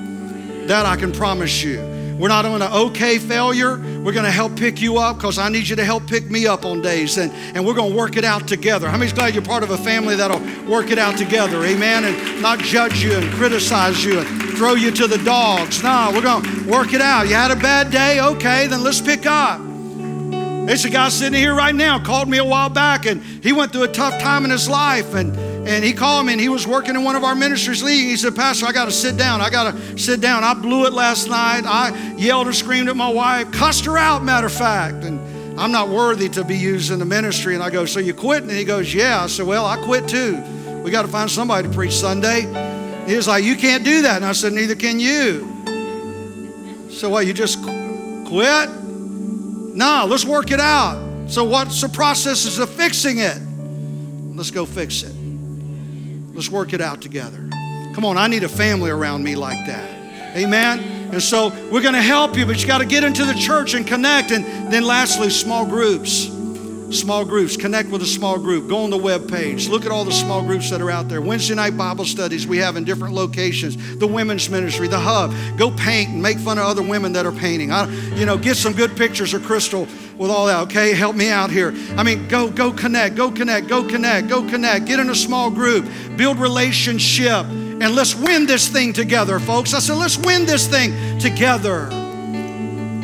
That 0.71 0.87
I 0.87 0.95
can 0.95 1.11
promise 1.11 1.65
you. 1.65 1.81
We're 2.17 2.29
not 2.29 2.45
going 2.45 2.61
to 2.61 2.73
okay 2.73 3.19
failure. 3.19 3.77
We're 4.05 4.13
going 4.13 4.25
to 4.25 4.31
help 4.31 4.55
pick 4.55 4.81
you 4.81 4.99
up 4.99 5.17
because 5.17 5.37
I 5.37 5.49
need 5.49 5.67
you 5.67 5.75
to 5.75 5.85
help 5.85 6.07
pick 6.07 6.31
me 6.31 6.47
up 6.47 6.65
on 6.65 6.81
days. 6.81 7.19
And, 7.19 7.33
and 7.57 7.67
we're 7.67 7.75
going 7.75 7.91
to 7.91 7.99
work 7.99 8.17
it 8.17 8.23
out 8.23 8.47
together. 8.47 8.89
How 8.89 8.97
many's 8.97 9.13
glad 9.13 9.35
you're 9.35 9.43
part 9.43 9.65
of 9.65 9.71
a 9.71 9.79
family 9.79 10.15
that'll 10.15 10.39
work 10.71 10.93
it 10.93 10.99
out 10.99 11.19
together? 11.19 11.65
Amen. 11.65 12.05
And 12.05 12.41
not 12.41 12.61
judge 12.61 13.03
you 13.03 13.15
and 13.15 13.29
criticize 13.35 14.05
you 14.05 14.21
and 14.21 14.29
throw 14.57 14.75
you 14.75 14.93
to 14.93 15.09
the 15.09 15.19
dogs. 15.25 15.83
No, 15.83 16.13
we're 16.15 16.23
going 16.23 16.45
to 16.45 16.71
work 16.71 16.95
it 16.95 17.01
out. 17.01 17.27
You 17.27 17.35
had 17.35 17.51
a 17.51 17.57
bad 17.57 17.91
day? 17.91 18.21
Okay, 18.21 18.69
then 18.69 18.85
let's 18.85 19.01
pick 19.01 19.27
up. 19.27 19.61
There's 20.69 20.85
a 20.85 20.91
guy 20.91 21.09
sitting 21.09 21.37
here 21.37 21.53
right 21.53 21.75
now, 21.75 21.99
called 21.99 22.29
me 22.29 22.39
a 22.39 22.45
while 22.45 22.71
back, 22.71 23.07
and 23.07 23.21
he 23.43 23.53
went 23.53 23.73
through 23.73 23.83
a 23.83 23.93
tough 23.93 24.21
time 24.21 24.45
in 24.45 24.53
his 24.53 24.69
life. 24.69 25.15
And 25.15 25.35
and 25.67 25.85
he 25.85 25.93
called 25.93 26.27
me 26.27 26.33
and 26.33 26.41
he 26.41 26.49
was 26.49 26.67
working 26.67 26.95
in 26.95 27.05
one 27.05 27.17
of 27.17 27.25
our 27.25 27.35
ministries 27.35 27.83
leading. 27.83 28.09
He 28.09 28.17
said, 28.17 28.35
Pastor, 28.35 28.67
I 28.67 28.73
got 28.73 28.87
to 28.87 28.93
sit 28.93 29.17
down. 29.17 29.41
I 29.41 29.51
got 29.51 29.75
to 29.75 29.99
sit 29.99 30.21
down. 30.21 30.43
I 30.43 30.55
blew 30.55 30.87
it 30.87 30.93
last 30.93 31.29
night. 31.29 31.63
I 31.65 32.15
yelled 32.17 32.47
and 32.47 32.57
screamed 32.57 32.89
at 32.89 32.97
my 32.97 33.11
wife, 33.11 33.53
cussed 33.53 33.85
her 33.85 33.99
out, 33.99 34.25
matter 34.25 34.47
of 34.47 34.53
fact. 34.53 35.05
And 35.05 35.21
I'm 35.61 35.71
not 35.71 35.91
worthy 35.91 36.29
to 36.31 36.45
be 36.45 36.57
used 36.57 36.91
in 36.91 36.99
the 36.99 37.05
ministry. 37.05 37.55
And 37.55 37.63
I 37.63 37.69
go, 37.71 37.85
So 37.85 38.01
you 38.01 38.15
quit? 38.15 38.43
And 38.43 38.51
he 38.51 38.65
goes, 38.65 38.93
Yeah. 38.93 39.23
I 39.23 39.27
said, 39.27 39.47
Well, 39.47 39.67
I 39.67 39.77
quit 39.85 40.09
too. 40.09 40.43
We 40.83 40.91
got 40.91 41.03
to 41.03 41.09
find 41.09 41.31
somebody 41.31 41.69
to 41.69 41.75
preach 41.75 41.93
Sunday. 41.93 42.41
He 43.07 43.15
was 43.15 43.29
like, 43.29 43.45
You 43.45 43.55
can't 43.55 43.85
do 43.85 44.03
that. 44.03 44.17
And 44.17 44.25
I 44.25 44.33
said, 44.33 44.55
Neither 44.55 44.75
can 44.75 44.99
you. 44.99 45.47
So 46.91 47.11
what, 47.11 47.27
you 47.27 47.35
just 47.35 47.63
quit? 47.63 48.71
No, 49.75 50.07
let's 50.09 50.25
work 50.25 50.51
it 50.51 50.61
out. 50.61 51.29
So 51.29 51.45
what's 51.45 51.81
the 51.81 51.89
process 51.89 52.59
of 52.59 52.71
fixing 52.71 53.19
it? 53.19 53.39
Let's 54.35 54.51
go 54.51 54.65
fix 54.67 55.03
it. 55.03 55.20
Let's 56.41 56.51
work 56.51 56.73
it 56.73 56.81
out 56.81 57.03
together. 57.03 57.37
Come 57.93 58.07
on, 58.07 58.17
I 58.17 58.27
need 58.27 58.45
a 58.45 58.49
family 58.49 58.91
around 58.91 59.23
me 59.23 59.37
like 59.37 59.67
that. 59.67 60.35
Amen. 60.35 60.79
And 61.13 61.23
so 61.23 61.51
we're 61.71 61.83
going 61.83 61.93
to 61.93 62.01
help 62.01 62.35
you, 62.35 62.47
but 62.47 62.59
you 62.63 62.67
got 62.67 62.79
to 62.79 62.87
get 62.87 63.05
into 63.05 63.27
the 63.27 63.35
church 63.35 63.75
and 63.75 63.87
connect. 63.87 64.31
And 64.31 64.73
then 64.73 64.85
lastly, 64.85 65.29
small 65.29 65.67
groups. 65.67 66.31
Small 66.91 67.25
groups. 67.25 67.57
Connect 67.57 67.89
with 67.89 68.03
a 68.03 68.07
small 68.07 68.39
group. 68.39 68.69
Go 68.69 68.79
on 68.79 68.91
the 68.91 68.99
web 68.99 69.31
page. 69.31 69.69
Look 69.69 69.87
at 69.87 69.93
all 69.93 70.05
the 70.05 70.13
small 70.13 70.43
groups 70.43 70.71
that 70.71 70.81
are 70.81 70.91
out 70.91 71.09
there. 71.09 71.21
Wednesday 71.21 71.55
night 71.55 71.77
Bible 71.77 72.05
studies 72.05 72.47
we 72.47 72.59
have 72.59 72.77
in 72.77 72.85
different 72.85 73.15
locations. 73.15 73.97
The 73.99 74.09
women's 74.09 74.51
ministry, 74.51 74.89
the 74.89 74.99
hub. 74.99 75.33
Go 75.57 75.71
paint 75.71 76.11
and 76.11 76.21
make 76.21 76.39
fun 76.39 76.59
of 76.59 76.65
other 76.65 76.83
women 76.83 77.13
that 77.13 77.27
are 77.27 77.33
painting. 77.33 77.71
I, 77.71 77.89
you 78.17 78.27
know, 78.27 78.37
get 78.37 78.57
some 78.57 78.73
good 78.73 78.97
pictures 78.97 79.35
of 79.35 79.45
Crystal 79.45 79.87
with 80.19 80.31
all 80.31 80.47
that, 80.47 80.61
okay? 80.63 80.93
Help 80.93 81.15
me 81.15 81.31
out 81.31 81.51
here. 81.51 81.73
I 81.97 82.03
mean, 82.03 82.27
go, 82.27 82.51
go 82.51 82.73
connect, 82.73 83.15
go 83.15 83.31
connect, 83.31 83.69
go 83.69 83.87
connect, 83.87 84.29
go 84.29 84.43
connect. 84.49 84.87
Get 84.87 84.99
in 84.99 85.11
a 85.11 85.15
small 85.15 85.51
group, 85.51 85.89
build 86.17 86.39
relationship, 86.39 87.47
and 87.47 87.95
let's 87.95 88.15
win 88.17 88.47
this 88.47 88.69
thing 88.69 88.93
together, 88.93 89.39
folks. 89.39 89.75
I 89.75 89.79
said, 89.79 89.97
let's 89.97 90.19
win 90.19 90.45
this 90.45 90.67
thing 90.67 91.19
together. 91.21 92.00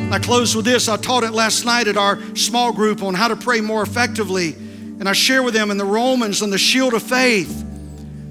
I 0.09 0.19
close 0.19 0.55
with 0.55 0.63
this. 0.63 0.87
I 0.87 0.95
taught 0.95 1.23
it 1.23 1.31
last 1.31 1.65
night 1.65 1.89
at 1.89 1.97
our 1.97 2.17
small 2.33 2.71
group 2.71 3.03
on 3.03 3.13
how 3.13 3.27
to 3.27 3.35
pray 3.35 3.59
more 3.59 3.83
effectively. 3.83 4.53
And 4.53 5.07
I 5.07 5.11
share 5.11 5.43
with 5.43 5.53
them 5.53 5.69
in 5.69 5.77
the 5.77 5.85
Romans 5.85 6.41
on 6.41 6.49
the 6.49 6.57
shield 6.57 6.93
of 6.93 7.03
faith 7.03 7.65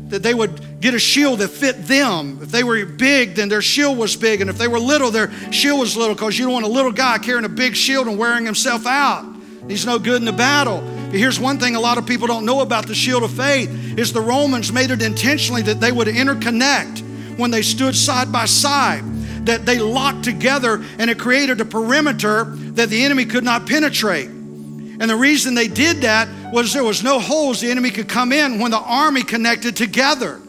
that 0.09 0.23
they 0.23 0.33
would 0.33 0.81
get 0.81 0.95
a 0.95 0.99
shield 0.99 1.41
that 1.41 1.49
fit 1.49 1.87
them. 1.87 2.39
If 2.41 2.51
they 2.51 2.65
were 2.65 2.87
big, 2.87 3.35
then 3.35 3.51
their 3.51 3.61
shield 3.61 3.99
was 3.99 4.17
big. 4.17 4.41
And 4.41 4.49
if 4.49 4.57
they 4.57 4.69
were 4.69 4.79
little, 4.79 5.11
their 5.11 5.31
shield 5.53 5.79
was 5.79 5.99
little 5.99 6.15
because 6.15 6.39
you 6.39 6.47
don't 6.47 6.55
want 6.55 6.65
a 6.65 6.69
little 6.69 6.93
guy 6.93 7.19
carrying 7.19 7.45
a 7.45 7.49
big 7.51 7.77
shield 7.77 8.07
and 8.07 8.19
wearing 8.19 8.47
himself 8.47 8.87
out. 8.87 9.27
He's 9.69 9.85
no 9.85 9.99
good 9.99 10.17
in 10.17 10.25
the 10.25 10.33
battle. 10.33 10.81
But 10.81 11.19
here's 11.19 11.39
one 11.39 11.59
thing 11.59 11.77
a 11.77 11.81
lot 11.81 11.99
of 11.99 12.07
people 12.07 12.27
don't 12.27 12.47
know 12.47 12.61
about 12.61 12.87
the 12.87 12.95
shield 12.95 13.23
of 13.23 13.33
faith 13.33 13.99
is 13.99 14.15
the 14.15 14.23
Romans 14.23 14.73
made 14.73 14.91
it 14.91 15.03
intentionally 15.03 15.61
that 15.63 15.81
they 15.81 15.93
would 15.93 16.09
interconnect 16.09 17.39
when 17.39 17.51
they 17.51 17.61
stood 17.61 17.95
side 17.95 18.33
by 18.33 18.47
side 18.47 19.05
that 19.47 19.67
they 19.67 19.79
locked 19.79 20.25
together 20.25 20.85
and 20.99 21.11
it 21.11 21.19
created 21.19 21.61
a 21.61 21.65
perimeter 21.65 22.45
that 22.45 22.89
the 22.89 23.05
enemy 23.05 23.25
could 23.25 23.45
not 23.45 23.67
penetrate. 23.67 24.29
And 24.29 25.11
the 25.11 25.17
reason 25.17 25.55
they 25.55 25.69
did 25.69 26.03
that 26.03 26.29
was 26.53 26.73
there 26.73 26.85
was 26.85 27.03
no 27.03 27.19
holes 27.19 27.61
the 27.61 27.71
enemy 27.71 27.91
could 27.91 28.09
come 28.09 28.33
in 28.33 28.59
when 28.59 28.71
the 28.71 28.79
army 28.79 29.23
connected 29.23 29.77
together. 29.77 30.41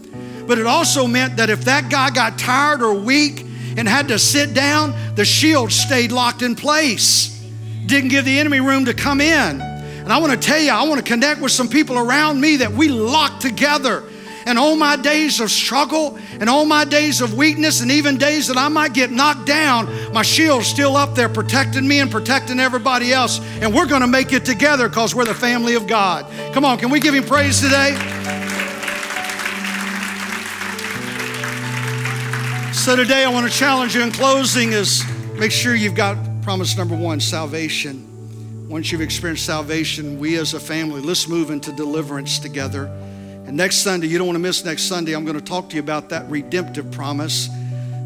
but 0.48 0.58
it 0.58 0.66
also 0.66 1.08
meant 1.08 1.36
that 1.38 1.50
if 1.50 1.66
that 1.66 1.92
guy 1.92 2.10
got 2.10 2.40
tired 2.40 2.82
or 2.82 2.94
weak 2.94 3.42
and 3.76 3.88
had 3.88 4.08
to 4.08 4.18
sit 4.18 4.54
down, 4.54 4.96
the 5.16 5.26
shield 5.26 5.72
stayed 5.72 6.12
locked 6.12 6.42
in 6.42 6.56
place. 6.56 7.38
Didn't 7.86 8.10
give 8.10 8.24
the 8.24 8.40
enemy 8.40 8.62
room 8.62 8.86
to 8.86 8.94
come 8.94 9.20
in. 9.20 9.62
And 9.62 10.14
I 10.14 10.20
want 10.20 10.32
to 10.32 10.40
tell 10.40 10.60
you, 10.60 10.72
I 10.72 10.84
want 10.88 11.00
to 11.00 11.06
connect 11.06 11.42
with 11.42 11.52
some 11.52 11.68
people 11.68 11.98
around 11.98 12.40
me 12.40 12.58
that 12.58 12.72
we 12.72 12.88
lock 12.88 13.42
together. 13.42 14.04
And 14.48 14.58
all 14.58 14.78
my 14.78 14.96
days 14.96 15.42
of 15.42 15.52
struggle 15.52 16.18
and 16.40 16.50
all 16.50 16.66
my 16.66 16.86
days 16.86 17.20
of 17.20 17.34
weakness 17.34 17.82
and 17.82 17.92
even 17.92 18.18
days 18.18 18.48
that 18.48 18.56
I 18.56 18.70
might 18.70 18.94
get 18.94 19.12
knocked 19.12 19.46
down, 19.46 20.14
my 20.14 20.22
shield's 20.22 20.68
still 20.68 20.96
up 20.96 21.16
there 21.16 21.28
protecting 21.28 21.86
me 21.86 22.00
and 22.00 22.10
protecting 22.10 22.58
everybody 22.58 23.12
else. 23.12 23.42
And 23.62 23.76
we're 23.76 23.88
going 23.88 24.04
to 24.04 24.08
make 24.08 24.32
it 24.32 24.46
together 24.46 24.88
because 24.88 25.14
we're 25.14 25.26
the 25.26 25.34
family 25.34 25.76
of 25.76 25.86
God. 25.86 26.26
Come 26.54 26.64
on, 26.64 26.78
can 26.78 26.90
we 26.90 27.02
give 27.02 27.14
him 27.14 27.26
praise 27.26 27.60
today? 27.60 27.92
So 32.72 32.96
today 32.96 33.26
I 33.26 33.30
want 33.30 33.52
to 33.52 33.54
challenge 33.54 33.96
you 33.96 34.02
in 34.02 34.14
closing 34.14 34.72
is 34.72 35.04
make 35.34 35.52
sure 35.52 35.76
you've 35.76 35.94
got 35.94 36.16
promise 36.42 36.78
number 36.78 36.96
one, 36.96 37.20
salvation. 37.20 38.70
Once 38.70 38.94
you've 38.94 39.02
experienced 39.02 39.46
salvation, 39.46 40.18
we 40.18 40.38
as 40.38 40.54
a 40.54 40.60
family, 40.62 41.02
let's 41.02 41.28
move 41.28 41.52
into 41.52 41.74
deliverance 41.74 42.40
together. 42.40 42.90
And 43.48 43.56
next 43.56 43.78
Sunday, 43.78 44.08
you 44.08 44.18
don't 44.18 44.28
want 44.28 44.36
to 44.36 44.42
miss 44.42 44.66
next 44.66 44.84
Sunday, 44.84 45.16
I'm 45.16 45.24
going 45.24 45.40
to 45.40 45.44
talk 45.44 45.70
to 45.70 45.76
you 45.76 45.82
about 45.82 46.10
that 46.10 46.30
redemptive 46.30 46.92
promise 46.92 47.48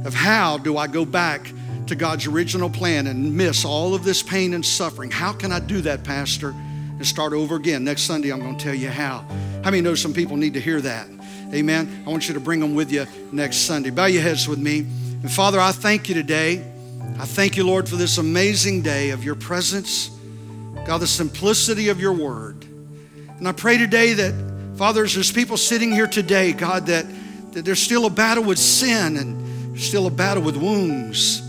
of 0.06 0.14
how 0.14 0.60
do 0.60 0.78
I 0.78 0.86
go 0.86 1.04
back 1.04 1.52
to 1.88 1.96
God's 1.96 2.28
original 2.28 2.70
plan 2.70 3.08
and 3.08 3.36
miss 3.36 3.66
all 3.66 3.96
of 3.96 4.04
this 4.04 4.22
pain 4.22 4.54
and 4.54 4.64
suffering. 4.64 5.10
How 5.10 5.34
can 5.34 5.52
I 5.52 5.60
do 5.60 5.82
that, 5.82 6.04
Pastor? 6.04 6.50
And 6.50 7.06
start 7.06 7.34
over 7.34 7.56
again. 7.56 7.84
Next 7.84 8.04
Sunday, 8.04 8.32
I'm 8.32 8.39
going 8.39 8.56
to 8.56 8.64
tell 8.64 8.76
you 8.76 8.89
how. 8.89 9.26
How 9.64 9.72
many 9.72 9.82
know 9.82 9.96
some 9.96 10.14
people 10.14 10.38
need 10.38 10.54
to 10.54 10.62
hear 10.62 10.80
that? 10.82 11.08
Amen. 11.52 12.04
I 12.06 12.10
want 12.12 12.28
you 12.28 12.36
to 12.36 12.39
bring 12.39 12.60
them 12.60 12.76
with 12.76 12.92
you 12.92 13.08
next 13.32 13.58
Sunday. 13.58 13.89
Bow 13.89 14.06
your 14.06 14.22
heads 14.22 14.48
with 14.48 14.60
me. 14.60 14.80
And 14.80 15.32
Father, 15.32 15.60
I 15.60 15.72
thank 15.72 16.08
you 16.08 16.14
today. 16.14 16.64
I 17.18 17.26
thank 17.26 17.58
you, 17.58 17.64
Lord, 17.64 17.89
for 17.89 17.96
this 17.96 18.20
amazing 18.20 18.84
day 18.84 19.10
of 19.10 19.24
your 19.24 19.36
presence. 19.36 20.12
God, 20.86 21.00
the 21.00 21.08
simplicity 21.08 21.89
of 21.89 22.00
your 22.00 22.14
word. 22.14 22.64
And 23.39 23.48
I 23.48 23.54
pray 23.54 23.80
today 23.80 24.14
that, 24.14 24.51
Father, 24.82 25.06
there's 25.06 25.32
people 25.32 25.58
sitting 25.58 25.92
here 25.92 26.08
today, 26.08 26.54
God, 26.54 26.88
that, 26.88 27.06
that 27.52 27.64
there's 27.64 27.80
still 27.80 28.08
a 28.08 28.10
battle 28.10 28.44
with 28.44 28.58
sin 28.58 29.16
and 29.16 29.80
still 29.80 30.08
a 30.08 30.10
battle 30.10 30.42
with 30.42 30.58
wounds. 30.58 31.44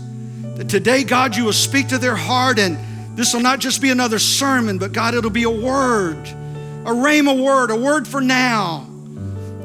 That 0.55 0.69
today, 0.69 1.03
God, 1.03 1.35
you 1.35 1.45
will 1.45 1.51
speak 1.51 1.87
to 1.87 1.97
their 1.97 2.15
heart, 2.15 2.59
and 2.59 2.77
this 3.17 3.33
will 3.33 3.41
not 3.41 3.57
just 3.57 3.81
be 3.81 3.89
another 3.89 4.19
sermon, 4.19 4.77
but 4.77 4.91
God, 4.93 5.15
it'll 5.15 5.31
be 5.31 5.45
a 5.45 5.49
word, 5.49 6.27
a 6.27 6.91
rhema 6.91 7.43
word, 7.43 7.71
a 7.71 7.75
word 7.75 8.07
for 8.07 8.21
now. 8.21 8.87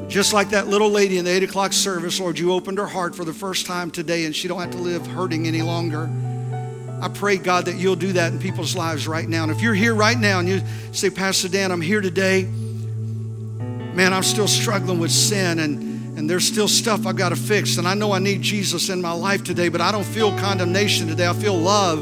Just 0.07 0.33
like 0.33 0.49
that 0.49 0.67
little 0.67 0.89
lady 0.89 1.19
in 1.19 1.25
the 1.25 1.29
eight 1.29 1.43
o'clock 1.43 1.71
service, 1.71 2.19
Lord, 2.19 2.39
you 2.39 2.51
opened 2.53 2.79
her 2.79 2.87
heart 2.87 3.15
for 3.15 3.23
the 3.23 3.33
first 3.33 3.67
time 3.67 3.91
today, 3.91 4.25
and 4.25 4.35
she 4.35 4.47
don't 4.47 4.59
have 4.59 4.71
to 4.71 4.79
live 4.79 5.05
hurting 5.05 5.45
any 5.45 5.61
longer. 5.61 6.09
I 7.03 7.07
pray, 7.07 7.37
God, 7.37 7.65
that 7.65 7.75
you'll 7.75 7.95
do 7.95 8.13
that 8.13 8.33
in 8.33 8.39
people's 8.39 8.75
lives 8.75 9.07
right 9.07 9.29
now. 9.29 9.43
And 9.43 9.51
if 9.51 9.61
you're 9.61 9.75
here 9.75 9.93
right 9.93 10.17
now 10.17 10.39
and 10.39 10.49
you 10.49 10.61
say, 10.91 11.11
Pastor 11.11 11.49
Dan, 11.49 11.71
I'm 11.71 11.81
here 11.81 12.01
today, 12.01 12.49
man, 13.93 14.13
I'm 14.13 14.23
still 14.23 14.47
struggling 14.47 14.99
with 14.99 15.11
sin 15.11 15.59
and, 15.59 16.17
and 16.17 16.29
there's 16.29 16.45
still 16.45 16.67
stuff 16.67 17.05
I've 17.05 17.15
got 17.15 17.29
to 17.29 17.35
fix. 17.35 17.77
And 17.77 17.87
I 17.87 17.93
know 17.93 18.11
I 18.11 18.19
need 18.19 18.41
Jesus 18.41 18.89
in 18.89 19.01
my 19.01 19.11
life 19.11 19.43
today, 19.43 19.69
but 19.69 19.81
I 19.81 19.91
don't 19.91 20.05
feel 20.05 20.31
condemnation 20.37 21.07
today. 21.07 21.27
I 21.27 21.33
feel 21.33 21.57
love. 21.57 21.99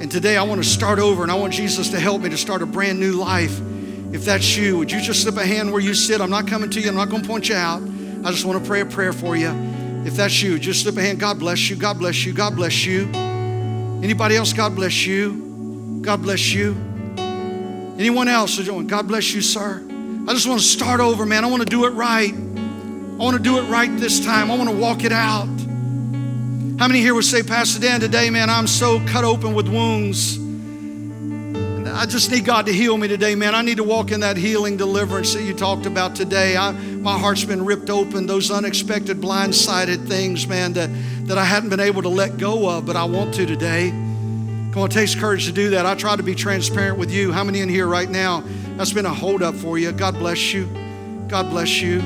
And 0.00 0.10
today 0.10 0.36
I 0.36 0.42
want 0.42 0.62
to 0.62 0.68
start 0.68 0.98
over 0.98 1.22
and 1.22 1.32
I 1.32 1.34
want 1.36 1.52
Jesus 1.52 1.88
to 1.90 2.00
help 2.00 2.20
me 2.20 2.28
to 2.28 2.36
start 2.36 2.62
a 2.62 2.66
brand 2.66 3.00
new 3.00 3.12
life. 3.12 3.60
If 4.12 4.24
that's 4.24 4.56
you, 4.56 4.78
would 4.78 4.90
you 4.90 5.00
just 5.00 5.22
slip 5.22 5.36
a 5.36 5.46
hand 5.46 5.72
where 5.72 5.80
you 5.80 5.94
sit? 5.94 6.20
I'm 6.20 6.30
not 6.30 6.46
coming 6.46 6.70
to 6.70 6.80
you, 6.80 6.88
I'm 6.88 6.94
not 6.94 7.08
going 7.08 7.22
to 7.22 7.28
point 7.28 7.48
you 7.48 7.54
out. 7.54 7.82
I 7.82 8.30
just 8.30 8.44
want 8.44 8.62
to 8.62 8.66
pray 8.66 8.80
a 8.80 8.86
prayer 8.86 9.12
for 9.12 9.36
you. 9.36 9.50
If 10.04 10.14
that's 10.14 10.42
you, 10.42 10.58
just 10.58 10.82
slip 10.82 10.96
a 10.96 11.02
hand. 11.02 11.18
God 11.18 11.38
bless 11.38 11.70
you. 11.70 11.76
God 11.76 11.98
bless 11.98 12.24
you. 12.24 12.32
God 12.32 12.56
bless 12.56 12.84
you. 12.84 13.10
Anybody 14.02 14.36
else? 14.36 14.52
God 14.52 14.74
bless 14.74 15.06
you. 15.06 16.00
God 16.02 16.22
bless 16.22 16.52
you. 16.52 16.76
Anyone 17.98 18.28
else? 18.28 18.58
God 18.58 19.08
bless 19.08 19.32
you, 19.32 19.40
sir. 19.40 19.85
I 20.28 20.34
just 20.34 20.48
want 20.48 20.60
to 20.60 20.66
start 20.66 20.98
over, 20.98 21.24
man. 21.24 21.44
I 21.44 21.46
want 21.46 21.62
to 21.62 21.68
do 21.68 21.84
it 21.84 21.90
right. 21.90 22.34
I 22.34 23.16
want 23.16 23.36
to 23.36 23.42
do 23.42 23.58
it 23.58 23.62
right 23.70 23.88
this 23.96 24.18
time. 24.18 24.50
I 24.50 24.56
want 24.56 24.68
to 24.68 24.74
walk 24.74 25.04
it 25.04 25.12
out. 25.12 25.46
How 26.80 26.88
many 26.88 26.98
here 26.98 27.14
would 27.14 27.24
say, 27.24 27.44
Pastor 27.44 27.80
Dan, 27.80 28.00
today, 28.00 28.28
man, 28.28 28.50
I'm 28.50 28.66
so 28.66 28.98
cut 29.06 29.22
open 29.22 29.54
with 29.54 29.68
wounds. 29.68 30.36
I 31.88 32.06
just 32.06 32.32
need 32.32 32.44
God 32.44 32.66
to 32.66 32.72
heal 32.72 32.98
me 32.98 33.06
today, 33.06 33.36
man. 33.36 33.54
I 33.54 33.62
need 33.62 33.76
to 33.76 33.84
walk 33.84 34.10
in 34.10 34.18
that 34.20 34.36
healing 34.36 34.76
deliverance 34.76 35.32
that 35.34 35.42
you 35.44 35.54
talked 35.54 35.86
about 35.86 36.16
today. 36.16 36.56
I, 36.56 36.72
my 36.72 37.16
heart's 37.16 37.44
been 37.44 37.64
ripped 37.64 37.88
open, 37.88 38.26
those 38.26 38.50
unexpected, 38.50 39.18
blindsided 39.18 40.08
things, 40.08 40.48
man, 40.48 40.72
that, 40.72 40.90
that 41.28 41.38
I 41.38 41.44
hadn't 41.44 41.70
been 41.70 41.78
able 41.78 42.02
to 42.02 42.08
let 42.08 42.36
go 42.36 42.68
of, 42.68 42.84
but 42.84 42.96
I 42.96 43.04
want 43.04 43.32
to 43.34 43.46
today. 43.46 43.90
Come 43.90 44.78
on, 44.78 44.90
it 44.90 44.92
takes 44.92 45.14
courage 45.14 45.46
to 45.46 45.52
do 45.52 45.70
that. 45.70 45.86
I 45.86 45.94
try 45.94 46.16
to 46.16 46.22
be 46.24 46.34
transparent 46.34 46.98
with 46.98 47.12
you. 47.12 47.30
How 47.30 47.44
many 47.44 47.60
in 47.60 47.68
here 47.68 47.86
right 47.86 48.10
now? 48.10 48.42
That's 48.76 48.92
been 48.92 49.06
a 49.06 49.14
holdup 49.14 49.54
for 49.54 49.78
you. 49.78 49.92
God 49.92 50.14
bless 50.14 50.52
you. 50.52 50.66
God 51.28 51.50
bless 51.50 51.80
you. 51.80 52.00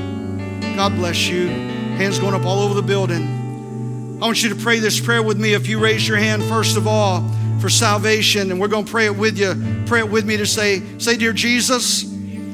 God 0.75 0.95
bless 0.95 1.27
you. 1.27 1.47
Hands 1.47 2.17
going 2.17 2.33
up 2.33 2.45
all 2.45 2.59
over 2.59 2.73
the 2.73 2.81
building. 2.81 4.19
I 4.21 4.25
want 4.25 4.41
you 4.41 4.49
to 4.49 4.55
pray 4.55 4.79
this 4.79 4.99
prayer 4.99 5.21
with 5.21 5.37
me. 5.37 5.53
If 5.53 5.67
you 5.67 5.79
raise 5.79 6.07
your 6.07 6.17
hand, 6.17 6.43
first 6.45 6.77
of 6.77 6.87
all, 6.87 7.29
for 7.59 7.69
salvation, 7.69 8.51
and 8.51 8.59
we're 8.59 8.69
going 8.69 8.85
to 8.85 8.91
pray 8.91 9.05
it 9.05 9.15
with 9.15 9.37
you. 9.37 9.83
Pray 9.85 9.99
it 9.99 10.09
with 10.09 10.25
me 10.25 10.37
to 10.37 10.45
say, 10.45 10.81
say, 10.97 11.17
Dear 11.17 11.33
Jesus, 11.33 12.05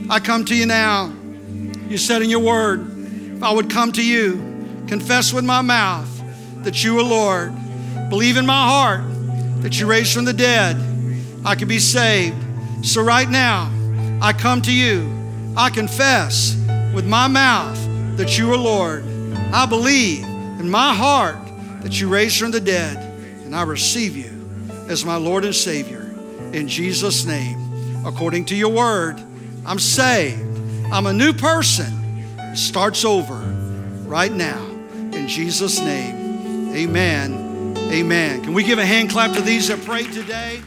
I 0.10 0.20
come 0.20 0.46
to 0.46 0.56
you 0.56 0.66
now. 0.66 1.14
You 1.88 1.98
said 1.98 2.22
in 2.22 2.30
your 2.30 2.40
word, 2.40 3.44
I 3.44 3.54
would 3.54 3.70
come 3.70 3.92
to 3.94 4.04
you, 4.04 4.86
confess 4.88 5.32
with 5.32 5.46
my 5.46 5.62
mouth 5.62 6.10
that 6.64 6.84
you 6.84 6.98
are 7.00 7.04
Lord, 7.04 7.54
believe 8.10 8.38
in 8.38 8.46
my 8.46 8.68
heart 8.68 9.02
that 9.62 9.80
you 9.80 9.86
raised 9.88 10.14
from 10.14 10.26
the 10.26 10.34
dead, 10.34 10.78
I 11.46 11.56
could 11.56 11.68
be 11.68 11.80
saved. 11.80 12.36
So 12.84 13.02
right 13.02 13.30
now, 13.30 13.72
I 14.22 14.34
come 14.34 14.62
to 14.64 14.74
you. 14.74 15.14
I 15.56 15.70
confess 15.70 16.56
with 16.94 17.06
my 17.06 17.28
mouth 17.28 17.78
that 18.18 18.38
you 18.38 18.52
are 18.52 18.58
Lord. 18.58 19.04
I 19.54 19.66
believe 19.66 20.24
in 20.24 20.70
my 20.70 20.94
heart 20.94 21.38
that 21.82 22.00
you 22.00 22.10
raised 22.10 22.40
from 22.40 22.52
the 22.52 22.60
dead, 22.60 22.98
and 23.46 23.56
I 23.56 23.64
receive 23.64 24.18
you 24.18 24.32
as 24.90 25.06
my 25.06 25.16
Lord 25.16 25.46
and 25.46 25.56
Savior. 25.56 26.02
In 26.52 26.68
Jesus' 26.68 27.26
name, 27.26 28.06
according 28.06 28.46
to 28.46 28.56
your 28.56 28.72
word, 28.72 29.22
I'm 29.66 29.80
saved. 29.80 30.42
I'm 30.92 31.06
a 31.06 31.14
new 31.14 31.34
person. 31.34 32.56
starts 32.56 33.06
over 33.06 33.36
right 34.06 34.32
now. 34.32 34.66
In 35.14 35.28
Jesus' 35.28 35.80
name, 35.80 36.74
amen. 36.76 37.76
Amen. 37.78 38.44
Can 38.44 38.54
we 38.54 38.64
give 38.64 38.80
a 38.80 38.86
hand 38.86 39.10
clap 39.10 39.36
to 39.36 39.42
these 39.42 39.68
that 39.68 39.84
prayed 39.86 40.12
today? 40.12 40.62